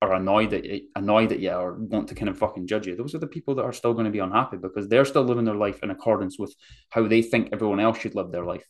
are 0.03 0.13
annoyed 0.13 0.53
at 0.53 0.65
you, 0.65 0.81
annoyed 0.95 1.31
at 1.31 1.39
you 1.39 1.51
or 1.51 1.73
want 1.73 2.07
to 2.09 2.15
kind 2.15 2.29
of 2.29 2.37
fucking 2.37 2.67
judge 2.67 2.87
you, 2.87 2.95
those 2.95 3.15
are 3.15 3.19
the 3.19 3.27
people 3.27 3.55
that 3.55 3.63
are 3.63 3.73
still 3.73 3.93
going 3.93 4.05
to 4.05 4.11
be 4.11 4.19
unhappy 4.19 4.57
because 4.57 4.87
they're 4.87 5.05
still 5.05 5.23
living 5.23 5.45
their 5.45 5.55
life 5.55 5.81
in 5.83 5.89
accordance 5.89 6.37
with 6.37 6.53
how 6.89 7.07
they 7.07 7.21
think 7.21 7.49
everyone 7.51 7.79
else 7.79 7.99
should 7.99 8.15
live 8.15 8.31
their 8.31 8.45
life. 8.45 8.65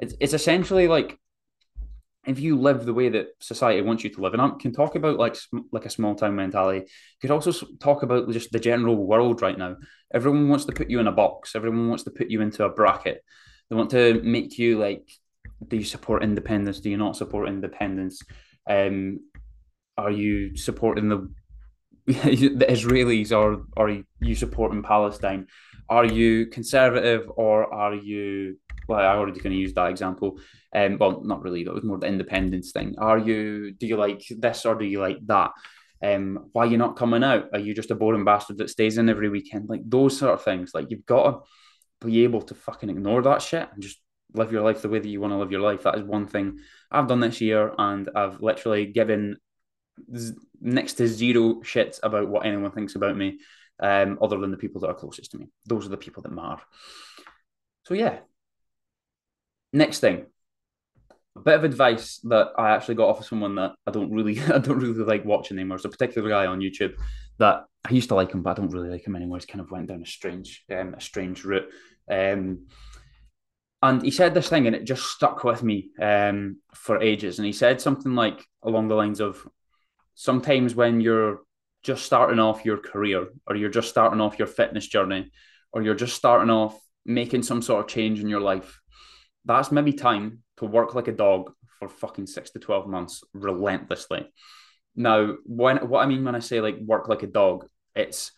It's 0.00 0.14
it's 0.20 0.34
essentially 0.34 0.88
like 0.88 1.18
if 2.26 2.40
you 2.40 2.58
live 2.60 2.84
the 2.84 2.94
way 2.94 3.08
that 3.08 3.28
society 3.40 3.80
wants 3.80 4.04
you 4.04 4.10
to 4.10 4.20
live, 4.20 4.34
and 4.34 4.42
I 4.42 4.50
can 4.60 4.72
talk 4.72 4.94
about 4.96 5.18
like 5.18 5.36
like 5.72 5.86
a 5.86 5.90
small 5.90 6.14
town 6.14 6.36
mentality. 6.36 6.80
You 6.80 7.20
could 7.20 7.30
also 7.30 7.52
talk 7.80 8.02
about 8.02 8.30
just 8.30 8.52
the 8.52 8.60
general 8.60 8.96
world 8.96 9.40
right 9.40 9.56
now. 9.56 9.76
Everyone 10.12 10.48
wants 10.48 10.66
to 10.66 10.72
put 10.72 10.90
you 10.90 11.00
in 11.00 11.06
a 11.06 11.12
box. 11.12 11.54
Everyone 11.54 11.88
wants 11.88 12.04
to 12.04 12.10
put 12.10 12.30
you 12.30 12.40
into 12.40 12.64
a 12.64 12.68
bracket. 12.70 13.24
They 13.68 13.76
want 13.76 13.90
to 13.90 14.20
make 14.22 14.58
you 14.58 14.78
like, 14.78 15.10
do 15.66 15.76
you 15.76 15.84
support 15.84 16.22
independence? 16.22 16.80
Do 16.80 16.90
you 16.90 16.96
not 16.96 17.16
support 17.16 17.48
independence? 17.48 18.22
Um, 18.68 19.20
are 19.98 20.10
you 20.10 20.56
supporting 20.56 21.08
the 21.08 21.28
the 22.06 22.66
Israelis 22.68 23.32
or 23.32 23.66
are 23.76 24.02
you 24.20 24.34
supporting 24.34 24.82
Palestine? 24.82 25.46
Are 25.90 26.06
you 26.06 26.46
conservative 26.46 27.30
or 27.36 27.72
are 27.72 27.94
you 27.94 28.56
well, 28.88 29.00
I 29.00 29.16
already 29.16 29.38
kind 29.38 29.54
of 29.54 29.60
used 29.60 29.74
that 29.74 29.90
example. 29.90 30.40
Um, 30.74 30.96
well, 30.98 31.22
not 31.22 31.42
really. 31.42 31.62
That 31.62 31.74
was 31.74 31.84
more 31.84 31.98
the 31.98 32.06
independence 32.06 32.72
thing. 32.72 32.94
Are 32.98 33.18
you? 33.18 33.72
Do 33.72 33.86
you 33.86 33.96
like 33.96 34.22
this 34.30 34.64
or 34.64 34.74
do 34.74 34.86
you 34.86 34.98
like 34.98 35.18
that? 35.26 35.50
Um, 36.02 36.48
why 36.52 36.64
are 36.64 36.70
you 36.70 36.78
not 36.78 36.96
coming 36.96 37.22
out? 37.22 37.50
Are 37.52 37.58
you 37.58 37.74
just 37.74 37.90
a 37.90 37.94
boring 37.94 38.24
bastard 38.24 38.58
that 38.58 38.70
stays 38.70 38.96
in 38.96 39.10
every 39.10 39.28
weekend? 39.28 39.68
Like 39.68 39.82
those 39.84 40.18
sort 40.18 40.32
of 40.32 40.42
things. 40.42 40.70
Like 40.72 40.90
you've 40.90 41.04
got 41.04 41.30
to 41.30 42.06
be 42.06 42.24
able 42.24 42.42
to 42.42 42.54
fucking 42.54 42.88
ignore 42.88 43.20
that 43.22 43.42
shit 43.42 43.68
and 43.72 43.82
just 43.82 43.98
live 44.32 44.52
your 44.52 44.62
life 44.62 44.80
the 44.80 44.88
way 44.88 45.00
that 45.00 45.08
you 45.08 45.20
want 45.20 45.32
to 45.32 45.36
live 45.38 45.52
your 45.52 45.60
life. 45.60 45.82
That 45.82 45.96
is 45.96 46.02
one 46.02 46.26
thing 46.26 46.58
I've 46.90 47.08
done 47.08 47.20
this 47.20 47.40
year, 47.40 47.74
and 47.76 48.08
I've 48.14 48.40
literally 48.40 48.86
given 48.86 49.36
next 50.60 50.94
to 50.94 51.08
zero 51.08 51.54
shits 51.62 52.00
about 52.02 52.28
what 52.28 52.46
anyone 52.46 52.70
thinks 52.70 52.94
about 52.94 53.16
me, 53.16 53.38
um, 53.80 54.18
other 54.20 54.38
than 54.38 54.50
the 54.50 54.56
people 54.56 54.80
that 54.80 54.88
are 54.88 54.94
closest 54.94 55.32
to 55.32 55.38
me. 55.38 55.48
Those 55.66 55.86
are 55.86 55.90
the 55.90 55.96
people 55.96 56.22
that 56.22 56.32
matter. 56.32 56.62
So 57.86 57.94
yeah. 57.94 58.18
Next 59.72 60.00
thing, 60.00 60.26
a 61.36 61.40
bit 61.40 61.54
of 61.54 61.64
advice 61.64 62.18
that 62.24 62.52
I 62.58 62.70
actually 62.70 62.96
got 62.96 63.08
off 63.08 63.20
of 63.20 63.26
someone 63.26 63.54
that 63.56 63.72
I 63.86 63.90
don't 63.90 64.12
really, 64.12 64.40
I 64.52 64.58
don't 64.58 64.78
really 64.78 65.04
like 65.04 65.24
watching 65.24 65.58
anymore. 65.58 65.76
There's 65.76 65.84
a 65.86 65.96
particular 65.96 66.28
guy 66.28 66.46
on 66.46 66.60
YouTube 66.60 66.94
that 67.38 67.64
I 67.84 67.92
used 67.92 68.08
to 68.08 68.14
like 68.14 68.32
him, 68.32 68.42
but 68.42 68.50
I 68.50 68.54
don't 68.54 68.72
really 68.72 68.90
like 68.90 69.06
him 69.06 69.16
anymore. 69.16 69.38
He's 69.38 69.46
kind 69.46 69.60
of 69.60 69.70
went 69.70 69.88
down 69.88 70.02
a 70.02 70.06
strange, 70.06 70.64
um, 70.70 70.94
a 70.94 71.00
strange 71.00 71.44
route. 71.44 71.68
Um, 72.10 72.66
and 73.80 74.02
he 74.02 74.10
said 74.10 74.34
this 74.34 74.48
thing, 74.48 74.66
and 74.66 74.74
it 74.74 74.84
just 74.84 75.04
stuck 75.04 75.44
with 75.44 75.62
me 75.62 75.90
um, 76.00 76.56
for 76.74 77.00
ages. 77.00 77.38
And 77.38 77.46
he 77.46 77.52
said 77.52 77.80
something 77.80 78.14
like 78.14 78.44
along 78.62 78.88
the 78.88 78.96
lines 78.96 79.20
of, 79.20 79.46
sometimes 80.20 80.74
when 80.74 81.00
you're 81.00 81.42
just 81.84 82.04
starting 82.04 82.40
off 82.40 82.64
your 82.64 82.76
career 82.76 83.28
or 83.46 83.54
you're 83.54 83.70
just 83.70 83.88
starting 83.88 84.20
off 84.20 84.36
your 84.36 84.48
fitness 84.48 84.88
journey 84.88 85.30
or 85.72 85.80
you're 85.80 85.94
just 85.94 86.16
starting 86.16 86.50
off 86.50 86.76
making 87.06 87.44
some 87.44 87.62
sort 87.62 87.84
of 87.84 87.88
change 87.88 88.18
in 88.18 88.28
your 88.28 88.40
life, 88.40 88.80
that's 89.44 89.70
maybe 89.70 89.92
time 89.92 90.42
to 90.56 90.64
work 90.64 90.96
like 90.96 91.06
a 91.06 91.12
dog 91.12 91.52
for 91.78 91.88
fucking 91.88 92.26
six 92.26 92.50
to 92.50 92.58
12 92.58 92.88
months 92.88 93.22
relentlessly. 93.32 94.28
Now, 94.96 95.36
when 95.44 95.76
what 95.88 96.00
I 96.02 96.06
mean 96.06 96.24
when 96.24 96.34
I 96.34 96.40
say 96.40 96.60
like 96.60 96.78
work 96.80 97.08
like 97.08 97.22
a 97.22 97.28
dog, 97.28 97.68
it's 97.94 98.32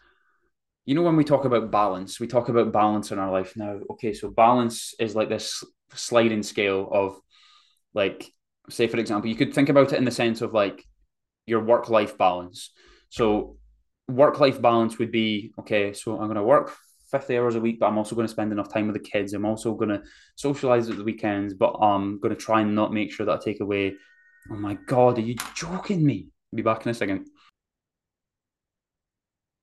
you 0.85 0.95
know 0.95 1.03
when 1.03 1.17
we 1.17 1.25
talk 1.25 1.47
about 1.47 1.71
balance, 1.71 2.21
we 2.21 2.27
talk 2.27 2.51
about 2.51 2.73
balance 2.73 3.11
in 3.11 3.19
our 3.19 3.33
life 3.33 3.57
now. 3.57 3.81
Okay, 3.93 4.13
so 4.13 4.29
balance 4.29 4.93
is 5.01 5.17
like 5.17 5.31
this 5.31 5.65
sliding 5.95 6.43
scale 6.43 6.91
of 6.93 7.19
like 7.95 8.31
say 8.69 8.87
for 8.87 8.99
example, 8.99 9.31
you 9.31 9.37
could 9.37 9.55
think 9.55 9.71
about 9.71 9.95
it 9.95 9.99
in 9.99 10.05
the 10.05 10.11
sense 10.11 10.43
of 10.43 10.53
like 10.53 10.85
your 11.47 11.61
work 11.61 11.89
life 11.89 12.17
balance. 12.17 12.71
So, 13.09 13.57
work 14.09 14.41
life 14.41 14.61
balance 14.61 14.99
would 14.99 15.13
be 15.13 15.53
okay, 15.59 15.93
so 15.93 16.13
I'm 16.13 16.27
going 16.27 16.35
to 16.35 16.43
work 16.43 16.77
50 17.11 17.37
hours 17.39 17.55
a 17.57 17.61
week, 17.61 17.81
but 17.81 17.87
I'm 17.87 17.99
also 17.99 18.15
going 18.15 18.27
to 18.27 18.33
spend 18.33 18.53
enough 18.53 18.73
time 18.73 18.87
with 18.87 18.95
the 18.95 19.09
kids. 19.09 19.33
I'm 19.33 19.45
also 19.45 19.75
going 19.75 19.89
to 19.89 20.03
socialize 20.37 20.89
at 20.89 20.97
the 20.97 21.05
weekends, 21.05 21.55
but 21.55 21.73
I'm 21.81 22.21
going 22.21 22.35
to 22.35 22.41
try 22.41 22.61
and 22.61 22.75
not 22.75 22.93
make 22.93 23.13
sure 23.13 23.27
that 23.27 23.41
I 23.41 23.45
take 23.45 23.61
away. 23.61 23.95
Oh 24.51 24.57
my 24.57 24.75
God, 24.87 25.19
are 25.19 25.23
you 25.23 25.37
joking 25.55 26.05
me? 26.05 26.29
I'll 26.53 26.57
be 26.57 26.63
back 26.63 26.85
in 26.85 26.91
a 26.91 26.95
second. 26.95 27.27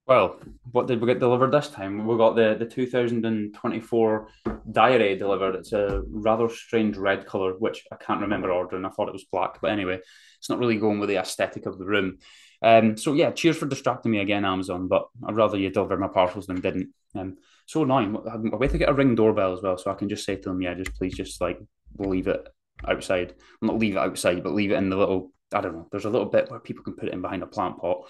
Well, 0.07 0.39
what 0.71 0.87
did 0.87 1.01
we 1.01 1.07
get 1.07 1.19
delivered 1.19 1.51
this 1.51 1.67
time? 1.67 2.07
We 2.07 2.15
got 2.15 2.37
the, 2.37 2.55
the 2.57 2.65
2024 2.65 4.27
diary 4.71 5.17
delivered. 5.17 5.55
It's 5.55 5.73
a 5.73 6.01
rather 6.09 6.47
strange 6.47 6.95
red 6.95 7.25
colour, 7.25 7.55
which 7.59 7.83
I 7.91 7.97
can't 7.97 8.21
remember 8.21 8.49
ordering. 8.49 8.85
I 8.85 8.89
thought 8.89 9.09
it 9.09 9.13
was 9.13 9.25
black, 9.29 9.59
but 9.61 9.71
anyway, 9.71 9.99
it's 10.37 10.49
not 10.49 10.59
really 10.59 10.77
going 10.77 11.01
with 11.01 11.09
the 11.09 11.17
aesthetic 11.17 11.65
of 11.65 11.77
the 11.77 11.85
room. 11.85 12.19
Um, 12.61 12.95
so 12.95 13.15
yeah, 13.15 13.31
cheers 13.31 13.57
for 13.57 13.65
distracting 13.65 14.13
me 14.13 14.19
again, 14.19 14.45
Amazon. 14.45 14.87
But 14.87 15.07
I'd 15.27 15.35
rather 15.35 15.57
you 15.57 15.69
deliver 15.69 15.97
my 15.97 16.07
parcels 16.07 16.47
than 16.47 16.61
didn't. 16.61 16.93
Um, 17.13 17.35
so 17.65 17.83
annoying. 17.83 18.15
I 18.15 18.55
wait 18.55 18.71
to 18.71 18.77
get 18.77 18.89
a 18.89 18.93
ring 18.93 19.13
doorbell 19.13 19.53
as 19.53 19.61
well, 19.61 19.77
so 19.77 19.91
I 19.91 19.95
can 19.95 20.07
just 20.07 20.25
say 20.25 20.37
to 20.37 20.49
them, 20.49 20.61
yeah, 20.61 20.73
just 20.73 20.95
please, 20.95 21.15
just 21.15 21.41
like 21.41 21.59
leave 21.97 22.27
it 22.27 22.47
outside. 22.87 23.35
Not 23.61 23.77
leave 23.77 23.97
it 23.97 23.99
outside, 23.99 24.41
but 24.41 24.53
leave 24.53 24.71
it 24.71 24.75
in 24.77 24.89
the 24.89 24.95
little. 24.95 25.33
I 25.53 25.59
don't 25.59 25.73
know. 25.73 25.87
There's 25.91 26.05
a 26.05 26.09
little 26.09 26.29
bit 26.29 26.49
where 26.49 26.61
people 26.61 26.85
can 26.85 26.93
put 26.93 27.09
it 27.09 27.13
in 27.13 27.21
behind 27.21 27.43
a 27.43 27.47
plant 27.47 27.77
pot 27.79 28.07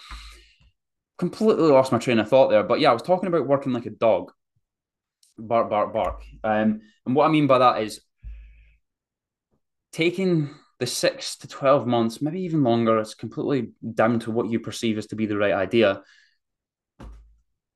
completely 1.17 1.63
lost 1.63 1.91
my 1.91 1.97
train 1.97 2.19
of 2.19 2.29
thought 2.29 2.49
there. 2.49 2.63
But 2.63 2.79
yeah, 2.79 2.91
I 2.91 2.93
was 2.93 3.01
talking 3.01 3.27
about 3.27 3.47
working 3.47 3.73
like 3.73 3.85
a 3.85 3.91
dog. 3.91 4.31
Bark, 5.37 5.69
bark, 5.69 5.93
bark. 5.93 6.23
Um, 6.43 6.81
and 7.05 7.15
what 7.15 7.25
I 7.25 7.29
mean 7.29 7.47
by 7.47 7.59
that 7.59 7.81
is 7.81 8.01
taking 9.91 10.49
the 10.79 10.85
six 10.85 11.37
to 11.37 11.47
12 11.47 11.87
months, 11.87 12.21
maybe 12.21 12.41
even 12.41 12.63
longer, 12.63 12.99
it's 12.99 13.15
completely 13.15 13.71
down 13.95 14.19
to 14.19 14.31
what 14.31 14.49
you 14.49 14.59
perceive 14.59 14.97
as 14.97 15.07
to 15.07 15.15
be 15.15 15.25
the 15.25 15.37
right 15.37 15.53
idea. 15.53 16.01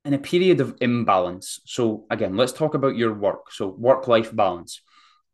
In 0.06 0.14
a 0.14 0.20
period 0.20 0.62
of 0.62 0.78
imbalance. 0.82 1.60
So, 1.66 2.06
again, 2.10 2.36
let's 2.36 2.54
talk 2.54 2.74
about 2.74 2.96
your 2.96 3.14
work. 3.14 3.52
So, 3.52 3.68
work 3.68 4.08
life 4.08 4.36
balance. 4.36 4.82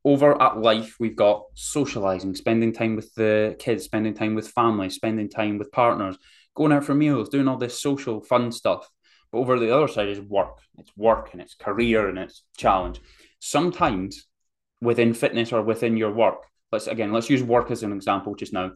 Over 0.03 0.41
at 0.41 0.59
life, 0.59 0.95
we've 0.99 1.15
got 1.15 1.43
socializing, 1.53 2.35
spending 2.35 2.71
time 2.73 2.95
with 2.95 3.13
the 3.15 3.55
kids, 3.59 3.83
spending 3.83 4.13
time 4.13 4.35
with 4.35 4.49
family, 4.49 4.89
spending 4.89 5.29
time 5.29 5.57
with 5.57 5.71
partners, 5.71 6.17
going 6.57 6.71
out 6.71 6.83
for 6.83 6.93
meals, 6.93 7.29
doing 7.29 7.47
all 7.47 7.57
this 7.57 7.81
social 7.81 8.21
fun 8.21 8.51
stuff. 8.51 8.89
But 9.31 9.39
over 9.39 9.59
the 9.59 9.75
other 9.75 9.87
side 9.87 10.09
is 10.09 10.19
work. 10.19 10.59
It's 10.77 10.91
work 10.97 11.29
and 11.31 11.41
it's 11.41 11.53
career 11.53 12.09
and 12.09 12.17
it's 12.17 12.43
challenge. 12.57 12.99
Sometimes 13.39 14.27
within 14.81 15.13
fitness 15.13 15.51
or 15.53 15.61
within 15.61 15.97
your 15.97 16.11
work, 16.11 16.45
let's 16.71 16.87
again, 16.87 17.13
let's 17.13 17.29
use 17.29 17.43
work 17.43 17.71
as 17.71 17.83
an 17.83 17.93
example 17.93 18.35
just 18.35 18.53
now. 18.53 18.71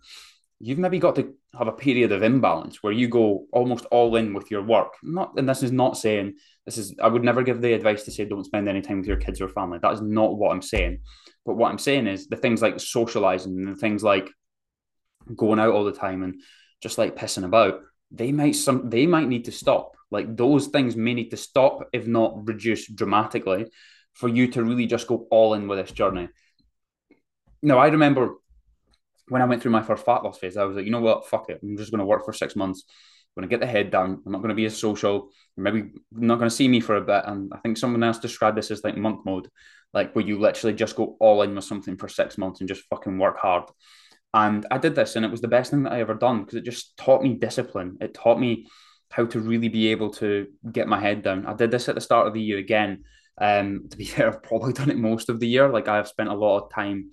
You've 0.60 0.78
maybe 0.78 1.00
got 1.00 1.16
to 1.16 1.34
have 1.58 1.68
a 1.68 1.72
period 1.72 2.12
of 2.12 2.22
imbalance 2.22 2.84
where 2.84 2.94
you 2.94 3.08
go 3.08 3.46
almost 3.52 3.86
all 3.86 4.16
in 4.16 4.34
with 4.34 4.52
your 4.52 4.62
work. 4.62 4.94
Not, 5.02 5.34
and 5.36 5.50
this 5.50 5.64
is 5.64 5.72
not 5.72 5.98
saying 5.98 6.36
this 6.66 6.78
is. 6.78 6.96
I 7.02 7.08
would 7.08 7.24
never 7.24 7.42
give 7.42 7.62
the 7.62 7.74
advice 7.74 8.04
to 8.04 8.12
say 8.12 8.26
don't 8.26 8.46
spend 8.46 8.70
any 8.70 8.82
time 8.82 9.00
with 9.00 9.08
your 9.08 9.18
kids 9.18 9.42
or 9.42 9.50
family. 9.50 9.80
That 9.82 9.94
is 9.94 10.02
not 10.02 10.38
what 10.38 10.52
I'm 10.52 10.62
saying. 10.62 11.00
But 11.46 11.56
what 11.56 11.72
I'm 11.72 11.80
saying 11.80 12.06
is 12.06 12.28
the 12.28 12.36
things 12.36 12.62
like 12.62 12.80
socializing 12.80 13.58
and 13.58 13.76
the 13.76 13.80
things 13.80 14.04
like 14.04 14.30
going 15.36 15.60
out 15.60 15.74
all 15.74 15.84
the 15.84 15.92
time 15.92 16.24
and 16.24 16.36
just 16.82 16.98
like 16.98 17.16
pissing 17.16 17.46
about, 17.46 17.82
they 18.12 18.32
might 18.32 18.56
some 18.56 18.90
they 18.90 19.06
might 19.08 19.28
need 19.28 19.46
to 19.46 19.52
stop. 19.52 19.96
Like 20.10 20.36
those 20.36 20.68
things 20.68 20.96
may 20.96 21.14
need 21.14 21.30
to 21.30 21.38
stop, 21.38 21.88
if 21.94 22.08
not 22.08 22.48
reduce 22.48 22.92
dramatically, 22.92 23.68
for 24.14 24.28
you 24.28 24.48
to 24.50 24.64
really 24.64 24.86
just 24.88 25.08
go 25.08 25.28
all 25.32 25.54
in 25.54 25.68
with 25.68 25.80
this 25.80 25.92
journey. 25.92 26.28
Now, 27.64 27.78
I 27.78 27.88
remember 27.88 28.36
when 29.28 29.42
I 29.42 29.46
went 29.46 29.62
through 29.62 29.72
my 29.72 29.84
first 29.84 30.04
fat 30.04 30.24
loss 30.24 30.40
phase, 30.40 30.58
I 30.58 30.66
was 30.66 30.76
like, 30.76 30.86
you 30.86 30.92
know 30.92 31.00
what, 31.00 31.28
fuck 31.28 31.50
it. 31.50 31.60
I'm 31.64 31.78
just 31.78 31.92
going 31.92 32.00
to 32.00 32.06
work 32.06 32.26
for 32.26 32.34
six 32.34 32.56
months. 32.56 32.84
I'm 32.88 33.42
going 33.42 33.50
to 33.50 33.54
get 33.54 33.62
the 33.62 33.72
head 33.72 33.92
down. 33.92 34.22
I'm 34.26 34.32
not 34.32 34.40
going 34.40 34.50
to 34.50 34.56
be 34.56 34.66
as 34.66 34.78
social. 34.78 35.30
Maybe 35.56 35.92
not 36.12 36.38
going 36.38 36.50
to 36.50 36.56
see 36.56 36.68
me 36.68 36.82
for 36.82 36.98
a 36.98 37.02
bit. 37.02 37.24
And 37.26 37.54
I 37.54 37.60
think 37.60 37.78
someone 37.78 38.04
else 38.04 38.20
described 38.20 38.58
this 38.58 38.72
as 38.72 38.84
like 38.84 38.98
monk 38.98 39.26
mode, 39.26 39.48
like 39.94 40.14
where 40.14 40.26
you 40.26 40.38
literally 40.38 40.76
just 40.76 40.98
go 40.98 41.16
all 41.22 41.42
in 41.44 41.56
with 41.56 41.64
something 41.64 41.96
for 41.96 42.10
six 42.10 42.38
months 42.38 42.60
and 42.60 42.68
just 42.68 42.84
fucking 42.90 43.18
work 43.18 43.38
hard. 43.38 43.64
And 44.34 44.66
I 44.72 44.78
did 44.78 44.96
this, 44.96 45.16
and 45.16 45.26
it 45.26 45.32
was 45.32 45.42
the 45.42 45.48
best 45.48 45.72
thing 45.72 45.84
that 45.84 45.94
I 45.94 46.00
ever 46.00 46.14
done 46.14 46.42
because 46.42 46.56
it 46.56 46.64
just 46.64 46.96
taught 46.98 47.22
me 47.22 47.34
discipline. 47.34 47.98
It 48.00 48.14
taught 48.14 48.40
me 48.40 48.68
how 49.10 49.26
to 49.26 49.40
really 49.40 49.68
be 49.68 49.90
able 49.90 50.10
to 50.10 50.48
get 50.72 50.88
my 50.88 51.00
head 51.00 51.22
down. 51.22 51.46
I 51.46 51.54
did 51.54 51.70
this 51.70 51.90
at 51.90 51.96
the 51.96 52.02
start 52.02 52.28
of 52.28 52.34
the 52.34 52.42
year 52.42 52.58
again. 52.58 53.04
Um, 53.40 53.88
to 53.90 53.98
be 53.98 54.06
fair, 54.06 54.28
I've 54.28 54.44
probably 54.44 54.74
done 54.74 54.90
it 54.90 54.98
most 54.98 55.30
of 55.30 55.40
the 55.40 55.48
year. 55.48 55.68
Like 55.70 55.88
I've 55.88 56.08
spent 56.08 56.30
a 56.30 56.34
lot 56.34 56.60
of 56.60 56.74
time, 56.74 57.12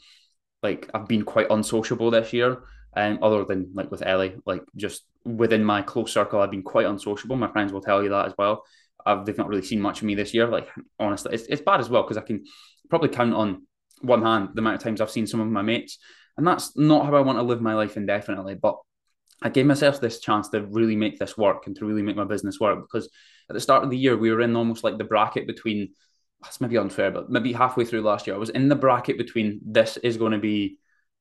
like 0.63 0.89
I've 0.95 1.09
been 1.09 1.25
quite 1.25 1.51
unsociable 1.51 2.11
this 2.11 2.33
year. 2.33 2.63
And 2.97 3.19
um, 3.19 3.25
other 3.25 3.45
than 3.45 3.73
like 3.75 3.91
with 3.91 4.03
Ellie, 4.03 4.37
like 4.47 4.63
just 4.77 5.05
within 5.25 5.63
my 5.63 5.83
close 5.83 6.13
circle, 6.13 6.41
I've 6.41 6.51
been 6.51 6.63
quite 6.63 6.87
unsociable. 6.87 7.37
My 7.37 7.51
friends 7.51 7.73
will 7.73 7.83
tell 7.83 8.03
you 8.03 8.11
that 8.11 8.27
as 8.27 8.35
well. 8.39 8.65
I've, 9.05 9.27
they've 9.27 9.37
not 9.37 9.49
really 9.49 9.63
seen 9.63 9.81
much 9.81 9.99
of 9.99 10.05
me 10.05 10.15
this 10.15 10.33
year. 10.33 10.47
Like 10.47 10.69
honestly, 10.99 11.35
it's, 11.35 11.45
it's 11.45 11.63
bad 11.63 11.81
as 11.81 11.91
well 11.91 12.03
because 12.03 12.17
I 12.17 12.23
can 12.23 12.45
probably 12.89 13.09
count 13.11 13.35
on 13.35 13.67
one 14.01 14.23
hand 14.23 14.51
the 14.55 14.61
amount 14.61 14.77
of 14.77 14.83
times 14.83 15.01
I've 15.01 15.11
seen 15.11 15.27
some 15.27 15.41
of 15.41 15.49
my 15.49 15.63
mates 15.63 15.99
and 16.39 16.47
that's 16.47 16.77
not 16.77 17.05
how 17.05 17.17
I 17.17 17.21
want 17.21 17.39
to 17.39 17.43
live 17.43 17.61
my 17.61 17.75
life 17.75 17.97
indefinitely. 17.97 18.55
But 18.55 18.77
I 19.43 19.51
gave 19.51 19.67
myself 19.67 20.01
this 20.01 20.21
chance 20.21 20.49
to 20.51 20.65
really 20.65 20.97
make 20.97 21.19
this 21.19 21.37
work 21.37 21.67
and 21.67 21.77
to 21.77 21.85
really 21.85 22.03
make 22.03 22.17
my 22.17 22.25
business 22.25 22.61
work 22.61 22.81
because 22.81 23.11
at 23.51 23.55
the 23.55 23.61
start 23.61 23.83
of 23.83 23.91
the 23.91 23.99
year, 23.99 24.17
we 24.17 24.31
were 24.31 24.41
in 24.41 24.55
almost 24.55 24.85
like 24.85 24.99
the 24.99 25.05
bracket 25.05 25.49
between, 25.49 25.95
that's 26.41 26.61
maybe 26.61 26.79
unfair, 26.79 27.11
but 27.11 27.29
maybe 27.29 27.53
halfway 27.53 27.85
through 27.85 28.03
last 28.03 28.27
year, 28.27 28.37
I 28.37 28.39
was 28.39 28.51
in 28.51 28.69
the 28.69 28.77
bracket 28.77 29.19
between 29.19 29.61
this 29.65 29.97
is 29.97 30.17
going 30.17 30.33
to 30.33 30.39
be 30.39 30.79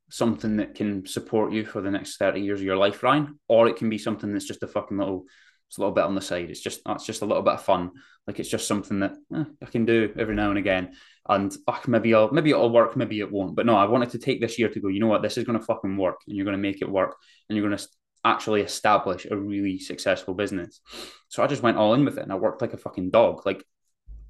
something 0.09 0.57
that 0.57 0.75
can 0.75 1.05
support 1.07 1.51
you 1.51 1.65
for 1.65 1.81
the 1.81 1.91
next 1.91 2.17
30 2.17 2.39
years 2.41 2.59
of 2.59 2.65
your 2.65 2.77
life, 2.77 3.01
Ryan, 3.01 3.39
or 3.47 3.67
it 3.67 3.75
can 3.75 3.89
be 3.89 3.97
something 3.97 4.31
that's 4.31 4.47
just 4.47 4.63
a 4.63 4.67
fucking 4.67 4.97
little 4.97 5.25
it's 5.67 5.77
a 5.77 5.81
little 5.81 5.93
bit 5.93 6.05
on 6.05 6.15
the 6.15 6.21
side. 6.21 6.49
It's 6.49 6.61
just 6.61 6.81
that's 6.85 7.05
just 7.05 7.21
a 7.21 7.25
little 7.25 7.43
bit 7.43 7.55
of 7.55 7.61
fun. 7.61 7.91
Like 8.25 8.39
it's 8.39 8.49
just 8.49 8.67
something 8.67 8.99
that 8.99 9.15
eh, 9.35 9.43
I 9.61 9.65
can 9.65 9.85
do 9.85 10.13
every 10.17 10.35
now 10.35 10.49
and 10.49 10.57
again. 10.57 10.93
And 11.27 11.55
oh, 11.67 11.79
maybe 11.87 12.13
I'll 12.13 12.31
maybe 12.31 12.51
it'll 12.51 12.69
work, 12.69 12.95
maybe 12.95 13.19
it 13.19 13.31
won't. 13.31 13.55
But 13.55 13.65
no, 13.65 13.75
I 13.75 13.85
wanted 13.85 14.11
to 14.11 14.19
take 14.19 14.39
this 14.39 14.57
year 14.57 14.69
to 14.69 14.79
go. 14.79 14.87
You 14.87 14.99
know 14.99 15.07
what? 15.07 15.21
This 15.21 15.37
is 15.37 15.43
going 15.43 15.59
to 15.59 15.65
fucking 15.65 15.97
work, 15.97 16.19
and 16.27 16.35
you're 16.35 16.45
going 16.45 16.57
to 16.57 16.61
make 16.61 16.81
it 16.81 16.89
work, 16.89 17.15
and 17.49 17.57
you're 17.57 17.67
going 17.67 17.77
to 17.77 17.87
actually 18.23 18.61
establish 18.61 19.27
a 19.29 19.35
really 19.35 19.77
successful 19.79 20.33
business. 20.33 20.81
So 21.27 21.43
I 21.43 21.47
just 21.47 21.63
went 21.63 21.77
all 21.77 21.93
in 21.93 22.05
with 22.05 22.17
it, 22.17 22.23
and 22.23 22.31
I 22.31 22.35
worked 22.35 22.61
like 22.61 22.73
a 22.73 22.77
fucking 22.77 23.11
dog. 23.11 23.45
Like, 23.45 23.63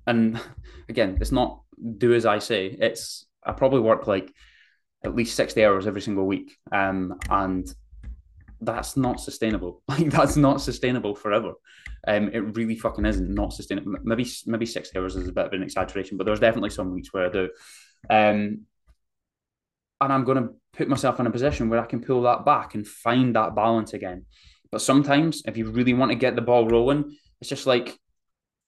and 0.07 0.39
again, 0.89 1.19
it's 1.21 1.31
not 1.31 1.61
do 1.97 2.13
as 2.15 2.25
I 2.25 2.39
say. 2.39 2.75
It's 2.79 3.27
I 3.43 3.51
probably 3.51 3.81
work 3.81 4.07
like 4.07 4.33
at 5.03 5.15
least 5.15 5.35
sixty 5.35 5.63
hours 5.63 5.85
every 5.85 6.01
single 6.01 6.25
week, 6.25 6.55
um, 6.71 7.19
and 7.29 7.71
that's 8.61 8.97
not 8.97 9.19
sustainable. 9.19 9.81
Like 9.87 10.09
that's 10.09 10.37
not 10.37 10.61
sustainable 10.61 11.15
forever. 11.15 11.53
Um, 12.07 12.29
it 12.29 12.55
really 12.55 12.75
fucking 12.75 13.05
isn't 13.05 13.33
not 13.33 13.53
sustainable. 13.53 13.95
Maybe 14.03 14.25
maybe 14.45 14.65
six 14.65 14.91
hours 14.95 15.15
is 15.15 15.27
a 15.27 15.31
bit 15.31 15.47
of 15.47 15.53
an 15.53 15.63
exaggeration, 15.63 16.17
but 16.17 16.25
there's 16.25 16.39
definitely 16.39 16.69
some 16.69 16.93
weeks 16.93 17.13
where 17.13 17.25
I 17.25 17.29
do. 17.29 17.49
Um, 18.09 18.65
and 19.99 20.13
I'm 20.13 20.23
going 20.23 20.43
to 20.43 20.49
put 20.73 20.87
myself 20.87 21.19
in 21.19 21.27
a 21.27 21.31
position 21.31 21.69
where 21.69 21.79
I 21.79 21.85
can 21.85 22.01
pull 22.01 22.21
that 22.23 22.45
back 22.45 22.75
and 22.75 22.87
find 22.87 23.35
that 23.35 23.55
balance 23.55 23.93
again. 23.93 24.25
But 24.71 24.81
sometimes, 24.81 25.41
if 25.45 25.57
you 25.57 25.69
really 25.71 25.93
want 25.93 26.11
to 26.11 26.15
get 26.15 26.35
the 26.35 26.41
ball 26.41 26.67
rolling, 26.67 27.17
it's 27.41 27.49
just 27.49 27.65
like 27.65 27.97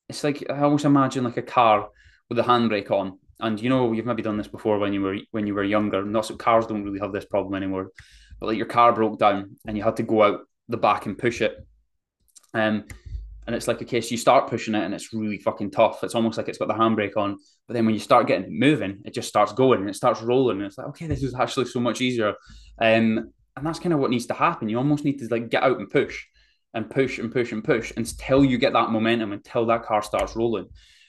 it's 0.08 0.24
like 0.24 0.44
I 0.50 0.62
almost 0.62 0.84
imagine 0.84 1.24
like 1.24 1.36
a 1.36 1.42
car 1.42 1.88
with 2.28 2.36
the 2.36 2.42
handbrake 2.42 2.90
on, 2.90 3.18
and 3.38 3.60
you 3.60 3.68
know 3.68 3.92
you've 3.92 4.06
maybe 4.06 4.22
done 4.22 4.38
this 4.38 4.48
before 4.48 4.78
when 4.78 4.92
you 4.92 5.02
were 5.02 5.18
when 5.30 5.46
you 5.46 5.54
were 5.54 5.64
younger. 5.64 6.04
Not 6.04 6.26
so 6.26 6.36
cars 6.36 6.66
don't 6.66 6.84
really 6.84 7.00
have 7.00 7.12
this 7.12 7.24
problem 7.24 7.54
anymore 7.54 7.90
but 8.40 8.46
like 8.46 8.56
your 8.56 8.66
car 8.66 8.92
broke 8.92 9.18
down 9.18 9.56
and 9.66 9.76
you 9.76 9.84
had 9.84 9.96
to 9.96 10.02
go 10.02 10.22
out 10.22 10.40
the 10.68 10.76
back 10.76 11.06
and 11.06 11.18
push 11.18 11.42
it. 11.42 11.56
Um, 12.54 12.84
and 13.46 13.56
it's 13.56 13.68
like 13.68 13.80
a 13.80 13.84
case 13.84 14.10
you 14.10 14.16
start 14.16 14.48
pushing 14.48 14.74
it 14.74 14.84
and 14.84 14.94
it's 14.94 15.12
really 15.12 15.38
fucking 15.38 15.70
tough. 15.70 16.02
It's 16.04 16.14
almost 16.14 16.38
like 16.38 16.48
it's 16.48 16.58
got 16.58 16.68
the 16.68 16.74
handbrake 16.74 17.16
on, 17.16 17.36
but 17.66 17.74
then 17.74 17.84
when 17.84 17.94
you 17.94 18.00
start 18.00 18.26
getting 18.26 18.44
it 18.44 18.52
moving, 18.52 19.02
it 19.04 19.14
just 19.14 19.28
starts 19.28 19.52
going 19.52 19.80
and 19.80 19.90
it 19.90 19.96
starts 19.96 20.22
rolling. 20.22 20.58
And 20.58 20.66
it's 20.66 20.78
like, 20.78 20.88
okay, 20.88 21.06
this 21.06 21.22
is 21.22 21.34
actually 21.34 21.66
so 21.66 21.80
much 21.80 22.00
easier. 22.00 22.34
Um, 22.80 23.32
and 23.56 23.66
that's 23.66 23.78
kind 23.78 23.92
of 23.92 23.98
what 23.98 24.10
needs 24.10 24.26
to 24.26 24.34
happen. 24.34 24.68
You 24.68 24.78
almost 24.78 25.04
need 25.04 25.18
to 25.18 25.28
like 25.28 25.50
get 25.50 25.62
out 25.62 25.78
and 25.78 25.90
push 25.90 26.24
and 26.74 26.88
push 26.88 27.18
and 27.18 27.32
push 27.32 27.52
and 27.52 27.64
push 27.64 27.92
until 27.96 28.44
you 28.44 28.56
get 28.56 28.72
that 28.72 28.90
momentum, 28.90 29.32
until 29.32 29.66
that 29.66 29.82
car 29.82 30.02
starts 30.02 30.36
rolling. 30.36 30.68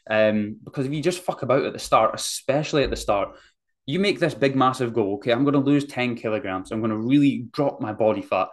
Um, 0.09 0.57
because 0.63 0.85
if 0.85 0.93
you 0.93 1.01
just 1.01 1.23
fuck 1.23 1.43
about 1.43 1.65
at 1.65 1.73
the 1.73 1.79
start, 1.79 2.15
especially 2.15 2.83
at 2.83 2.89
the 2.89 2.95
start, 2.95 3.37
you 3.85 3.99
make 3.99 4.19
this 4.19 4.33
big, 4.33 4.55
massive 4.55 4.93
goal. 4.93 5.15
Okay, 5.15 5.31
I'm 5.31 5.43
going 5.43 5.53
to 5.53 5.59
lose 5.59 5.85
10 5.85 6.15
kilograms. 6.15 6.71
I'm 6.71 6.79
going 6.79 6.91
to 6.91 6.97
really 6.97 7.47
drop 7.51 7.81
my 7.81 7.93
body 7.93 8.21
fat. 8.21 8.47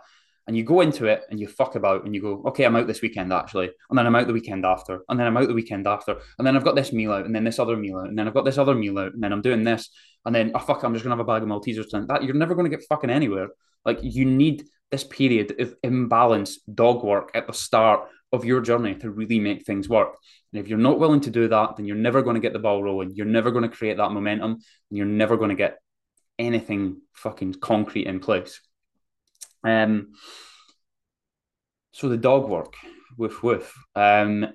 And 0.46 0.56
you 0.56 0.64
go 0.64 0.80
into 0.80 1.04
it 1.04 1.24
and 1.30 1.38
you 1.38 1.46
fuck 1.46 1.74
about 1.74 2.06
and 2.06 2.14
you 2.14 2.22
go, 2.22 2.42
okay, 2.46 2.64
I'm 2.64 2.74
out 2.74 2.86
this 2.86 3.02
weekend 3.02 3.34
actually. 3.34 3.70
And 3.90 3.98
then 3.98 4.06
I'm 4.06 4.16
out 4.16 4.26
the 4.26 4.32
weekend 4.32 4.64
after. 4.64 5.00
And 5.06 5.20
then 5.20 5.26
I'm 5.26 5.36
out 5.36 5.46
the 5.46 5.52
weekend 5.52 5.86
after. 5.86 6.16
And 6.38 6.46
then 6.46 6.56
I've 6.56 6.64
got 6.64 6.74
this 6.74 6.90
meal 6.90 7.12
out 7.12 7.26
and 7.26 7.34
then 7.34 7.44
this 7.44 7.58
other 7.58 7.76
meal 7.76 7.98
out. 7.98 8.08
And 8.08 8.18
then 8.18 8.26
I've 8.26 8.32
got 8.32 8.46
this 8.46 8.56
other 8.56 8.74
meal 8.74 8.98
out. 8.98 9.12
And 9.12 9.22
then 9.22 9.30
I'm 9.34 9.42
doing 9.42 9.62
this. 9.62 9.90
And 10.24 10.34
then, 10.34 10.52
oh, 10.54 10.58
fuck, 10.58 10.82
I'm 10.84 10.94
just 10.94 11.04
going 11.04 11.10
to 11.14 11.18
have 11.18 11.20
a 11.20 11.24
bag 11.24 11.42
of 11.42 11.48
Maltesers. 11.50 11.92
And 11.92 12.08
that, 12.08 12.24
you're 12.24 12.34
never 12.34 12.54
going 12.54 12.68
to 12.68 12.74
get 12.74 12.86
fucking 12.88 13.10
anywhere. 13.10 13.48
Like, 13.84 13.98
you 14.00 14.24
need 14.24 14.64
this 14.90 15.04
period 15.04 15.60
of 15.60 15.74
imbalance, 15.82 16.60
dog 16.62 17.04
work 17.04 17.30
at 17.34 17.46
the 17.46 17.52
start 17.52 18.08
of 18.32 18.44
your 18.44 18.60
journey 18.60 18.94
to 18.96 19.10
really 19.10 19.40
make 19.40 19.64
things 19.64 19.88
work. 19.88 20.16
And 20.52 20.60
if 20.60 20.68
you're 20.68 20.78
not 20.78 20.98
willing 20.98 21.20
to 21.22 21.30
do 21.30 21.48
that, 21.48 21.76
then 21.76 21.86
you're 21.86 21.96
never 21.96 22.22
going 22.22 22.34
to 22.34 22.40
get 22.40 22.52
the 22.52 22.58
ball 22.58 22.82
rolling. 22.82 23.14
You're 23.14 23.26
never 23.26 23.50
going 23.50 23.68
to 23.68 23.76
create 23.76 23.96
that 23.96 24.12
momentum, 24.12 24.52
and 24.52 24.96
you're 24.96 25.06
never 25.06 25.36
going 25.36 25.50
to 25.50 25.56
get 25.56 25.78
anything 26.38 27.00
fucking 27.14 27.54
concrete 27.54 28.06
in 28.06 28.20
place. 28.20 28.60
Um. 29.64 30.12
So 31.92 32.08
the 32.08 32.16
dog 32.16 32.48
work, 32.48 32.74
woof 33.16 33.42
woof. 33.42 33.74
Um, 33.96 34.46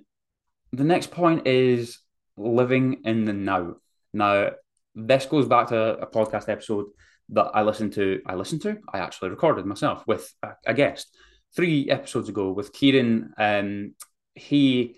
the 0.72 0.84
next 0.84 1.12
point 1.12 1.46
is 1.46 2.00
living 2.38 3.02
in 3.06 3.26
the 3.26 3.34
now. 3.34 3.76
Now, 4.14 4.52
this 4.96 5.26
goes 5.26 5.48
back 5.48 5.68
to 5.70 6.00
a 6.00 6.08
podcast 6.08 6.48
episode 6.48 6.86
that 7.30 7.52
I 7.54 7.64
listened 7.64 7.94
to. 7.94 8.22
I 8.26 8.36
listened 8.36 8.62
to. 8.62 8.78
I 8.92 9.00
actually 9.00 9.32
recorded 9.32 9.66
myself 9.66 10.04
with 10.08 10.32
a, 10.42 10.52
a 10.66 10.74
guest 10.74 11.16
three 11.56 11.90
episodes 11.90 12.30
ago 12.30 12.52
with 12.52 12.74
Kieran 12.74 13.34
um, 13.38 13.94
he 14.36 14.96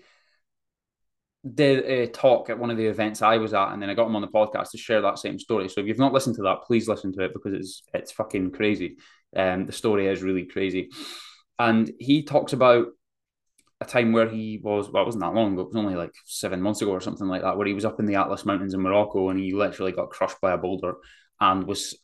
did 1.54 1.84
a 1.84 2.06
talk 2.08 2.50
at 2.50 2.58
one 2.58 2.70
of 2.70 2.76
the 2.76 2.86
events 2.86 3.22
I 3.22 3.36
was 3.36 3.54
at, 3.54 3.72
and 3.72 3.80
then 3.80 3.90
I 3.90 3.94
got 3.94 4.06
him 4.06 4.16
on 4.16 4.22
the 4.22 4.28
podcast 4.28 4.70
to 4.70 4.78
share 4.78 5.00
that 5.02 5.18
same 5.18 5.38
story. 5.38 5.68
So 5.68 5.80
if 5.80 5.86
you've 5.86 5.98
not 5.98 6.12
listened 6.12 6.36
to 6.36 6.42
that, 6.42 6.62
please 6.66 6.88
listen 6.88 7.12
to 7.12 7.24
it 7.24 7.32
because 7.32 7.52
it's 7.52 7.82
it's 7.94 8.12
fucking 8.12 8.52
crazy. 8.52 8.96
Um, 9.34 9.66
the 9.66 9.72
story 9.72 10.08
is 10.08 10.22
really 10.22 10.46
crazy, 10.46 10.90
and 11.58 11.90
he 11.98 12.24
talks 12.24 12.52
about 12.52 12.88
a 13.80 13.84
time 13.84 14.12
where 14.12 14.28
he 14.28 14.58
was 14.62 14.90
well, 14.90 15.02
it 15.02 15.06
wasn't 15.06 15.22
that 15.22 15.34
long 15.34 15.52
ago. 15.52 15.62
It 15.62 15.68
was 15.68 15.76
only 15.76 15.94
like 15.94 16.14
seven 16.24 16.62
months 16.62 16.82
ago 16.82 16.90
or 16.90 17.00
something 17.00 17.28
like 17.28 17.42
that, 17.42 17.56
where 17.56 17.66
he 17.66 17.74
was 17.74 17.84
up 17.84 18.00
in 18.00 18.06
the 18.06 18.16
Atlas 18.16 18.46
Mountains 18.46 18.74
in 18.74 18.80
Morocco, 18.80 19.28
and 19.28 19.38
he 19.38 19.52
literally 19.52 19.92
got 19.92 20.10
crushed 20.10 20.40
by 20.40 20.52
a 20.52 20.58
boulder 20.58 20.94
and 21.40 21.66
was 21.66 21.94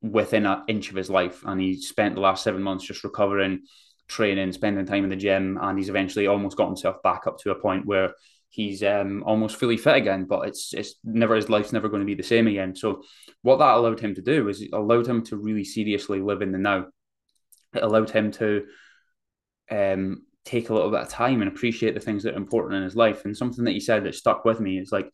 within 0.00 0.46
an 0.46 0.62
inch 0.68 0.90
of 0.90 0.96
his 0.96 1.10
life. 1.10 1.42
And 1.44 1.60
he 1.60 1.76
spent 1.76 2.14
the 2.14 2.20
last 2.20 2.44
seven 2.44 2.62
months 2.62 2.84
just 2.84 3.04
recovering, 3.04 3.62
training, 4.08 4.52
spending 4.52 4.86
time 4.86 5.04
in 5.04 5.10
the 5.10 5.16
gym, 5.16 5.58
and 5.60 5.78
he's 5.78 5.88
eventually 5.88 6.26
almost 6.26 6.56
got 6.56 6.66
himself 6.66 7.02
back 7.02 7.26
up 7.26 7.38
to 7.38 7.50
a 7.50 7.60
point 7.60 7.86
where 7.86 8.14
he's 8.48 8.82
um, 8.82 9.22
almost 9.24 9.56
fully 9.56 9.76
fit 9.76 9.96
again, 9.96 10.24
but 10.24 10.48
it's 10.48 10.72
it's 10.72 10.94
never 11.04 11.34
his 11.34 11.50
life's 11.50 11.72
never 11.72 11.88
going 11.88 12.00
to 12.00 12.06
be 12.06 12.14
the 12.14 12.22
same 12.22 12.46
again. 12.46 12.74
So 12.74 13.02
what 13.42 13.58
that 13.58 13.74
allowed 13.74 14.00
him 14.00 14.14
to 14.14 14.22
do 14.22 14.48
is 14.48 14.62
it 14.62 14.70
allowed 14.72 15.06
him 15.06 15.22
to 15.24 15.36
really 15.36 15.64
seriously 15.64 16.20
live 16.20 16.42
in 16.42 16.52
the 16.52 16.58
now. 16.58 16.86
It 17.74 17.82
allowed 17.82 18.10
him 18.10 18.30
to 18.32 18.64
um, 19.70 20.22
take 20.44 20.70
a 20.70 20.74
little 20.74 20.90
bit 20.90 21.00
of 21.00 21.08
time 21.08 21.42
and 21.42 21.48
appreciate 21.50 21.94
the 21.94 22.00
things 22.00 22.22
that 22.22 22.34
are 22.34 22.38
important 22.38 22.76
in 22.76 22.84
his 22.84 22.96
life. 22.96 23.24
And 23.24 23.36
something 23.36 23.64
that 23.64 23.72
he 23.72 23.80
said 23.80 24.04
that 24.04 24.14
stuck 24.14 24.44
with 24.44 24.60
me 24.60 24.78
is 24.78 24.92
like, 24.92 25.10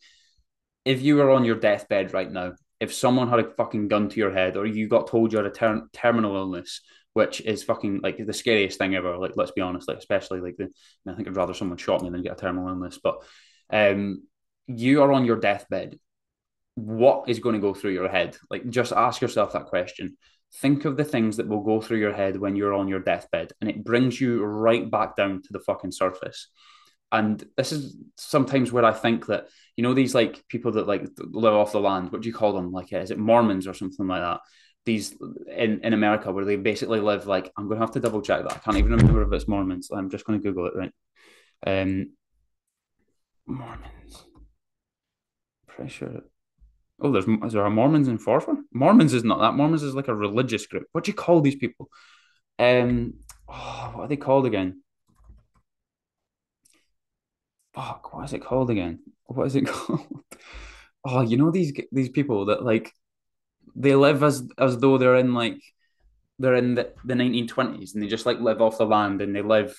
if 0.84 1.00
you 1.00 1.16
were 1.16 1.30
on 1.30 1.44
your 1.44 1.56
deathbed 1.56 2.12
right 2.12 2.30
now, 2.30 2.52
if 2.80 2.92
someone 2.92 3.28
had 3.28 3.40
a 3.40 3.50
fucking 3.54 3.88
gun 3.88 4.08
to 4.08 4.16
your 4.18 4.32
head, 4.32 4.56
or 4.56 4.66
you 4.66 4.88
got 4.88 5.06
told 5.06 5.32
you 5.32 5.38
had 5.38 5.46
a 5.46 5.50
ter- 5.50 5.88
terminal 5.92 6.36
illness, 6.36 6.80
which 7.14 7.40
is 7.42 7.62
fucking 7.62 8.00
like 8.02 8.24
the 8.24 8.32
scariest 8.32 8.78
thing 8.78 8.94
ever. 8.94 9.16
Like, 9.18 9.32
let's 9.36 9.50
be 9.50 9.60
honest, 9.60 9.88
like 9.88 9.98
especially 9.98 10.40
like 10.40 10.56
the, 10.56 10.68
I 11.06 11.14
think 11.14 11.28
I'd 11.28 11.36
rather 11.36 11.54
someone 11.54 11.78
shot 11.78 12.02
me 12.02 12.10
than 12.10 12.22
get 12.22 12.32
a 12.32 12.36
terminal 12.36 12.68
illness. 12.68 12.98
But 13.02 13.22
um, 13.70 14.22
you 14.66 15.02
are 15.02 15.12
on 15.12 15.24
your 15.24 15.36
deathbed. 15.36 15.98
What 16.74 17.28
is 17.28 17.38
going 17.38 17.54
to 17.54 17.60
go 17.60 17.74
through 17.74 17.92
your 17.92 18.08
head? 18.08 18.36
Like, 18.50 18.68
just 18.70 18.92
ask 18.92 19.20
yourself 19.20 19.52
that 19.52 19.66
question. 19.66 20.16
Think 20.56 20.84
of 20.84 20.96
the 20.96 21.04
things 21.04 21.36
that 21.36 21.48
will 21.48 21.62
go 21.62 21.80
through 21.80 21.98
your 21.98 22.12
head 22.12 22.38
when 22.38 22.56
you're 22.56 22.74
on 22.74 22.88
your 22.88 23.00
deathbed, 23.00 23.52
and 23.60 23.70
it 23.70 23.84
brings 23.84 24.20
you 24.20 24.42
right 24.42 24.90
back 24.90 25.16
down 25.16 25.42
to 25.42 25.48
the 25.50 25.60
fucking 25.60 25.92
surface. 25.92 26.48
And 27.10 27.42
this 27.58 27.72
is 27.72 27.96
sometimes 28.16 28.72
where 28.72 28.84
I 28.84 28.92
think 28.92 29.26
that 29.26 29.48
you 29.76 29.82
know 29.82 29.92
these 29.92 30.14
like 30.14 30.46
people 30.48 30.72
that 30.72 30.86
like 30.86 31.06
live 31.18 31.52
off 31.52 31.72
the 31.72 31.80
land. 31.80 32.10
What 32.10 32.22
do 32.22 32.28
you 32.28 32.34
call 32.34 32.54
them? 32.54 32.72
Like, 32.72 32.92
is 32.92 33.10
it 33.10 33.18
Mormons 33.18 33.66
or 33.66 33.74
something 33.74 34.06
like 34.06 34.22
that? 34.22 34.40
These 34.84 35.14
in, 35.48 35.80
in 35.82 35.92
America 35.92 36.32
where 36.32 36.44
they 36.44 36.56
basically 36.56 37.00
live 37.00 37.26
like 37.26 37.52
I'm 37.56 37.68
gonna 37.68 37.80
have 37.80 37.92
to 37.92 38.00
double 38.00 38.22
check 38.22 38.42
that. 38.42 38.56
I 38.56 38.58
can't 38.58 38.76
even 38.76 38.92
remember 38.92 39.22
if 39.22 39.32
it's 39.32 39.48
Mormons. 39.48 39.90
I'm 39.92 40.10
just 40.10 40.24
gonna 40.24 40.38
Google 40.38 40.66
it 40.66 40.74
right. 40.76 40.92
Um 41.66 42.12
Mormons. 43.46 44.26
Pretty 45.66 45.90
sure. 45.90 46.22
Oh, 47.00 47.12
there's 47.12 47.26
there 47.52 47.64
are 47.64 47.70
Mormons 47.70 48.08
in 48.08 48.18
Forfar? 48.18 48.56
Mormons 48.72 49.14
is 49.14 49.24
not 49.24 49.40
that. 49.40 49.54
Mormons 49.54 49.82
is 49.82 49.94
like 49.94 50.08
a 50.08 50.14
religious 50.14 50.66
group. 50.66 50.86
What 50.92 51.04
do 51.04 51.10
you 51.10 51.16
call 51.16 51.40
these 51.40 51.56
people? 51.56 51.88
Um 52.58 53.14
oh, 53.48 53.92
what 53.94 54.04
are 54.04 54.08
they 54.08 54.16
called 54.16 54.46
again? 54.46 54.82
Fuck, 57.74 58.12
what 58.12 58.24
is 58.24 58.32
it 58.32 58.42
called 58.44 58.70
again? 58.70 59.00
What 59.24 59.46
is 59.46 59.56
it 59.56 59.66
called? 59.66 60.06
Oh, 61.04 61.20
you 61.20 61.36
know 61.36 61.50
these 61.50 61.72
these 61.90 62.08
people 62.08 62.46
that 62.46 62.64
like 62.64 62.92
they 63.74 63.94
live 63.94 64.22
as 64.22 64.48
as 64.58 64.78
though 64.78 64.98
they're 64.98 65.16
in 65.16 65.34
like 65.34 65.60
they're 66.38 66.54
in 66.54 66.74
the, 66.74 66.92
the 67.04 67.14
1920s 67.14 67.94
and 67.94 68.02
they 68.02 68.08
just 68.08 68.26
like 68.26 68.40
live 68.40 68.60
off 68.60 68.78
the 68.78 68.86
land 68.86 69.20
and 69.22 69.34
they 69.34 69.42
live 69.42 69.76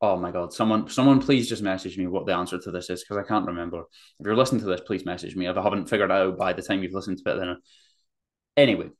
oh 0.00 0.16
my 0.16 0.30
god 0.30 0.52
someone 0.52 0.88
someone 0.88 1.20
please 1.20 1.48
just 1.48 1.62
message 1.62 1.96
me 1.96 2.06
what 2.06 2.26
the 2.26 2.34
answer 2.34 2.58
to 2.58 2.70
this 2.70 2.90
is 2.90 3.02
because 3.02 3.16
i 3.16 3.26
can't 3.26 3.46
remember. 3.46 3.80
If 4.18 4.26
you're 4.26 4.36
listening 4.36 4.60
to 4.62 4.66
this 4.66 4.80
please 4.80 5.04
message 5.04 5.36
me. 5.36 5.46
If 5.46 5.56
i 5.56 5.62
haven't 5.62 5.88
figured 5.88 6.10
out 6.10 6.38
by 6.38 6.52
the 6.52 6.62
time 6.62 6.82
you've 6.82 6.94
listened 6.94 7.18
to 7.18 7.32
it 7.32 7.38
then. 7.38 7.56
Anyway 8.56 8.90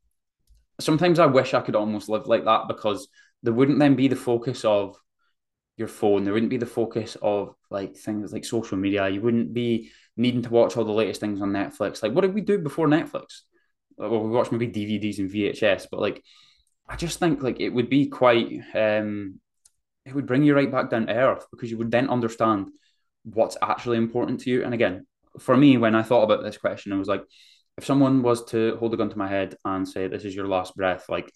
sometimes 0.78 1.18
i 1.18 1.26
wish 1.26 1.52
i 1.52 1.60
could 1.60 1.76
almost 1.76 2.08
live 2.08 2.26
like 2.26 2.44
that 2.44 2.66
because 2.66 3.08
there 3.42 3.52
wouldn't 3.52 3.78
then 3.78 3.94
be 3.94 4.08
the 4.08 4.16
focus 4.16 4.64
of 4.64 4.96
your 5.76 5.88
phone 5.88 6.24
there 6.24 6.32
wouldn't 6.32 6.50
be 6.50 6.56
the 6.56 6.66
focus 6.66 7.16
of 7.20 7.54
like 7.70 7.96
things 7.96 8.32
like 8.32 8.44
social 8.44 8.78
media 8.78 9.08
you 9.08 9.20
wouldn't 9.20 9.52
be 9.52 9.90
needing 10.16 10.42
to 10.42 10.50
watch 10.50 10.76
all 10.76 10.84
the 10.84 10.92
latest 10.92 11.20
things 11.20 11.40
on 11.40 11.50
netflix. 11.50 12.02
Like 12.02 12.12
what 12.12 12.22
did 12.22 12.34
we 12.34 12.40
do 12.40 12.58
before 12.58 12.86
netflix 12.86 13.42
well, 14.08 14.22
we 14.22 14.30
watch 14.30 14.50
maybe 14.50 14.68
DVDs 14.68 15.18
and 15.18 15.30
VHS, 15.30 15.86
but 15.90 16.00
like 16.00 16.22
I 16.88 16.96
just 16.96 17.18
think 17.18 17.42
like 17.42 17.60
it 17.60 17.70
would 17.70 17.90
be 17.90 18.06
quite 18.06 18.48
um 18.74 19.40
it 20.04 20.14
would 20.14 20.26
bring 20.26 20.42
you 20.42 20.54
right 20.54 20.70
back 20.70 20.90
down 20.90 21.06
to 21.06 21.14
earth 21.14 21.46
because 21.50 21.70
you 21.70 21.78
would 21.78 21.90
then 21.90 22.08
understand 22.08 22.70
what's 23.24 23.56
actually 23.62 23.98
important 23.98 24.40
to 24.40 24.50
you. 24.50 24.64
And 24.64 24.72
again, 24.72 25.06
for 25.38 25.56
me, 25.56 25.76
when 25.76 25.94
I 25.94 26.02
thought 26.02 26.22
about 26.22 26.42
this 26.42 26.56
question, 26.56 26.92
I 26.92 26.96
was 26.96 27.08
like, 27.08 27.22
if 27.76 27.84
someone 27.84 28.22
was 28.22 28.44
to 28.46 28.76
hold 28.78 28.94
a 28.94 28.96
gun 28.96 29.10
to 29.10 29.18
my 29.18 29.28
head 29.28 29.56
and 29.64 29.86
say, 29.86 30.08
This 30.08 30.24
is 30.24 30.34
your 30.34 30.48
last 30.48 30.74
breath, 30.74 31.08
like 31.08 31.30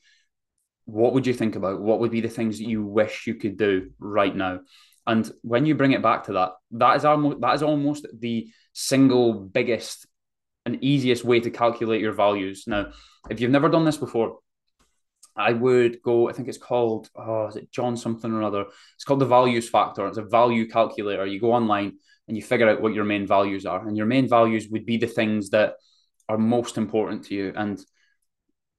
what 0.87 1.15
would 1.15 1.27
you 1.27 1.33
think 1.33 1.57
about? 1.57 1.81
What 1.81 2.01
would 2.01 2.11
be 2.11 2.21
the 2.21 2.29
things 2.29 2.59
that 2.59 2.69
you 2.69 2.85
wish 2.85 3.27
you 3.27 3.35
could 3.37 3.57
do 3.57 3.91
right 3.99 4.35
now? 4.35 4.61
And 5.07 5.31
when 5.43 5.67
you 5.67 5.75
bring 5.75 5.93
it 5.93 6.03
back 6.03 6.25
to 6.25 6.35
that, 6.35 6.53
that 6.73 6.97
is 6.97 7.05
almost 7.05 7.41
that 7.41 7.55
is 7.55 7.63
almost 7.63 8.07
the 8.19 8.49
single 8.73 9.35
biggest 9.35 10.07
an 10.67 10.79
easiest 10.83 11.25
way 11.25 11.41
to 11.41 11.51
calculate 11.51 12.01
your 12.01 12.13
values. 12.13 12.65
Now, 12.67 12.93
if 13.29 13.41
you've 13.41 13.51
never 13.51 13.69
done 13.69 13.85
this 13.85 13.97
before, 13.97 14.39
I 15.37 15.53
would 15.53 16.01
go, 16.03 16.29
I 16.29 16.33
think 16.33 16.49
it's 16.49 16.59
called, 16.59 17.11
oh, 17.17 17.49
is 17.49 17.57
it 17.57 17.73
John 17.73 17.97
something 17.97 18.33
or 18.33 18.43
other? 18.43 18.67
It's 18.95 19.05
called 19.05 19.21
the 19.21 19.27
values 19.27 19.69
factor. 19.69 20.07
It's 20.07 20.19
a 20.19 20.23
value 20.23 20.69
calculator. 20.69 21.27
You 21.27 21.41
go 21.41 21.53
online 21.53 21.99
and 22.29 22.37
you 22.37 22.43
figure 22.43 22.69
out 22.69 22.81
what 22.81 22.95
your 22.95 23.05
main 23.05 23.27
values 23.27 23.67
are. 23.67 23.87
And 23.87 23.97
your 23.97 24.07
main 24.07 24.29
values 24.29 24.69
would 24.71 24.87
be 24.87 24.97
the 24.97 25.07
things 25.07 25.51
that 25.51 25.75
are 26.29 26.39
most 26.39 26.79
important 26.79 27.25
to 27.27 27.35
you. 27.35 27.53
And 27.57 27.85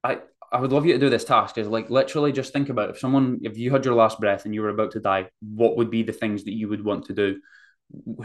I, 0.02 0.20
I 0.50 0.60
would 0.60 0.72
love 0.72 0.86
you 0.86 0.94
to 0.94 0.98
do 0.98 1.10
this 1.10 1.24
task 1.24 1.58
is 1.58 1.68
like 1.68 1.90
literally 1.90 2.32
just 2.32 2.52
think 2.52 2.70
about 2.70 2.90
if 2.90 2.98
someone, 2.98 3.40
if 3.42 3.58
you 3.58 3.70
had 3.70 3.84
your 3.84 3.94
last 3.94 4.18
breath 4.18 4.44
and 4.44 4.54
you 4.54 4.62
were 4.62 4.70
about 4.70 4.92
to 4.92 5.00
die, 5.00 5.28
what 5.40 5.76
would 5.76 5.90
be 5.90 6.02
the 6.02 6.12
things 6.12 6.44
that 6.44 6.54
you 6.54 6.68
would 6.68 6.84
want 6.84 7.04
to 7.06 7.12
do? 7.12 7.38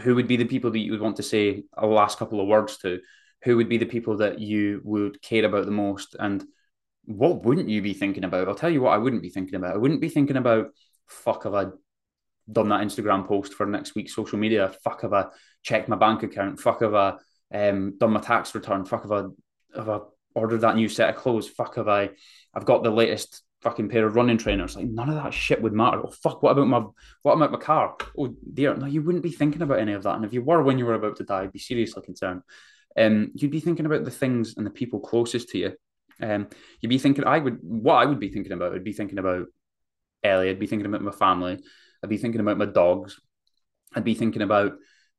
Who 0.00 0.14
would 0.14 0.26
be 0.26 0.36
the 0.36 0.46
people 0.46 0.70
that 0.70 0.78
you 0.78 0.92
would 0.92 1.00
want 1.00 1.16
to 1.16 1.22
say 1.22 1.64
a 1.76 1.86
last 1.86 2.18
couple 2.18 2.40
of 2.40 2.48
words 2.48 2.78
to? 2.78 3.00
Who 3.42 3.56
would 3.56 3.68
be 3.68 3.78
the 3.78 3.86
people 3.86 4.18
that 4.18 4.38
you 4.38 4.80
would 4.84 5.20
care 5.22 5.44
about 5.44 5.64
the 5.64 5.72
most? 5.72 6.16
And 6.18 6.44
what 7.04 7.44
wouldn't 7.44 7.68
you 7.68 7.82
be 7.82 7.94
thinking 7.94 8.24
about? 8.24 8.48
I'll 8.48 8.54
tell 8.54 8.70
you 8.70 8.82
what 8.82 8.94
i 8.94 8.98
wouldn't 8.98 9.22
be 9.22 9.30
thinking 9.30 9.56
about. 9.56 9.74
I 9.74 9.78
wouldn't 9.78 10.00
be 10.00 10.08
thinking 10.08 10.36
about 10.36 10.68
fuck 11.08 11.44
have 11.44 11.54
i 11.54 11.66
done 12.50 12.70
that 12.70 12.80
instagram 12.80 13.26
post 13.26 13.52
for 13.54 13.66
next 13.66 13.94
week's 13.94 14.14
social 14.14 14.38
media? 14.38 14.72
Fuck 14.84 15.02
have 15.02 15.12
i 15.12 15.26
checked 15.62 15.88
my 15.88 15.96
bank 15.96 16.22
account? 16.22 16.60
Fuck 16.60 16.80
have 16.80 16.94
i 16.94 17.14
um, 17.52 17.98
done 17.98 18.12
my 18.12 18.20
tax 18.20 18.54
return? 18.54 18.84
Fuck 18.84 19.02
have 19.02 19.12
i 19.12 19.22
have 19.76 19.88
i 19.88 19.98
ordered 20.34 20.60
that 20.62 20.76
new 20.76 20.88
set 20.88 21.10
of 21.10 21.16
clothes? 21.16 21.48
Fuck 21.48 21.76
have 21.76 21.88
i 21.88 22.10
i've 22.54 22.64
got 22.64 22.82
the 22.82 22.90
latest 22.90 23.42
fucking 23.62 23.88
pair 23.88 24.06
of 24.06 24.16
running 24.16 24.38
trainers. 24.38 24.76
Like 24.76 24.86
none 24.86 25.08
of 25.08 25.14
that 25.14 25.32
shit 25.32 25.62
would 25.62 25.72
matter. 25.72 26.02
Oh 26.04 26.10
fuck, 26.10 26.42
what 26.42 26.50
about 26.50 26.66
my 26.66 26.84
what 27.22 27.34
about 27.34 27.52
my 27.52 27.58
car? 27.58 27.96
Oh 28.18 28.34
dear, 28.52 28.74
no, 28.76 28.86
you 28.86 29.02
wouldn't 29.02 29.24
be 29.24 29.30
thinking 29.30 29.62
about 29.62 29.78
any 29.78 29.92
of 29.92 30.02
that. 30.04 30.16
And 30.16 30.24
if 30.24 30.32
you 30.32 30.42
were 30.42 30.62
when 30.62 30.78
you 30.78 30.86
were 30.86 30.94
about 30.94 31.16
to 31.16 31.24
die, 31.24 31.42
I'd 31.42 31.52
be 31.52 31.58
seriously 31.58 32.02
concerned 32.02 32.42
um, 32.96 33.32
you'd 33.34 33.50
be 33.50 33.60
thinking 33.60 33.86
about 33.86 34.04
the 34.04 34.10
things 34.10 34.54
and 34.56 34.66
the 34.66 34.70
people 34.70 35.00
closest 35.00 35.50
to 35.50 35.58
you. 35.58 35.72
Um, 36.20 36.48
you'd 36.80 36.88
be 36.88 36.98
thinking, 36.98 37.24
I 37.24 37.38
would, 37.38 37.58
what 37.62 37.94
I 37.94 38.06
would 38.06 38.20
be 38.20 38.30
thinking 38.30 38.52
about, 38.52 38.74
I'd 38.74 38.84
be 38.84 38.92
thinking 38.92 39.18
about 39.18 39.46
Ellie, 40.22 40.50
I'd 40.50 40.60
be 40.60 40.66
thinking 40.66 40.86
about 40.86 41.02
my 41.02 41.10
family, 41.10 41.58
I'd 42.02 42.10
be 42.10 42.18
thinking 42.18 42.40
about 42.40 42.58
my 42.58 42.66
dogs, 42.66 43.18
I'd 43.94 44.04
be 44.04 44.14
thinking 44.14 44.42
about, 44.42 44.74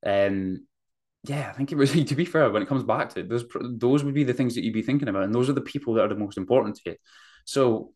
um, 0.06 0.66
yeah, 1.24 1.50
I 1.50 1.54
think 1.54 1.72
it 1.72 1.78
was, 1.78 1.92
to 2.06 2.16
be 2.16 2.26
fair, 2.26 2.50
when 2.50 2.62
it 2.62 2.70
comes 2.70 2.84
back 2.84 3.10
to 3.10 3.22
it, 3.22 3.30
those, 3.30 3.46
those 3.62 4.04
would 4.04 4.14
be 4.14 4.24
the 4.24 4.34
things 4.34 4.56
that 4.56 4.64
you'd 4.64 4.74
be 4.74 4.82
thinking 4.82 5.08
about. 5.08 5.24
And 5.24 5.34
those 5.34 5.50
are 5.50 5.54
the 5.54 5.62
people 5.62 5.96
that 5.96 6.06
are 6.06 6.10
the 6.10 6.16
most 6.16 6.38
important 6.38 6.76
to 6.78 6.92
you. 6.92 6.96
So 7.46 7.94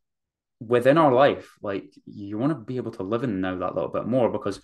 within 0.60 0.98
our 0.98 1.14
life, 1.14 1.50
like 1.62 1.94
you 2.06 2.38
want 2.38 2.52
to 2.52 2.56
be 2.56 2.78
able 2.78 2.92
to 2.92 3.04
live 3.04 3.24
in 3.24 3.42
now 3.42 3.58
that 3.58 3.76
little 3.76 3.92
bit 3.92 4.06
more 4.06 4.30
because 4.30 4.62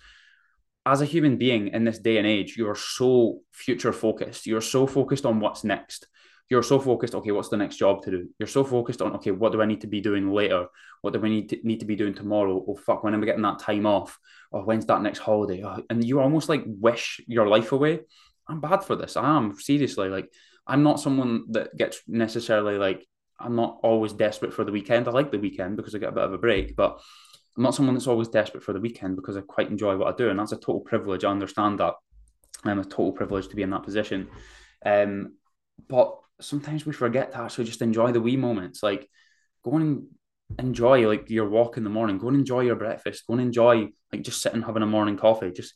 as 0.86 1.00
a 1.00 1.06
human 1.06 1.36
being 1.36 1.68
in 1.68 1.84
this 1.84 1.98
day 1.98 2.18
and 2.18 2.26
age, 2.26 2.56
you 2.56 2.68
are 2.68 2.74
so 2.74 3.40
future 3.52 3.92
focused. 3.92 4.46
You're 4.46 4.60
so 4.60 4.86
focused 4.86 5.24
on 5.24 5.40
what's 5.40 5.64
next. 5.64 6.06
You're 6.50 6.62
so 6.62 6.78
focused, 6.78 7.14
okay, 7.14 7.30
what's 7.30 7.48
the 7.48 7.56
next 7.56 7.76
job 7.76 8.02
to 8.02 8.10
do? 8.10 8.28
You're 8.38 8.46
so 8.46 8.64
focused 8.64 9.00
on, 9.00 9.14
okay, 9.16 9.30
what 9.30 9.52
do 9.52 9.62
I 9.62 9.66
need 9.66 9.80
to 9.80 9.86
be 9.86 10.02
doing 10.02 10.30
later? 10.30 10.66
What 11.00 11.14
do 11.14 11.20
we 11.20 11.30
need 11.30 11.48
to, 11.50 11.58
need 11.62 11.80
to 11.80 11.86
be 11.86 11.96
doing 11.96 12.12
tomorrow? 12.12 12.62
Oh, 12.68 12.76
fuck, 12.76 13.02
when 13.02 13.14
am 13.14 13.22
I 13.22 13.26
getting 13.26 13.42
that 13.42 13.60
time 13.60 13.86
off? 13.86 14.18
Or 14.50 14.60
oh, 14.60 14.64
when's 14.64 14.84
that 14.86 15.00
next 15.00 15.20
holiday? 15.20 15.62
Oh, 15.64 15.82
and 15.88 16.04
you 16.04 16.20
almost 16.20 16.50
like 16.50 16.64
wish 16.66 17.20
your 17.26 17.48
life 17.48 17.72
away. 17.72 18.00
I'm 18.46 18.60
bad 18.60 18.84
for 18.84 18.94
this. 18.94 19.16
I 19.16 19.36
am, 19.36 19.58
seriously. 19.58 20.10
Like, 20.10 20.30
I'm 20.66 20.82
not 20.82 21.00
someone 21.00 21.46
that 21.52 21.74
gets 21.76 22.02
necessarily 22.06 22.76
like, 22.76 23.06
I'm 23.40 23.56
not 23.56 23.80
always 23.82 24.12
desperate 24.12 24.52
for 24.52 24.64
the 24.64 24.72
weekend. 24.72 25.08
I 25.08 25.12
like 25.12 25.32
the 25.32 25.38
weekend 25.38 25.78
because 25.78 25.94
I 25.94 25.98
get 25.98 26.10
a 26.10 26.12
bit 26.12 26.24
of 26.24 26.34
a 26.34 26.38
break, 26.38 26.76
but 26.76 27.00
I'm 27.56 27.62
not 27.62 27.74
someone 27.74 27.94
that's 27.94 28.06
always 28.06 28.28
desperate 28.28 28.64
for 28.64 28.72
the 28.72 28.80
weekend 28.80 29.16
because 29.16 29.36
I 29.36 29.40
quite 29.42 29.70
enjoy 29.70 29.96
what 29.96 30.12
I 30.12 30.16
do, 30.16 30.30
and 30.30 30.38
that's 30.38 30.52
a 30.52 30.56
total 30.56 30.80
privilege. 30.80 31.24
I 31.24 31.30
understand 31.30 31.80
that. 31.80 31.94
I'm 32.64 32.78
a 32.78 32.84
total 32.84 33.12
privilege 33.12 33.48
to 33.48 33.56
be 33.56 33.62
in 33.62 33.70
that 33.70 33.82
position. 33.82 34.28
Um, 34.84 35.34
but 35.88 36.18
sometimes 36.40 36.86
we 36.86 36.92
forget 36.92 37.32
to 37.32 37.40
actually 37.40 37.64
just 37.64 37.82
enjoy 37.82 38.12
the 38.12 38.20
wee 38.20 38.36
moments. 38.36 38.82
Like 38.82 39.08
go 39.62 39.76
and 39.76 40.06
enjoy 40.58 41.06
like 41.08 41.30
your 41.30 41.48
walk 41.48 41.76
in 41.76 41.84
the 41.84 41.90
morning. 41.90 42.18
Go 42.18 42.28
and 42.28 42.36
enjoy 42.36 42.60
your 42.60 42.76
breakfast. 42.76 43.26
Go 43.26 43.34
and 43.34 43.42
enjoy 43.42 43.88
like 44.12 44.22
just 44.22 44.40
sitting 44.40 44.62
having 44.62 44.82
a 44.82 44.86
morning 44.86 45.16
coffee. 45.16 45.50
Just 45.50 45.74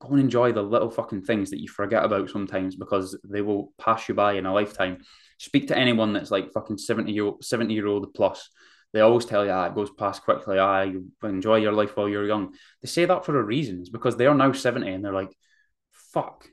go 0.00 0.08
and 0.08 0.20
enjoy 0.20 0.52
the 0.52 0.62
little 0.62 0.90
fucking 0.90 1.22
things 1.22 1.50
that 1.50 1.60
you 1.60 1.68
forget 1.68 2.04
about 2.04 2.30
sometimes 2.30 2.76
because 2.76 3.18
they 3.24 3.40
will 3.40 3.72
pass 3.78 4.08
you 4.08 4.14
by 4.14 4.34
in 4.34 4.46
a 4.46 4.54
lifetime. 4.54 4.98
Speak 5.38 5.68
to 5.68 5.78
anyone 5.78 6.12
that's 6.12 6.30
like 6.30 6.52
fucking 6.52 6.78
70 6.78 7.12
year, 7.12 7.32
70 7.40 7.74
year 7.74 7.86
old 7.86 8.12
plus. 8.14 8.48
They 8.96 9.02
always 9.02 9.26
tell 9.26 9.44
you, 9.44 9.50
ah, 9.50 9.66
it 9.66 9.74
goes 9.74 9.90
past 9.90 10.22
quickly. 10.22 10.58
Ah, 10.58 10.80
you 10.80 11.12
enjoy 11.22 11.56
your 11.56 11.72
life 11.72 11.94
while 11.98 12.08
you're 12.08 12.26
young. 12.26 12.54
They 12.80 12.88
say 12.88 13.04
that 13.04 13.26
for 13.26 13.38
a 13.38 13.42
reason. 13.42 13.80
It's 13.80 13.90
because 13.90 14.16
they 14.16 14.24
are 14.24 14.34
now 14.34 14.52
70 14.52 14.90
and 14.90 15.04
they're 15.04 15.12
like, 15.12 15.36
fuck, 15.92 16.48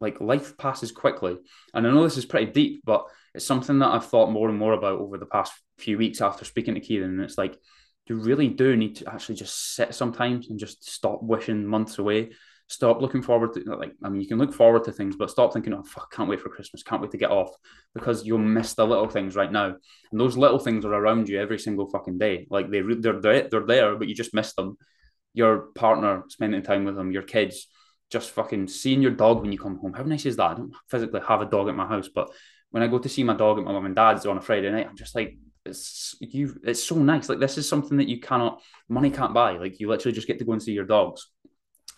like 0.00 0.18
life 0.22 0.56
passes 0.56 0.92
quickly. 0.92 1.36
And 1.74 1.86
I 1.86 1.90
know 1.90 2.04
this 2.04 2.16
is 2.16 2.24
pretty 2.24 2.50
deep, 2.50 2.80
but 2.86 3.04
it's 3.34 3.44
something 3.44 3.80
that 3.80 3.90
I've 3.90 4.06
thought 4.06 4.32
more 4.32 4.48
and 4.48 4.56
more 4.56 4.72
about 4.72 4.98
over 4.98 5.18
the 5.18 5.26
past 5.26 5.52
few 5.76 5.98
weeks 5.98 6.22
after 6.22 6.46
speaking 6.46 6.72
to 6.72 6.80
Kieran. 6.80 7.10
And 7.10 7.20
it's 7.20 7.36
like, 7.36 7.58
you 8.06 8.16
really 8.16 8.48
do 8.48 8.76
need 8.76 8.96
to 8.96 9.12
actually 9.12 9.36
just 9.36 9.74
sit 9.74 9.94
sometimes 9.94 10.50
and 10.50 10.58
just 10.58 10.90
stop 10.90 11.22
wishing 11.22 11.66
months 11.66 11.98
away. 11.98 12.30
Stop 12.68 13.02
looking 13.02 13.22
forward 13.22 13.52
to 13.52 13.60
like 13.76 13.92
I 14.02 14.08
mean 14.08 14.22
you 14.22 14.26
can 14.26 14.38
look 14.38 14.54
forward 14.54 14.84
to 14.84 14.92
things, 14.92 15.14
but 15.14 15.30
stop 15.30 15.52
thinking, 15.52 15.74
oh 15.74 15.82
fuck, 15.82 16.10
can't 16.10 16.28
wait 16.28 16.40
for 16.40 16.48
Christmas, 16.48 16.82
can't 16.82 17.02
wait 17.02 17.10
to 17.10 17.18
get 17.18 17.30
off, 17.30 17.50
because 17.94 18.24
you'll 18.24 18.38
miss 18.38 18.74
the 18.74 18.86
little 18.86 19.08
things 19.08 19.36
right 19.36 19.52
now, 19.52 19.66
and 20.10 20.20
those 20.20 20.38
little 20.38 20.58
things 20.58 20.84
are 20.84 20.94
around 20.94 21.28
you 21.28 21.38
every 21.38 21.58
single 21.58 21.90
fucking 21.90 22.18
day. 22.18 22.46
Like 22.50 22.70
they 22.70 22.80
they're 22.80 23.20
there, 23.20 23.48
they're 23.48 23.66
there, 23.66 23.96
but 23.96 24.08
you 24.08 24.14
just 24.14 24.32
miss 24.32 24.54
them. 24.54 24.78
Your 25.34 25.68
partner 25.74 26.24
spending 26.28 26.62
time 26.62 26.84
with 26.84 26.96
them, 26.96 27.12
your 27.12 27.22
kids, 27.22 27.68
just 28.10 28.30
fucking 28.30 28.68
seeing 28.68 29.02
your 29.02 29.12
dog 29.12 29.42
when 29.42 29.52
you 29.52 29.58
come 29.58 29.78
home. 29.78 29.92
How 29.92 30.02
nice 30.04 30.26
is 30.26 30.36
that? 30.36 30.50
I 30.50 30.54
don't 30.54 30.74
physically 30.88 31.20
have 31.28 31.42
a 31.42 31.46
dog 31.46 31.68
at 31.68 31.76
my 31.76 31.86
house, 31.86 32.08
but 32.08 32.30
when 32.70 32.82
I 32.82 32.86
go 32.86 32.98
to 32.98 33.08
see 33.08 33.22
my 33.22 33.34
dog 33.34 33.58
at 33.58 33.64
my 33.64 33.72
mum 33.72 33.86
and 33.86 33.94
dad's 33.94 34.24
on 34.24 34.38
a 34.38 34.40
Friday 34.40 34.70
night, 34.70 34.86
I'm 34.88 34.96
just 34.96 35.14
like, 35.14 35.36
it's 35.64 36.16
you 36.20 36.58
it's 36.64 36.82
so 36.82 36.96
nice. 36.96 37.28
Like 37.28 37.38
this 37.38 37.58
is 37.58 37.68
something 37.68 37.98
that 37.98 38.08
you 38.08 38.20
cannot 38.20 38.60
money 38.88 39.10
can't 39.10 39.34
buy. 39.34 39.52
Like 39.52 39.80
you 39.80 39.88
literally 39.88 40.14
just 40.14 40.26
get 40.26 40.38
to 40.38 40.44
go 40.44 40.52
and 40.52 40.62
see 40.62 40.72
your 40.72 40.84
dogs. 40.84 41.28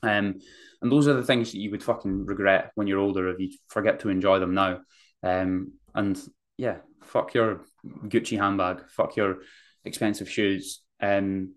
Um 0.03 0.41
and 0.83 0.93
those 0.93 1.09
are 1.09 1.15
the 1.15 1.25
things 1.25 1.53
that 1.53 1.59
you 1.59 1.71
would 1.71 1.83
fucking 1.83 2.27
regret 2.27 2.73
when 2.75 2.87
you're 2.87 2.99
older 2.99 3.29
if 3.29 3.39
you 3.39 3.51
forget 3.69 4.01
to 4.01 4.11
enjoy 4.11 4.39
them 4.39 4.55
now. 4.55 4.81
Um 5.23 5.73
and 5.95 6.21
yeah 6.59 6.79
fuck 7.03 7.35
your 7.35 7.63
gucci 8.07 8.39
handbag. 8.39 8.89
Fuck 8.91 9.17
your 9.17 9.39
expensive 9.85 10.31
shoes. 10.31 10.83
Um 11.01 11.55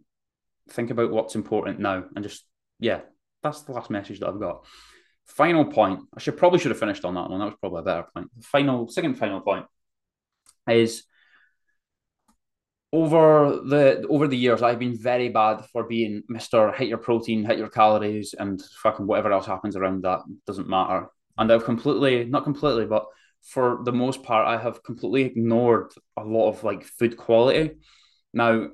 think 0.69 0.91
about 0.91 1.11
what's 1.11 1.35
important 1.35 1.79
now 1.79 2.05
and 2.15 2.23
just 2.23 2.45
yeah 2.79 2.99
that's 3.41 3.61
the 3.61 3.71
last 3.71 3.89
message 3.89 4.19
that 4.19 4.29
i've 4.29 4.39
got. 4.39 4.65
Final 5.25 5.65
point. 5.65 6.01
I 6.15 6.21
should 6.21 6.37
probably 6.37 6.59
should 6.59 6.71
have 6.71 6.79
finished 6.79 7.03
on 7.03 7.15
that 7.15 7.29
one. 7.29 7.39
That 7.39 7.45
was 7.47 7.55
probably 7.59 7.81
a 7.81 7.83
better 7.83 8.07
point. 8.13 8.29
Final 8.43 8.87
second 8.87 9.15
final 9.15 9.41
point 9.41 9.65
is 10.69 11.03
over 12.93 13.59
the 13.65 14.05
over 14.09 14.27
the 14.27 14.37
years, 14.37 14.61
I've 14.61 14.79
been 14.79 14.97
very 14.97 15.29
bad 15.29 15.65
for 15.71 15.83
being 15.83 16.23
Mister 16.29 16.71
hit 16.71 16.87
your 16.87 16.97
protein, 16.97 17.45
hit 17.45 17.57
your 17.57 17.69
calories, 17.69 18.33
and 18.37 18.61
fucking 18.81 19.07
whatever 19.07 19.31
else 19.31 19.45
happens 19.45 19.75
around 19.75 20.03
that 20.03 20.21
doesn't 20.45 20.69
matter. 20.69 21.07
And 21.37 21.51
I've 21.51 21.65
completely, 21.65 22.25
not 22.25 22.43
completely, 22.43 22.85
but 22.85 23.05
for 23.41 23.81
the 23.83 23.91
most 23.91 24.23
part, 24.23 24.47
I 24.47 24.57
have 24.57 24.83
completely 24.83 25.23
ignored 25.23 25.91
a 26.17 26.23
lot 26.23 26.49
of 26.49 26.63
like 26.63 26.83
food 26.83 27.17
quality. 27.17 27.77
Now, 28.33 28.69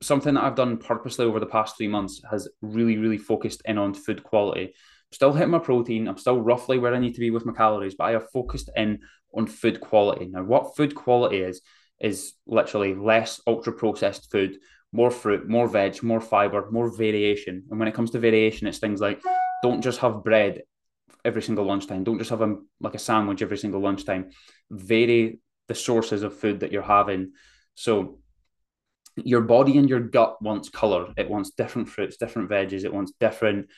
something 0.00 0.34
that 0.34 0.44
I've 0.44 0.54
done 0.54 0.78
purposely 0.78 1.26
over 1.26 1.40
the 1.40 1.46
past 1.46 1.76
three 1.76 1.88
months 1.88 2.22
has 2.30 2.48
really, 2.62 2.96
really 2.96 3.18
focused 3.18 3.62
in 3.66 3.78
on 3.78 3.94
food 3.94 4.22
quality. 4.22 4.74
Still 5.12 5.32
hitting 5.32 5.50
my 5.50 5.58
protein. 5.58 6.08
I'm 6.08 6.16
still 6.16 6.40
roughly 6.40 6.78
where 6.78 6.94
I 6.94 6.98
need 6.98 7.14
to 7.14 7.20
be 7.20 7.30
with 7.30 7.44
my 7.44 7.52
calories, 7.52 7.96
but 7.96 8.04
I 8.04 8.12
have 8.12 8.30
focused 8.30 8.70
in 8.76 9.00
on 9.34 9.46
food 9.46 9.80
quality. 9.80 10.26
Now, 10.26 10.44
what 10.44 10.76
food 10.76 10.94
quality 10.94 11.38
is 11.38 11.60
is 12.00 12.32
literally 12.46 12.94
less 12.94 13.40
ultra 13.46 13.72
processed 13.72 14.30
food, 14.30 14.58
more 14.92 15.10
fruit, 15.10 15.48
more 15.48 15.68
veg, 15.68 16.02
more 16.02 16.20
fiber, 16.20 16.70
more 16.70 16.94
variation. 16.94 17.64
And 17.70 17.78
when 17.78 17.88
it 17.88 17.94
comes 17.94 18.10
to 18.12 18.18
variation, 18.18 18.66
it's 18.66 18.78
things 18.78 19.00
like 19.00 19.20
don't 19.62 19.82
just 19.82 20.00
have 20.00 20.24
bread 20.24 20.62
every 21.24 21.42
single 21.42 21.64
lunchtime. 21.64 22.04
Don't 22.04 22.18
just 22.18 22.30
have 22.30 22.42
a 22.42 22.56
like 22.80 22.94
a 22.94 22.98
sandwich 22.98 23.42
every 23.42 23.58
single 23.58 23.80
lunchtime. 23.80 24.30
Vary 24.70 25.40
the 25.68 25.74
sources 25.74 26.22
of 26.22 26.36
food 26.36 26.60
that 26.60 26.72
you're 26.72 26.82
having. 26.82 27.32
So 27.74 28.18
your 29.16 29.42
body 29.42 29.78
and 29.78 29.88
your 29.88 30.00
gut 30.00 30.40
wants 30.42 30.68
color. 30.68 31.12
It 31.16 31.28
wants 31.28 31.50
different 31.50 31.88
fruits, 31.88 32.16
different 32.16 32.48
veggies. 32.50 32.84
It 32.84 32.94
wants 32.94 33.12
different 33.20 33.68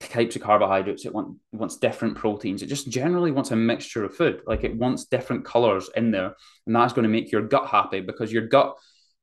types 0.00 0.36
of 0.36 0.42
carbohydrates. 0.42 1.04
It 1.04 1.14
want, 1.14 1.36
wants 1.52 1.76
different 1.76 2.16
proteins. 2.16 2.62
It 2.62 2.66
just 2.66 2.90
generally 2.90 3.30
wants 3.30 3.50
a 3.50 3.56
mixture 3.56 4.04
of 4.04 4.16
food. 4.16 4.42
Like 4.46 4.64
it 4.64 4.76
wants 4.76 5.06
different 5.06 5.44
colors 5.44 5.90
in 5.96 6.10
there, 6.10 6.34
and 6.66 6.76
that's 6.76 6.92
going 6.92 7.04
to 7.04 7.08
make 7.08 7.32
your 7.32 7.42
gut 7.42 7.68
happy 7.68 8.00
because 8.00 8.32
your 8.32 8.46
gut 8.46 8.76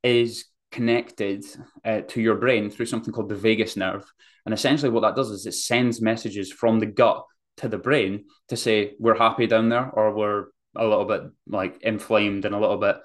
is 0.04 0.46
connected 0.72 1.44
uh, 1.84 2.02
to 2.08 2.22
your 2.22 2.36
brain 2.36 2.70
through 2.70 2.86
something 2.86 3.14
called 3.14 3.30
the 3.30 3.36
vagus 3.36 3.76
nerve. 3.76 4.06
And 4.46 4.54
essentially, 4.54 4.92
what 4.92 5.02
that 5.02 5.16
does 5.16 5.30
is 5.30 5.46
it 5.46 5.54
sends 5.54 6.02
messages 6.02 6.52
from 6.52 6.80
the 6.80 6.86
gut 6.86 7.24
to 7.58 7.68
the 7.68 7.78
brain 7.78 8.26
to 8.48 8.58
say 8.58 8.94
we're 9.00 9.18
happy 9.18 9.48
down 9.48 9.70
there, 9.70 9.90
or 9.90 10.16
we're 10.16 10.46
a 10.76 10.86
little 10.86 11.06
bit 11.06 11.24
like 11.48 11.82
inflamed 11.82 12.46
and 12.46 12.56
a 12.56 12.60
little 12.60 12.78
bit 12.78 12.98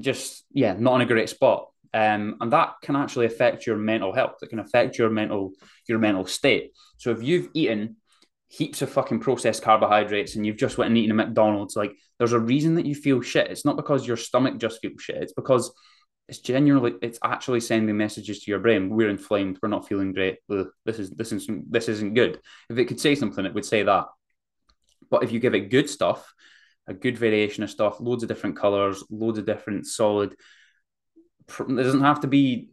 just 0.00 0.44
yeah 0.52 0.74
not 0.78 0.96
in 0.96 1.00
a 1.00 1.06
great 1.06 1.28
spot 1.28 1.68
um, 1.94 2.36
and 2.40 2.52
that 2.52 2.74
can 2.82 2.96
actually 2.96 3.26
affect 3.26 3.66
your 3.66 3.76
mental 3.76 4.12
health. 4.12 4.36
It 4.42 4.50
can 4.50 4.58
affect 4.58 4.98
your 4.98 5.10
mental 5.10 5.52
your 5.88 5.98
mental 5.98 6.26
state. 6.26 6.72
So 6.98 7.10
if 7.10 7.22
you've 7.22 7.48
eaten 7.54 7.96
heaps 8.48 8.82
of 8.82 8.90
fucking 8.90 9.20
processed 9.20 9.62
carbohydrates 9.62 10.36
and 10.36 10.46
you've 10.46 10.56
just 10.56 10.78
went 10.78 10.88
and 10.88 10.98
eaten 10.98 11.10
a 11.10 11.14
McDonald's, 11.14 11.76
like 11.76 11.92
there's 12.18 12.32
a 12.32 12.40
reason 12.40 12.76
that 12.76 12.86
you 12.86 12.94
feel 12.94 13.20
shit. 13.20 13.50
It's 13.50 13.64
not 13.64 13.76
because 13.76 14.06
your 14.06 14.16
stomach 14.16 14.58
just 14.58 14.80
feels 14.80 15.00
shit. 15.00 15.16
It's 15.22 15.32
because 15.32 15.72
it's 16.28 16.38
genuinely 16.38 16.94
it's 17.02 17.18
actually 17.22 17.60
sending 17.60 17.96
messages 17.96 18.40
to 18.40 18.50
your 18.50 18.60
brain. 18.60 18.90
We're 18.90 19.10
inflamed. 19.10 19.58
We're 19.62 19.68
not 19.68 19.88
feeling 19.88 20.12
great. 20.12 20.38
This 20.48 20.98
is 20.98 21.10
this 21.10 21.32
is 21.32 21.48
this 21.70 21.88
isn't 21.88 22.14
good. 22.14 22.40
If 22.68 22.78
it 22.78 22.86
could 22.86 23.00
say 23.00 23.14
something, 23.14 23.44
it 23.44 23.54
would 23.54 23.64
say 23.64 23.82
that. 23.82 24.06
But 25.10 25.22
if 25.22 25.30
you 25.30 25.38
give 25.38 25.54
it 25.54 25.70
good 25.70 25.88
stuff, 25.88 26.32
a 26.88 26.94
good 26.94 27.16
variation 27.16 27.62
of 27.62 27.70
stuff, 27.70 28.00
loads 28.00 28.22
of 28.22 28.28
different 28.28 28.56
colors, 28.56 29.04
loads 29.10 29.38
of 29.38 29.46
different 29.46 29.86
solid 29.86 30.34
it 31.48 31.76
doesn't 31.76 32.00
have 32.00 32.20
to 32.20 32.26
be. 32.26 32.70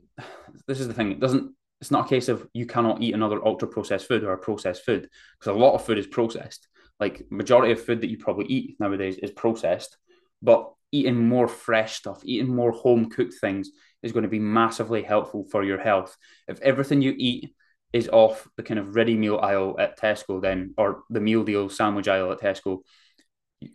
This 0.68 0.80
is 0.80 0.88
the 0.88 0.94
thing. 0.94 1.12
It 1.12 1.20
doesn't. 1.20 1.54
It's 1.82 1.92
not 1.92 2.06
a 2.06 2.10
case 2.10 2.30
of 2.30 2.48
you 2.54 2.66
cannot 2.66 3.02
eat 3.02 3.14
another 3.14 3.46
ultra 3.46 3.68
processed 3.68 4.08
food 4.08 4.24
or 4.24 4.32
a 4.32 4.38
processed 4.38 4.86
food 4.86 5.10
because 5.40 5.54
a 5.54 5.60
lot 5.60 5.74
of 5.74 5.86
food 5.86 5.98
is 5.98 6.08
processed. 6.08 6.68
Like 7.00 7.26
majority 7.30 7.74
of 7.74 7.84
food 7.84 8.02
that 8.02 8.10
you 8.10 8.18
probably 8.18 8.46
eat 8.46 8.78
nowadays 8.80 9.18
is 9.18 9.32
processed, 9.32 9.98
but 10.42 10.72
eating 10.94 11.28
more 11.28 11.48
fresh 11.48 11.96
stuff, 11.96 12.22
eating 12.24 12.56
more 12.56 12.72
home 12.72 13.10
cooked 13.10 13.34
things 13.42 13.72
is 14.04 14.12
going 14.12 14.24
to 14.24 14.30
be 14.30 14.40
massively 14.40 15.02
helpful 15.02 15.46
for 15.52 15.64
your 15.64 15.80
health. 15.80 16.16
If 16.48 16.62
everything 16.62 17.02
you 17.02 17.16
eat 17.18 17.54
is 17.92 18.10
off 18.10 18.48
the 18.58 18.64
kind 18.64 18.80
of 18.80 18.96
ready 18.96 19.16
meal 19.16 19.40
aisle 19.40 19.76
at 19.80 20.00
Tesco, 20.00 20.42
then 20.42 20.74
or 20.78 21.04
the 21.10 21.20
meal 21.20 21.44
deal 21.44 21.70
sandwich 21.70 22.08
aisle 22.08 22.32
at 22.32 22.40
Tesco, 22.40 22.80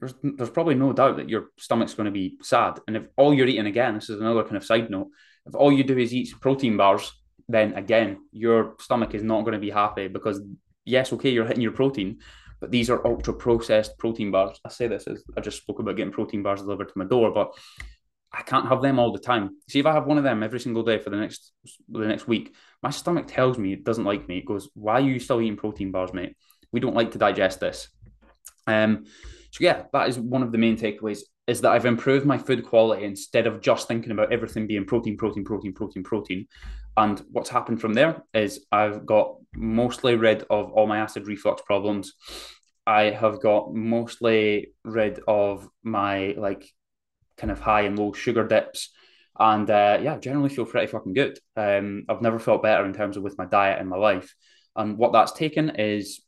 there's, 0.00 0.14
there's 0.22 0.50
probably 0.50 0.74
no 0.74 0.92
doubt 0.92 1.16
that 1.16 1.28
your 1.28 1.46
stomach's 1.58 1.94
going 1.94 2.06
to 2.06 2.10
be 2.10 2.36
sad. 2.42 2.78
And 2.86 2.96
if 2.96 3.04
all 3.16 3.34
you're 3.34 3.46
eating 3.46 3.66
again, 3.66 3.94
this 3.94 4.10
is 4.10 4.20
another 4.20 4.42
kind 4.42 4.56
of 4.56 4.64
side 4.64 4.90
note, 4.90 5.08
if 5.46 5.54
all 5.54 5.72
you 5.72 5.84
do 5.84 5.96
is 5.98 6.12
eat 6.12 6.34
protein 6.40 6.76
bars, 6.76 7.12
then 7.48 7.74
again, 7.74 8.18
your 8.32 8.74
stomach 8.78 9.14
is 9.14 9.22
not 9.22 9.42
going 9.42 9.54
to 9.54 9.58
be 9.58 9.70
happy 9.70 10.08
because 10.08 10.40
yes, 10.84 11.12
okay, 11.12 11.30
you're 11.30 11.46
hitting 11.46 11.62
your 11.62 11.72
protein, 11.72 12.18
but 12.60 12.70
these 12.70 12.90
are 12.90 13.06
ultra 13.06 13.32
processed 13.32 13.98
protein 13.98 14.30
bars. 14.30 14.60
I 14.64 14.68
say 14.68 14.88
this 14.88 15.06
as 15.06 15.22
I 15.36 15.40
just 15.40 15.58
spoke 15.58 15.78
about 15.78 15.96
getting 15.96 16.12
protein 16.12 16.42
bars 16.42 16.60
delivered 16.60 16.88
to 16.88 16.98
my 16.98 17.04
door, 17.04 17.30
but 17.32 17.52
I 18.32 18.42
can't 18.42 18.68
have 18.68 18.82
them 18.82 18.98
all 18.98 19.12
the 19.12 19.18
time. 19.18 19.56
See, 19.68 19.78
if 19.78 19.86
I 19.86 19.92
have 19.92 20.06
one 20.06 20.18
of 20.18 20.24
them 20.24 20.42
every 20.42 20.60
single 20.60 20.82
day 20.82 20.98
for 20.98 21.10
the 21.10 21.16
next 21.16 21.52
the 21.88 22.06
next 22.06 22.28
week, 22.28 22.54
my 22.82 22.90
stomach 22.90 23.26
tells 23.26 23.58
me 23.58 23.72
it 23.72 23.84
doesn't 23.84 24.04
like 24.04 24.28
me. 24.28 24.38
It 24.38 24.44
goes, 24.44 24.68
"Why 24.74 24.94
are 24.94 25.00
you 25.00 25.18
still 25.18 25.40
eating 25.40 25.56
protein 25.56 25.92
bars, 25.92 26.12
mate? 26.12 26.36
We 26.70 26.80
don't 26.80 26.96
like 26.96 27.12
to 27.12 27.18
digest 27.18 27.60
this." 27.60 27.88
Um, 28.66 29.04
so 29.50 29.64
yeah, 29.64 29.84
that 29.92 30.08
is 30.08 30.18
one 30.18 30.42
of 30.42 30.52
the 30.52 30.58
main 30.58 30.76
takeaways 30.76 31.20
is 31.46 31.62
that 31.62 31.72
I've 31.72 31.86
improved 31.86 32.26
my 32.26 32.36
food 32.36 32.64
quality 32.64 33.04
instead 33.04 33.46
of 33.46 33.62
just 33.62 33.88
thinking 33.88 34.12
about 34.12 34.32
everything 34.32 34.66
being 34.66 34.84
protein, 34.84 35.16
protein, 35.16 35.44
protein, 35.44 35.72
protein, 35.72 36.02
protein. 36.02 36.46
And 36.96 37.22
what's 37.30 37.48
happened 37.48 37.80
from 37.80 37.94
there 37.94 38.22
is 38.34 38.66
I've 38.70 39.06
got 39.06 39.36
mostly 39.54 40.14
rid 40.14 40.44
of 40.50 40.72
all 40.72 40.86
my 40.86 40.98
acid 40.98 41.26
reflux 41.26 41.62
problems. 41.62 42.12
I 42.86 43.04
have 43.04 43.40
got 43.40 43.72
mostly 43.72 44.74
rid 44.84 45.20
of 45.26 45.66
my 45.82 46.34
like 46.36 46.68
kind 47.38 47.50
of 47.50 47.60
high 47.60 47.82
and 47.82 47.98
low 47.98 48.12
sugar 48.12 48.46
dips. 48.46 48.90
And 49.38 49.70
uh, 49.70 50.00
yeah, 50.02 50.18
generally 50.18 50.48
feel 50.50 50.66
pretty 50.66 50.88
fucking 50.88 51.14
good. 51.14 51.38
Um, 51.56 52.04
I've 52.10 52.22
never 52.22 52.38
felt 52.38 52.62
better 52.62 52.84
in 52.84 52.92
terms 52.92 53.16
of 53.16 53.22
with 53.22 53.38
my 53.38 53.46
diet 53.46 53.80
in 53.80 53.88
my 53.88 53.96
life. 53.96 54.34
And 54.76 54.98
what 54.98 55.12
that's 55.12 55.32
taken 55.32 55.70
is 55.76 56.20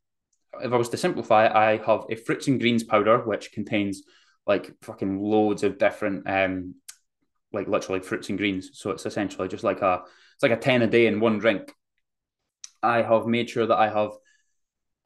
if 0.63 0.73
I 0.73 0.77
was 0.77 0.89
to 0.91 0.97
simplify 0.97 1.47
it, 1.47 1.53
I 1.53 1.77
have 1.87 2.05
a 2.11 2.17
fruits 2.17 2.49
and 2.49 2.61
greens 2.61 2.85
powder 2.85 3.19
which 3.19 3.53
contains 3.53 4.03
like 4.47 4.73
fucking 4.83 5.21
loads 5.21 5.63
of 5.63 5.79
different 5.79 6.29
um 6.29 6.75
like 7.53 7.69
literally 7.69 8.01
fruits 8.01 8.29
and 8.29 8.39
greens. 8.39 8.71
So 8.75 8.91
it's 8.91 9.07
essentially 9.07 9.49
just 9.49 9.65
like 9.65 9.83
a 9.83 10.03
it's 10.35 10.43
like 10.43 10.53
a 10.53 10.57
10 10.57 10.83
a 10.83 10.87
day 10.87 11.07
in 11.07 11.21
one 11.21 11.39
drink. 11.39 11.73
I 12.83 13.03
have 13.03 13.27
made 13.27 13.51
sure 13.51 13.67
that 13.67 13.79
I 13.79 13.89
have 13.89 14.13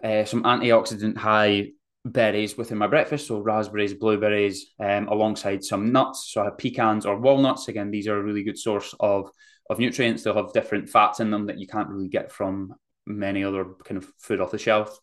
uh, 0.02 0.24
some 0.24 0.44
antioxidant 0.44 1.16
high 1.16 1.70
berries 2.04 2.56
within 2.56 2.78
my 2.78 2.86
breakfast, 2.86 3.26
so 3.26 3.40
raspberries, 3.40 3.94
blueberries, 3.94 4.66
um, 4.78 5.08
alongside 5.08 5.64
some 5.64 5.90
nuts. 5.90 6.30
So 6.32 6.42
I 6.42 6.46
have 6.46 6.58
pecans 6.58 7.06
or 7.06 7.18
walnuts. 7.18 7.68
Again, 7.68 7.90
these 7.90 8.06
are 8.06 8.18
a 8.18 8.22
really 8.22 8.42
good 8.42 8.58
source 8.58 8.94
of 9.00 9.30
of 9.70 9.78
nutrients. 9.78 10.22
They'll 10.22 10.36
have 10.36 10.52
different 10.52 10.90
fats 10.90 11.20
in 11.20 11.30
them 11.30 11.46
that 11.46 11.58
you 11.58 11.66
can't 11.66 11.88
really 11.88 12.08
get 12.08 12.30
from 12.30 12.74
many 13.06 13.44
other 13.44 13.64
kind 13.84 13.98
of 13.98 14.06
food 14.18 14.40
off 14.40 14.50
the 14.50 14.58
shelf. 14.58 14.98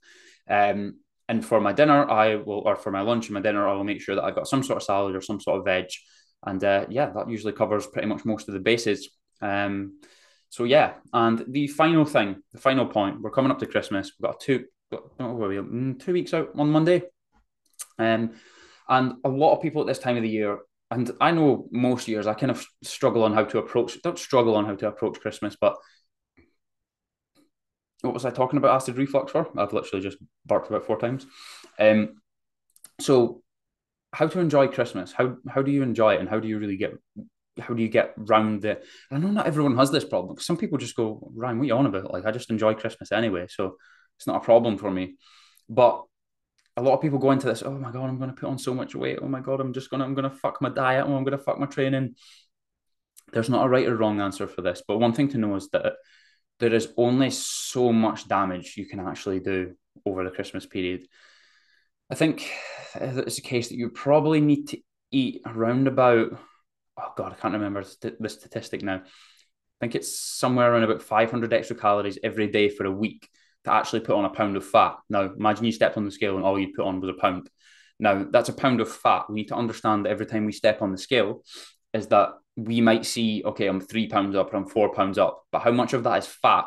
Um, 0.49 0.99
and 1.29 1.45
for 1.45 1.61
my 1.61 1.71
dinner, 1.71 2.09
I 2.09 2.35
will, 2.35 2.59
or 2.65 2.75
for 2.75 2.91
my 2.91 3.01
lunch 3.01 3.27
and 3.27 3.35
my 3.35 3.41
dinner, 3.41 3.67
I 3.67 3.73
will 3.73 3.83
make 3.83 4.01
sure 4.01 4.15
that 4.15 4.23
I've 4.23 4.35
got 4.35 4.47
some 4.47 4.63
sort 4.63 4.77
of 4.77 4.83
salad 4.83 5.15
or 5.15 5.21
some 5.21 5.39
sort 5.39 5.59
of 5.59 5.65
veg. 5.65 5.85
And 6.45 6.63
uh, 6.63 6.85
yeah, 6.89 7.11
that 7.11 7.29
usually 7.29 7.53
covers 7.53 7.87
pretty 7.87 8.07
much 8.07 8.25
most 8.25 8.47
of 8.47 8.53
the 8.53 8.59
bases. 8.59 9.09
Um, 9.41 9.99
so 10.49 10.65
yeah, 10.65 10.95
and 11.13 11.45
the 11.47 11.67
final 11.67 12.03
thing, 12.03 12.41
the 12.51 12.59
final 12.59 12.85
point, 12.85 13.21
we're 13.21 13.31
coming 13.31 13.51
up 13.51 13.59
to 13.59 13.65
Christmas. 13.65 14.11
We've 14.19 14.29
got 14.29 14.41
two, 14.41 14.65
got, 14.91 15.03
oh, 15.19 15.93
two 15.99 16.13
weeks 16.13 16.33
out 16.33 16.49
on 16.57 16.71
Monday. 16.71 17.03
Um, 17.97 18.31
and 18.89 19.13
a 19.23 19.29
lot 19.29 19.55
of 19.55 19.61
people 19.61 19.81
at 19.81 19.87
this 19.87 19.99
time 19.99 20.17
of 20.17 20.23
the 20.23 20.29
year, 20.29 20.59
and 20.89 21.09
I 21.21 21.31
know 21.31 21.69
most 21.71 22.09
years 22.09 22.27
I 22.27 22.33
kind 22.33 22.51
of 22.51 22.65
struggle 22.83 23.23
on 23.23 23.33
how 23.33 23.45
to 23.45 23.59
approach, 23.59 24.01
don't 24.01 24.19
struggle 24.19 24.55
on 24.55 24.65
how 24.65 24.75
to 24.75 24.87
approach 24.89 25.21
Christmas, 25.21 25.55
but 25.59 25.77
what 28.01 28.13
was 28.13 28.25
I 28.25 28.31
talking 28.31 28.57
about 28.57 28.75
acid 28.75 28.97
reflux 28.97 29.31
for? 29.31 29.47
I've 29.57 29.73
literally 29.73 30.03
just 30.03 30.17
barked 30.45 30.69
about 30.69 30.85
four 30.85 30.99
times. 30.99 31.25
Um, 31.79 32.21
so 32.99 33.43
how 34.13 34.27
to 34.27 34.39
enjoy 34.39 34.67
Christmas? 34.67 35.11
How 35.11 35.37
how 35.49 35.61
do 35.61 35.71
you 35.71 35.83
enjoy 35.83 36.15
it, 36.15 36.19
and 36.19 36.29
how 36.29 36.39
do 36.39 36.47
you 36.47 36.59
really 36.59 36.77
get 36.77 36.93
how 37.59 37.73
do 37.73 37.81
you 37.81 37.89
get 37.89 38.13
round 38.17 38.61
the? 38.61 38.81
I 39.09 39.17
know 39.17 39.29
not 39.29 39.47
everyone 39.47 39.77
has 39.77 39.91
this 39.91 40.05
problem. 40.05 40.39
Some 40.39 40.57
people 40.57 40.77
just 40.77 40.95
go, 40.95 41.31
Ryan, 41.35 41.57
what 41.57 41.63
are 41.63 41.67
you 41.67 41.75
on 41.75 41.85
about? 41.85 42.11
Like 42.11 42.25
I 42.25 42.31
just 42.31 42.49
enjoy 42.49 42.73
Christmas 42.73 43.11
anyway, 43.11 43.47
so 43.49 43.77
it's 44.17 44.27
not 44.27 44.41
a 44.41 44.45
problem 44.45 44.77
for 44.77 44.91
me. 44.91 45.15
But 45.69 46.03
a 46.77 46.81
lot 46.81 46.93
of 46.93 47.01
people 47.01 47.19
go 47.19 47.31
into 47.31 47.47
this. 47.47 47.63
Oh 47.63 47.71
my 47.71 47.91
god, 47.91 48.09
I'm 48.09 48.19
to 48.19 48.33
put 48.33 48.49
on 48.49 48.57
so 48.57 48.73
much 48.73 48.95
weight. 48.95 49.19
Oh 49.21 49.27
my 49.27 49.41
god, 49.41 49.59
I'm 49.59 49.73
just 49.73 49.89
gonna 49.89 50.05
I'm 50.05 50.13
gonna 50.13 50.29
fuck 50.29 50.61
my 50.61 50.69
diet. 50.69 51.05
Oh, 51.07 51.15
I'm 51.15 51.23
gonna 51.23 51.37
fuck 51.37 51.59
my 51.59 51.65
training. 51.65 52.15
There's 53.33 53.49
not 53.49 53.65
a 53.65 53.69
right 53.69 53.87
or 53.87 53.95
wrong 53.95 54.19
answer 54.19 54.47
for 54.47 54.61
this, 54.61 54.81
but 54.85 54.97
one 54.97 55.13
thing 55.13 55.29
to 55.29 55.37
know 55.37 55.55
is 55.55 55.69
that 55.69 55.93
there 56.61 56.73
is 56.73 56.93
only 56.95 57.31
so 57.31 57.91
much 57.91 58.27
damage 58.27 58.77
you 58.77 58.85
can 58.85 58.99
actually 58.99 59.39
do 59.39 59.73
over 60.05 60.23
the 60.23 60.31
Christmas 60.31 60.65
period. 60.65 61.05
I 62.09 62.15
think 62.15 62.49
it's 62.95 63.39
a 63.39 63.41
case 63.41 63.69
that 63.69 63.77
you 63.77 63.89
probably 63.89 64.39
need 64.39 64.69
to 64.69 64.77
eat 65.11 65.41
around 65.45 65.87
about 65.87 66.37
oh 66.97 67.13
god, 67.17 67.33
I 67.33 67.35
can't 67.35 67.53
remember 67.53 67.83
the 68.19 68.29
statistic 68.29 68.83
now. 68.83 68.97
I 68.97 69.79
think 69.79 69.95
it's 69.95 70.19
somewhere 70.19 70.71
around 70.71 70.83
about 70.83 71.01
500 71.01 71.51
extra 71.51 71.75
calories 71.75 72.19
every 72.23 72.47
day 72.47 72.69
for 72.69 72.85
a 72.85 72.91
week 72.91 73.27
to 73.63 73.73
actually 73.73 74.01
put 74.01 74.15
on 74.15 74.25
a 74.25 74.29
pound 74.29 74.55
of 74.55 74.65
fat. 74.65 74.97
Now, 75.09 75.33
imagine 75.33 75.65
you 75.65 75.71
stepped 75.71 75.97
on 75.97 76.05
the 76.05 76.11
scale 76.11 76.35
and 76.35 76.45
all 76.45 76.59
you 76.59 76.73
put 76.75 76.85
on 76.85 76.99
was 76.99 77.09
a 77.09 77.19
pound. 77.19 77.49
Now, 77.99 78.27
that's 78.29 78.49
a 78.49 78.53
pound 78.53 78.81
of 78.81 78.91
fat. 78.91 79.25
We 79.29 79.35
need 79.35 79.47
to 79.47 79.55
understand 79.55 80.05
that 80.05 80.11
every 80.11 80.27
time 80.27 80.45
we 80.45 80.51
step 80.51 80.81
on 80.81 80.91
the 80.91 80.97
scale, 80.97 81.43
is 81.93 82.07
that 82.07 82.29
we 82.55 82.81
might 82.81 83.05
see, 83.05 83.43
okay, 83.45 83.67
I'm 83.67 83.81
three 83.81 84.07
pounds 84.07 84.35
up 84.35 84.53
or 84.53 84.57
I'm 84.57 84.65
four 84.65 84.93
pounds 84.93 85.17
up, 85.17 85.43
but 85.51 85.61
how 85.61 85.71
much 85.71 85.93
of 85.93 86.03
that 86.03 86.19
is 86.19 86.27
fat 86.27 86.65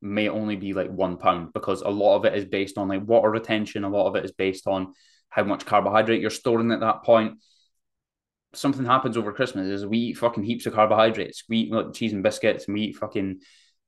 may 0.00 0.28
only 0.28 0.56
be 0.56 0.72
like 0.72 0.90
one 0.90 1.16
pound 1.16 1.52
because 1.52 1.82
a 1.82 1.88
lot 1.88 2.16
of 2.16 2.24
it 2.24 2.34
is 2.34 2.44
based 2.44 2.78
on 2.78 2.88
like 2.88 3.02
water 3.06 3.30
retention, 3.30 3.84
a 3.84 3.88
lot 3.88 4.06
of 4.08 4.16
it 4.16 4.24
is 4.24 4.32
based 4.32 4.66
on 4.66 4.92
how 5.28 5.44
much 5.44 5.66
carbohydrate 5.66 6.20
you're 6.20 6.30
storing 6.30 6.70
at 6.70 6.80
that 6.80 7.02
point 7.02 7.38
something 8.56 8.84
happens 8.84 9.16
over 9.16 9.32
Christmas 9.32 9.66
is 9.66 9.86
we 9.86 9.98
eat 9.98 10.18
fucking 10.18 10.44
heaps 10.44 10.66
of 10.66 10.74
carbohydrates. 10.74 11.44
We 11.48 11.58
eat 11.58 11.72
like, 11.72 11.92
cheese 11.92 12.12
and 12.12 12.22
biscuits 12.22 12.66
and 12.66 12.74
we 12.74 12.82
eat 12.82 12.96
fucking 12.96 13.40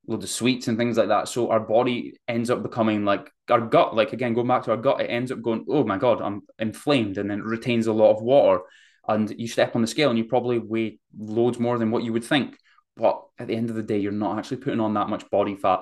loads 0.06 0.24
of 0.24 0.30
sweets 0.30 0.68
and 0.68 0.78
things 0.78 0.96
like 0.96 1.08
that. 1.08 1.28
So 1.28 1.50
our 1.50 1.60
body 1.60 2.14
ends 2.26 2.50
up 2.50 2.62
becoming 2.62 3.04
like 3.04 3.30
our 3.50 3.60
gut, 3.60 3.94
like 3.94 4.12
again, 4.12 4.34
going 4.34 4.46
back 4.46 4.64
to 4.64 4.72
our 4.72 4.76
gut, 4.76 5.00
it 5.00 5.06
ends 5.06 5.32
up 5.32 5.42
going, 5.42 5.64
oh 5.68 5.84
my 5.84 5.98
God, 5.98 6.20
I'm 6.20 6.42
inflamed. 6.58 7.18
And 7.18 7.30
then 7.30 7.42
retains 7.42 7.86
a 7.86 7.92
lot 7.92 8.14
of 8.14 8.22
water. 8.22 8.62
And 9.08 9.34
you 9.38 9.48
step 9.48 9.74
on 9.74 9.80
the 9.80 9.88
scale 9.88 10.10
and 10.10 10.18
you 10.18 10.24
probably 10.24 10.58
weigh 10.58 11.00
loads 11.18 11.58
more 11.58 11.78
than 11.78 11.90
what 11.90 12.04
you 12.04 12.12
would 12.12 12.24
think. 12.24 12.58
But 12.96 13.22
at 13.38 13.46
the 13.46 13.56
end 13.56 13.70
of 13.70 13.76
the 13.76 13.82
day, 13.82 13.98
you're 13.98 14.12
not 14.12 14.38
actually 14.38 14.58
putting 14.58 14.80
on 14.80 14.94
that 14.94 15.08
much 15.08 15.28
body 15.30 15.56
fat. 15.56 15.80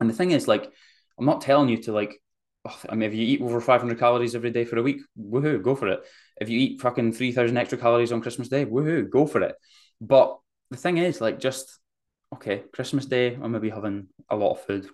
And 0.00 0.08
the 0.08 0.14
thing 0.14 0.32
is, 0.32 0.46
like, 0.46 0.70
I'm 1.18 1.26
not 1.26 1.40
telling 1.40 1.68
you 1.68 1.78
to 1.84 1.92
like 1.92 2.20
oh, 2.64 2.80
I 2.88 2.94
mean, 2.94 3.08
if 3.08 3.14
you 3.14 3.24
eat 3.24 3.40
over 3.40 3.60
500 3.60 3.98
calories 3.98 4.34
every 4.34 4.50
day 4.50 4.64
for 4.64 4.76
a 4.76 4.82
week, 4.82 5.00
woohoo, 5.18 5.62
go 5.62 5.74
for 5.74 5.88
it. 5.88 6.00
If 6.40 6.48
you 6.48 6.58
eat 6.58 6.80
fucking 6.80 7.12
3,000 7.12 7.56
extra 7.56 7.78
calories 7.78 8.12
on 8.12 8.20
Christmas 8.20 8.48
Day, 8.48 8.64
woohoo, 8.64 9.08
go 9.08 9.26
for 9.26 9.42
it. 9.42 9.56
But 10.00 10.38
the 10.70 10.76
thing 10.76 10.98
is, 10.98 11.20
like, 11.20 11.40
just, 11.40 11.78
okay, 12.34 12.62
Christmas 12.72 13.06
Day, 13.06 13.34
I'm 13.40 13.52
maybe 13.52 13.70
having 13.70 14.08
a 14.28 14.36
lot 14.36 14.52
of 14.52 14.64
food. 14.64 14.88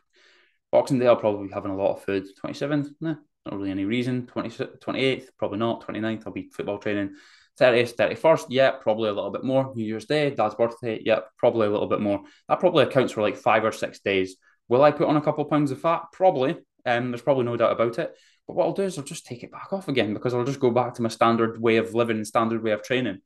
Boxing 0.73 0.99
Day, 0.99 1.07
I'll 1.07 1.17
probably 1.17 1.49
be 1.49 1.55
having 1.55 1.71
a 1.71 1.77
lot 1.77 1.97
of 1.97 2.05
food. 2.05 2.27
27th, 2.43 2.91
nah, 3.01 3.17
not 3.45 3.57
really 3.57 3.71
any 3.71 3.85
reason. 3.85 4.27
20, 4.27 4.51
28th, 4.51 5.29
probably 5.39 5.59
not. 5.59 5.87
29th, 5.87 6.23
I'll 6.27 6.33
be 6.33 6.51
football 6.53 6.79
training. 6.79 7.15
30th, 7.61 7.97
31st, 7.97 8.47
yeah, 8.49 8.73
probably 8.73 9.09
a 9.09 9.13
little 9.13 9.31
bit 9.31 9.45
more. 9.45 9.73
New 9.75 9.85
Year's 9.85 10.07
Day, 10.07 10.31
Dad's 10.31 10.55
birthday, 10.55 11.01
yeah, 11.05 11.21
probably 11.39 11.67
a 11.67 11.71
little 11.71 11.87
bit 11.87 12.01
more. 12.01 12.23
That 12.49 12.61
probably 12.61 12.85
accounts 12.85 13.13
for 13.13 13.23
like 13.23 13.37
five 13.37 13.65
or 13.65 13.73
six 13.73 14.01
days. 14.01 14.37
Will 14.69 14.83
I 14.83 14.91
put 14.91 15.09
on 15.09 15.17
a 15.17 15.21
couple 15.21 15.45
pounds 15.45 15.71
of 15.71 15.81
fat? 15.81 16.05
Probably. 16.13 16.57
Um, 16.87 17.11
there's 17.11 17.23
probably 17.23 17.45
no 17.45 17.57
doubt 17.57 17.73
about 17.73 17.99
it. 17.99 18.15
But 18.47 18.57
what 18.57 18.65
I'll 18.65 18.73
do 18.73 18.83
is 18.83 18.99
I'll 18.99 19.05
just 19.05 19.27
take 19.27 19.43
it 19.43 19.53
back 19.53 19.73
off 19.73 19.89
again 19.89 20.13
because 20.15 20.35
I'll 20.35 20.45
just 20.45 20.61
go 20.61 20.71
back 20.71 20.95
to 20.95 21.03
my 21.03 21.09
standard 21.09 21.61
way 21.61 21.77
of 21.77 21.95
living, 21.95 22.25
standard 22.25 22.63
way 22.63 22.73
of 22.73 22.83
training, 22.83 23.21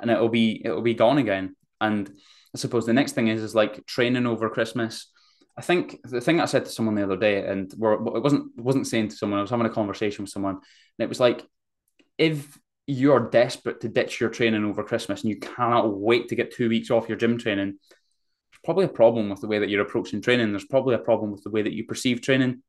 and 0.00 0.10
it'll 0.10 0.28
be 0.28 0.62
it'll 0.64 0.82
be 0.82 0.94
gone 0.94 1.18
again. 1.18 1.54
And 1.80 2.08
I 2.54 2.58
suppose 2.58 2.86
the 2.86 2.92
next 2.92 3.12
thing 3.12 3.28
is 3.28 3.42
is 3.42 3.54
like 3.54 3.86
training 3.86 4.26
over 4.26 4.50
Christmas. 4.50 5.10
I 5.56 5.62
think 5.62 5.98
the 6.02 6.20
thing 6.20 6.40
I 6.40 6.46
said 6.46 6.64
to 6.64 6.70
someone 6.70 6.96
the 6.96 7.04
other 7.04 7.16
day, 7.16 7.46
and 7.46 7.72
it 7.72 7.78
wasn't 7.78 8.56
wasn't 8.56 8.88
saying 8.88 9.08
to 9.08 9.16
someone, 9.16 9.38
I 9.38 9.42
was 9.42 9.50
having 9.50 9.66
a 9.66 9.70
conversation 9.70 10.24
with 10.24 10.32
someone, 10.32 10.56
and 10.56 11.04
it 11.04 11.08
was 11.08 11.20
like, 11.20 11.46
if 12.18 12.58
you're 12.86 13.30
desperate 13.30 13.80
to 13.80 13.88
ditch 13.88 14.20
your 14.20 14.30
training 14.30 14.64
over 14.64 14.84
Christmas 14.84 15.22
and 15.22 15.30
you 15.30 15.38
cannot 15.38 15.96
wait 15.96 16.28
to 16.28 16.36
get 16.36 16.54
two 16.54 16.68
weeks 16.68 16.90
off 16.90 17.08
your 17.08 17.16
gym 17.18 17.38
training, 17.38 17.78
there's 17.78 18.60
probably 18.64 18.84
a 18.84 18.88
problem 18.88 19.30
with 19.30 19.40
the 19.40 19.46
way 19.46 19.58
that 19.58 19.70
you're 19.70 19.82
approaching 19.82 20.20
training. 20.20 20.50
There's 20.50 20.66
probably 20.66 20.94
a 20.94 20.98
problem 20.98 21.30
with 21.30 21.42
the 21.42 21.50
way 21.50 21.62
that 21.62 21.72
you 21.72 21.84
perceive 21.84 22.20
training. 22.20 22.62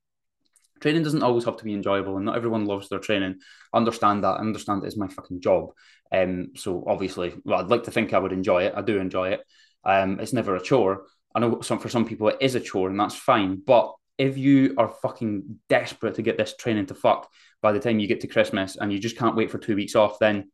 Training 0.80 1.04
doesn't 1.04 1.24
always 1.24 1.46
have 1.46 1.58
to 1.58 1.64
be 1.64 1.74
enjoyable 1.74 2.16
and 2.18 2.26
not 2.26 2.36
everyone 2.36 2.66
loves 2.66 2.90
their 2.90 3.00
training. 3.00 3.40
I 3.74 3.78
understand 3.78 4.24
that. 4.24 4.38
I 4.38 4.40
understand 4.40 4.84
it 4.84 4.88
is 4.88 4.98
my 4.98 5.08
fucking 5.08 5.42
job. 5.42 5.72
Um 6.12 6.52
so 6.56 6.84
obviously 6.88 7.34
well 7.44 7.60
I'd 7.60 7.70
like 7.70 7.84
to 7.84 7.92
think 7.92 8.14
I 8.14 8.20
would 8.20 8.34
enjoy 8.34 8.64
it. 8.64 8.74
I 8.76 8.82
do 8.82 9.00
enjoy 9.00 9.30
it. 9.30 9.42
Um 9.84 10.20
it's 10.20 10.34
never 10.34 10.56
a 10.56 10.62
chore. 10.62 11.04
I 11.34 11.40
know 11.40 11.62
some 11.62 11.80
for 11.80 11.90
some 11.90 12.06
people 12.06 12.30
it 12.30 12.38
is 12.40 12.56
a 12.56 12.60
chore 12.60 12.90
and 12.90 13.00
that's 13.00 13.16
fine 13.16 13.62
but 13.66 13.94
if 14.18 14.38
you 14.38 14.74
are 14.78 14.94
fucking 15.02 15.60
desperate 15.70 16.16
to 16.16 16.22
get 16.22 16.38
this 16.38 16.56
training 16.56 16.86
to 16.86 16.96
fuck 16.96 17.30
by 17.62 17.72
the 17.72 17.80
time 17.80 18.00
you 18.00 18.08
get 18.08 18.22
to 18.22 18.28
Christmas 18.28 18.78
and 18.78 18.92
you 18.92 19.00
just 19.00 19.18
can't 19.18 19.36
wait 19.36 19.52
for 19.52 19.58
two 19.58 19.76
weeks 19.76 19.96
off 19.96 20.20
then 20.20 20.50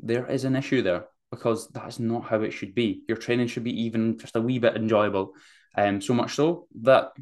there 0.00 0.26
is 0.30 0.44
an 0.44 0.56
issue 0.56 0.82
there 0.82 1.06
because 1.30 1.68
that 1.68 1.88
is 1.88 2.00
not 2.00 2.24
how 2.24 2.40
it 2.42 2.52
should 2.52 2.74
be 2.74 3.02
your 3.08 3.16
training 3.16 3.46
should 3.46 3.64
be 3.64 3.82
even 3.82 4.18
just 4.18 4.36
a 4.36 4.40
wee 4.40 4.58
bit 4.58 4.76
enjoyable 4.76 5.32
um 5.76 6.00
so 6.00 6.14
much 6.14 6.34
so 6.34 6.66
that 6.82 7.12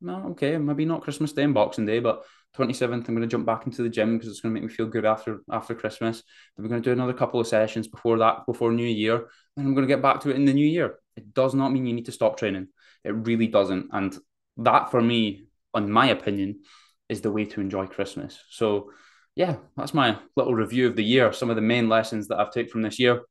no, 0.00 0.28
okay, 0.30 0.56
maybe 0.58 0.84
not 0.84 1.02
Christmas 1.02 1.32
Day 1.32 1.42
and 1.42 1.54
Boxing 1.54 1.86
Day, 1.86 2.00
but 2.00 2.24
27th, 2.56 3.08
I'm 3.08 3.14
going 3.14 3.20
to 3.20 3.26
jump 3.26 3.46
back 3.46 3.66
into 3.66 3.82
the 3.82 3.88
gym 3.88 4.16
because 4.16 4.30
it's 4.30 4.40
going 4.40 4.54
to 4.54 4.60
make 4.60 4.68
me 4.68 4.74
feel 4.74 4.86
good 4.86 5.04
after 5.04 5.40
after 5.50 5.74
Christmas. 5.74 6.22
Then 6.56 6.64
we're 6.64 6.70
going 6.70 6.82
to 6.82 6.88
do 6.88 6.92
another 6.92 7.12
couple 7.12 7.40
of 7.40 7.46
sessions 7.46 7.88
before 7.88 8.18
that, 8.18 8.46
before 8.46 8.72
New 8.72 8.86
Year, 8.86 9.16
and 9.56 9.66
I'm 9.66 9.74
going 9.74 9.86
to 9.86 9.92
get 9.92 10.02
back 10.02 10.20
to 10.20 10.30
it 10.30 10.36
in 10.36 10.44
the 10.44 10.54
new 10.54 10.66
year. 10.66 10.96
It 11.16 11.34
does 11.34 11.54
not 11.54 11.70
mean 11.70 11.86
you 11.86 11.94
need 11.94 12.06
to 12.06 12.12
stop 12.12 12.38
training. 12.38 12.68
It 13.04 13.10
really 13.10 13.48
doesn't. 13.48 13.88
And 13.92 14.16
that, 14.58 14.90
for 14.90 15.00
me, 15.00 15.48
in 15.74 15.90
my 15.90 16.06
opinion, 16.06 16.60
is 17.08 17.20
the 17.20 17.32
way 17.32 17.44
to 17.46 17.60
enjoy 17.60 17.86
Christmas. 17.86 18.38
So, 18.50 18.90
yeah, 19.34 19.56
that's 19.76 19.94
my 19.94 20.18
little 20.36 20.54
review 20.54 20.86
of 20.86 20.96
the 20.96 21.04
year. 21.04 21.32
Some 21.32 21.50
of 21.50 21.56
the 21.56 21.62
main 21.62 21.88
lessons 21.88 22.28
that 22.28 22.38
I've 22.38 22.52
taken 22.52 22.70
from 22.70 22.82
this 22.82 22.98
year. 22.98 23.22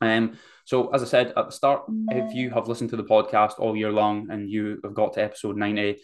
Um, 0.00 0.38
so, 0.64 0.88
as 0.94 1.02
I 1.02 1.06
said 1.06 1.32
at 1.36 1.46
the 1.46 1.52
start, 1.52 1.82
if 2.10 2.34
you 2.34 2.50
have 2.50 2.68
listened 2.68 2.90
to 2.90 2.96
the 2.96 3.04
podcast 3.04 3.58
all 3.58 3.76
year 3.76 3.92
long 3.92 4.30
and 4.30 4.50
you 4.50 4.80
have 4.82 4.94
got 4.94 5.12
to 5.14 5.22
episode 5.22 5.56
90, 5.56 5.98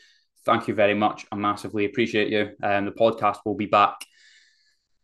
thank 0.45 0.69
you 0.69 0.75
very 0.75 0.95
much. 0.95 1.27
I 1.33 1.37
massively 1.37 1.87
appreciate 1.87 2.29
you. 2.29 2.51
And 2.63 2.87
um, 2.89 2.95
the 2.95 3.01
podcast 3.01 3.39
will 3.45 3.57
be 3.57 3.67
back 3.67 3.97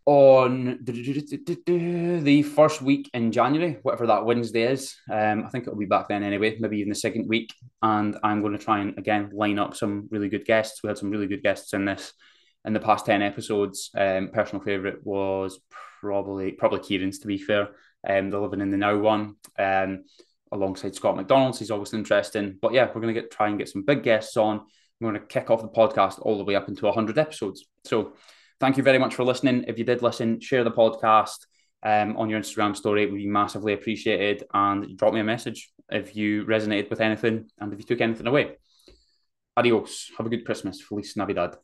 on 0.07 0.79
the 0.83 2.43
first 2.43 2.81
week 2.81 3.11
in 3.13 3.33
January, 3.33 3.79
whatever 3.83 4.07
that 4.07 4.25
Wednesday 4.25 4.63
is. 4.63 4.97
Um, 5.11 5.45
I 5.45 5.49
think 5.49 5.65
it'll 5.65 5.79
be 5.79 5.85
back 5.85 6.09
then 6.09 6.23
anyway, 6.23 6.57
maybe 6.61 6.79
even 6.79 6.91
the 6.91 6.95
second 6.95 7.29
week. 7.29 7.53
And 7.83 8.17
I'm 8.23 8.41
going 8.41 8.57
to 8.57 8.65
try 8.65 8.79
and 8.79 8.97
again 8.99 9.31
line 9.35 9.59
up 9.59 9.77
some 9.77 10.09
really 10.11 10.29
good 10.29 10.45
guests. 10.45 10.83
We 10.83 10.89
had 10.89 10.99
some 10.99 11.11
really 11.11 11.27
good 11.27 11.43
guests 11.43 11.73
in 11.75 11.85
this 11.85 12.13
in 12.65 12.73
the 12.73 12.81
past 12.81 13.07
10 13.07 13.21
episodes. 13.21 13.91
Um, 13.97 14.31
personal 14.33 14.65
favorite 14.65 15.05
was 15.05 15.61
probably 16.01 16.53
probably 16.53 16.81
Kieran's 16.81 17.19
to 17.21 17.27
be 17.27 17.39
fair 17.39 17.69
um, 18.09 18.31
the 18.31 18.39
Living 18.39 18.61
in 18.61 18.71
the 18.71 18.77
Now 18.77 18.97
one, 18.97 19.37
um, 19.59 20.05
alongside 20.53 20.95
Scott 20.95 21.17
McDonald's. 21.17 21.59
He's 21.59 21.71
always 21.71 21.93
interesting. 21.93 22.59
But 22.61 22.73
yeah, 22.73 22.87
we're 22.87 23.01
going 23.01 23.15
to 23.15 23.21
get 23.21 23.31
try 23.31 23.49
and 23.49 23.59
get 23.59 23.69
some 23.69 23.83
big 23.83 24.03
guests 24.03 24.37
on. 24.37 24.63
We're 25.01 25.11
going 25.11 25.21
to 25.21 25.27
kick 25.27 25.51
off 25.51 25.63
the 25.63 25.69
podcast 25.69 26.21
all 26.21 26.39
the 26.39 26.45
way 26.45 26.55
up 26.55 26.69
into 26.69 26.87
100 26.87 27.19
episodes. 27.19 27.67
So 27.85 28.15
thank 28.61 28.77
you 28.77 28.83
very 28.83 28.99
much 28.99 29.15
for 29.15 29.25
listening. 29.25 29.65
If 29.69 29.79
you 29.79 29.85
did 29.85 30.03
listen, 30.03 30.41
share 30.41 30.65
the 30.65 30.71
podcast 30.71 31.47
um, 31.83 32.17
on 32.17 32.29
your 32.29 32.41
Instagram 32.41 32.77
story. 32.77 33.03
It 33.03 33.11
would 33.11 33.19
be 33.19 33.27
massively 33.27 33.73
appreciated. 33.73 34.45
And 34.53 34.97
drop 34.97 35.15
me 35.15 35.21
a 35.21 35.25
message 35.25 35.71
if 35.91 36.17
you 36.17 36.45
resonated 36.45 36.91
with 36.91 37.01
anything 37.01 37.49
and 37.59 37.73
if 37.73 37.79
you 37.79 37.85
took 37.85 38.01
anything 38.01 38.27
away. 38.27 38.57
Adios. 39.57 40.11
Have 40.19 40.27
a 40.27 40.31
good 40.31 40.45
Christmas. 40.45 40.81
Feliz 40.81 41.17
Navidad. 41.17 41.57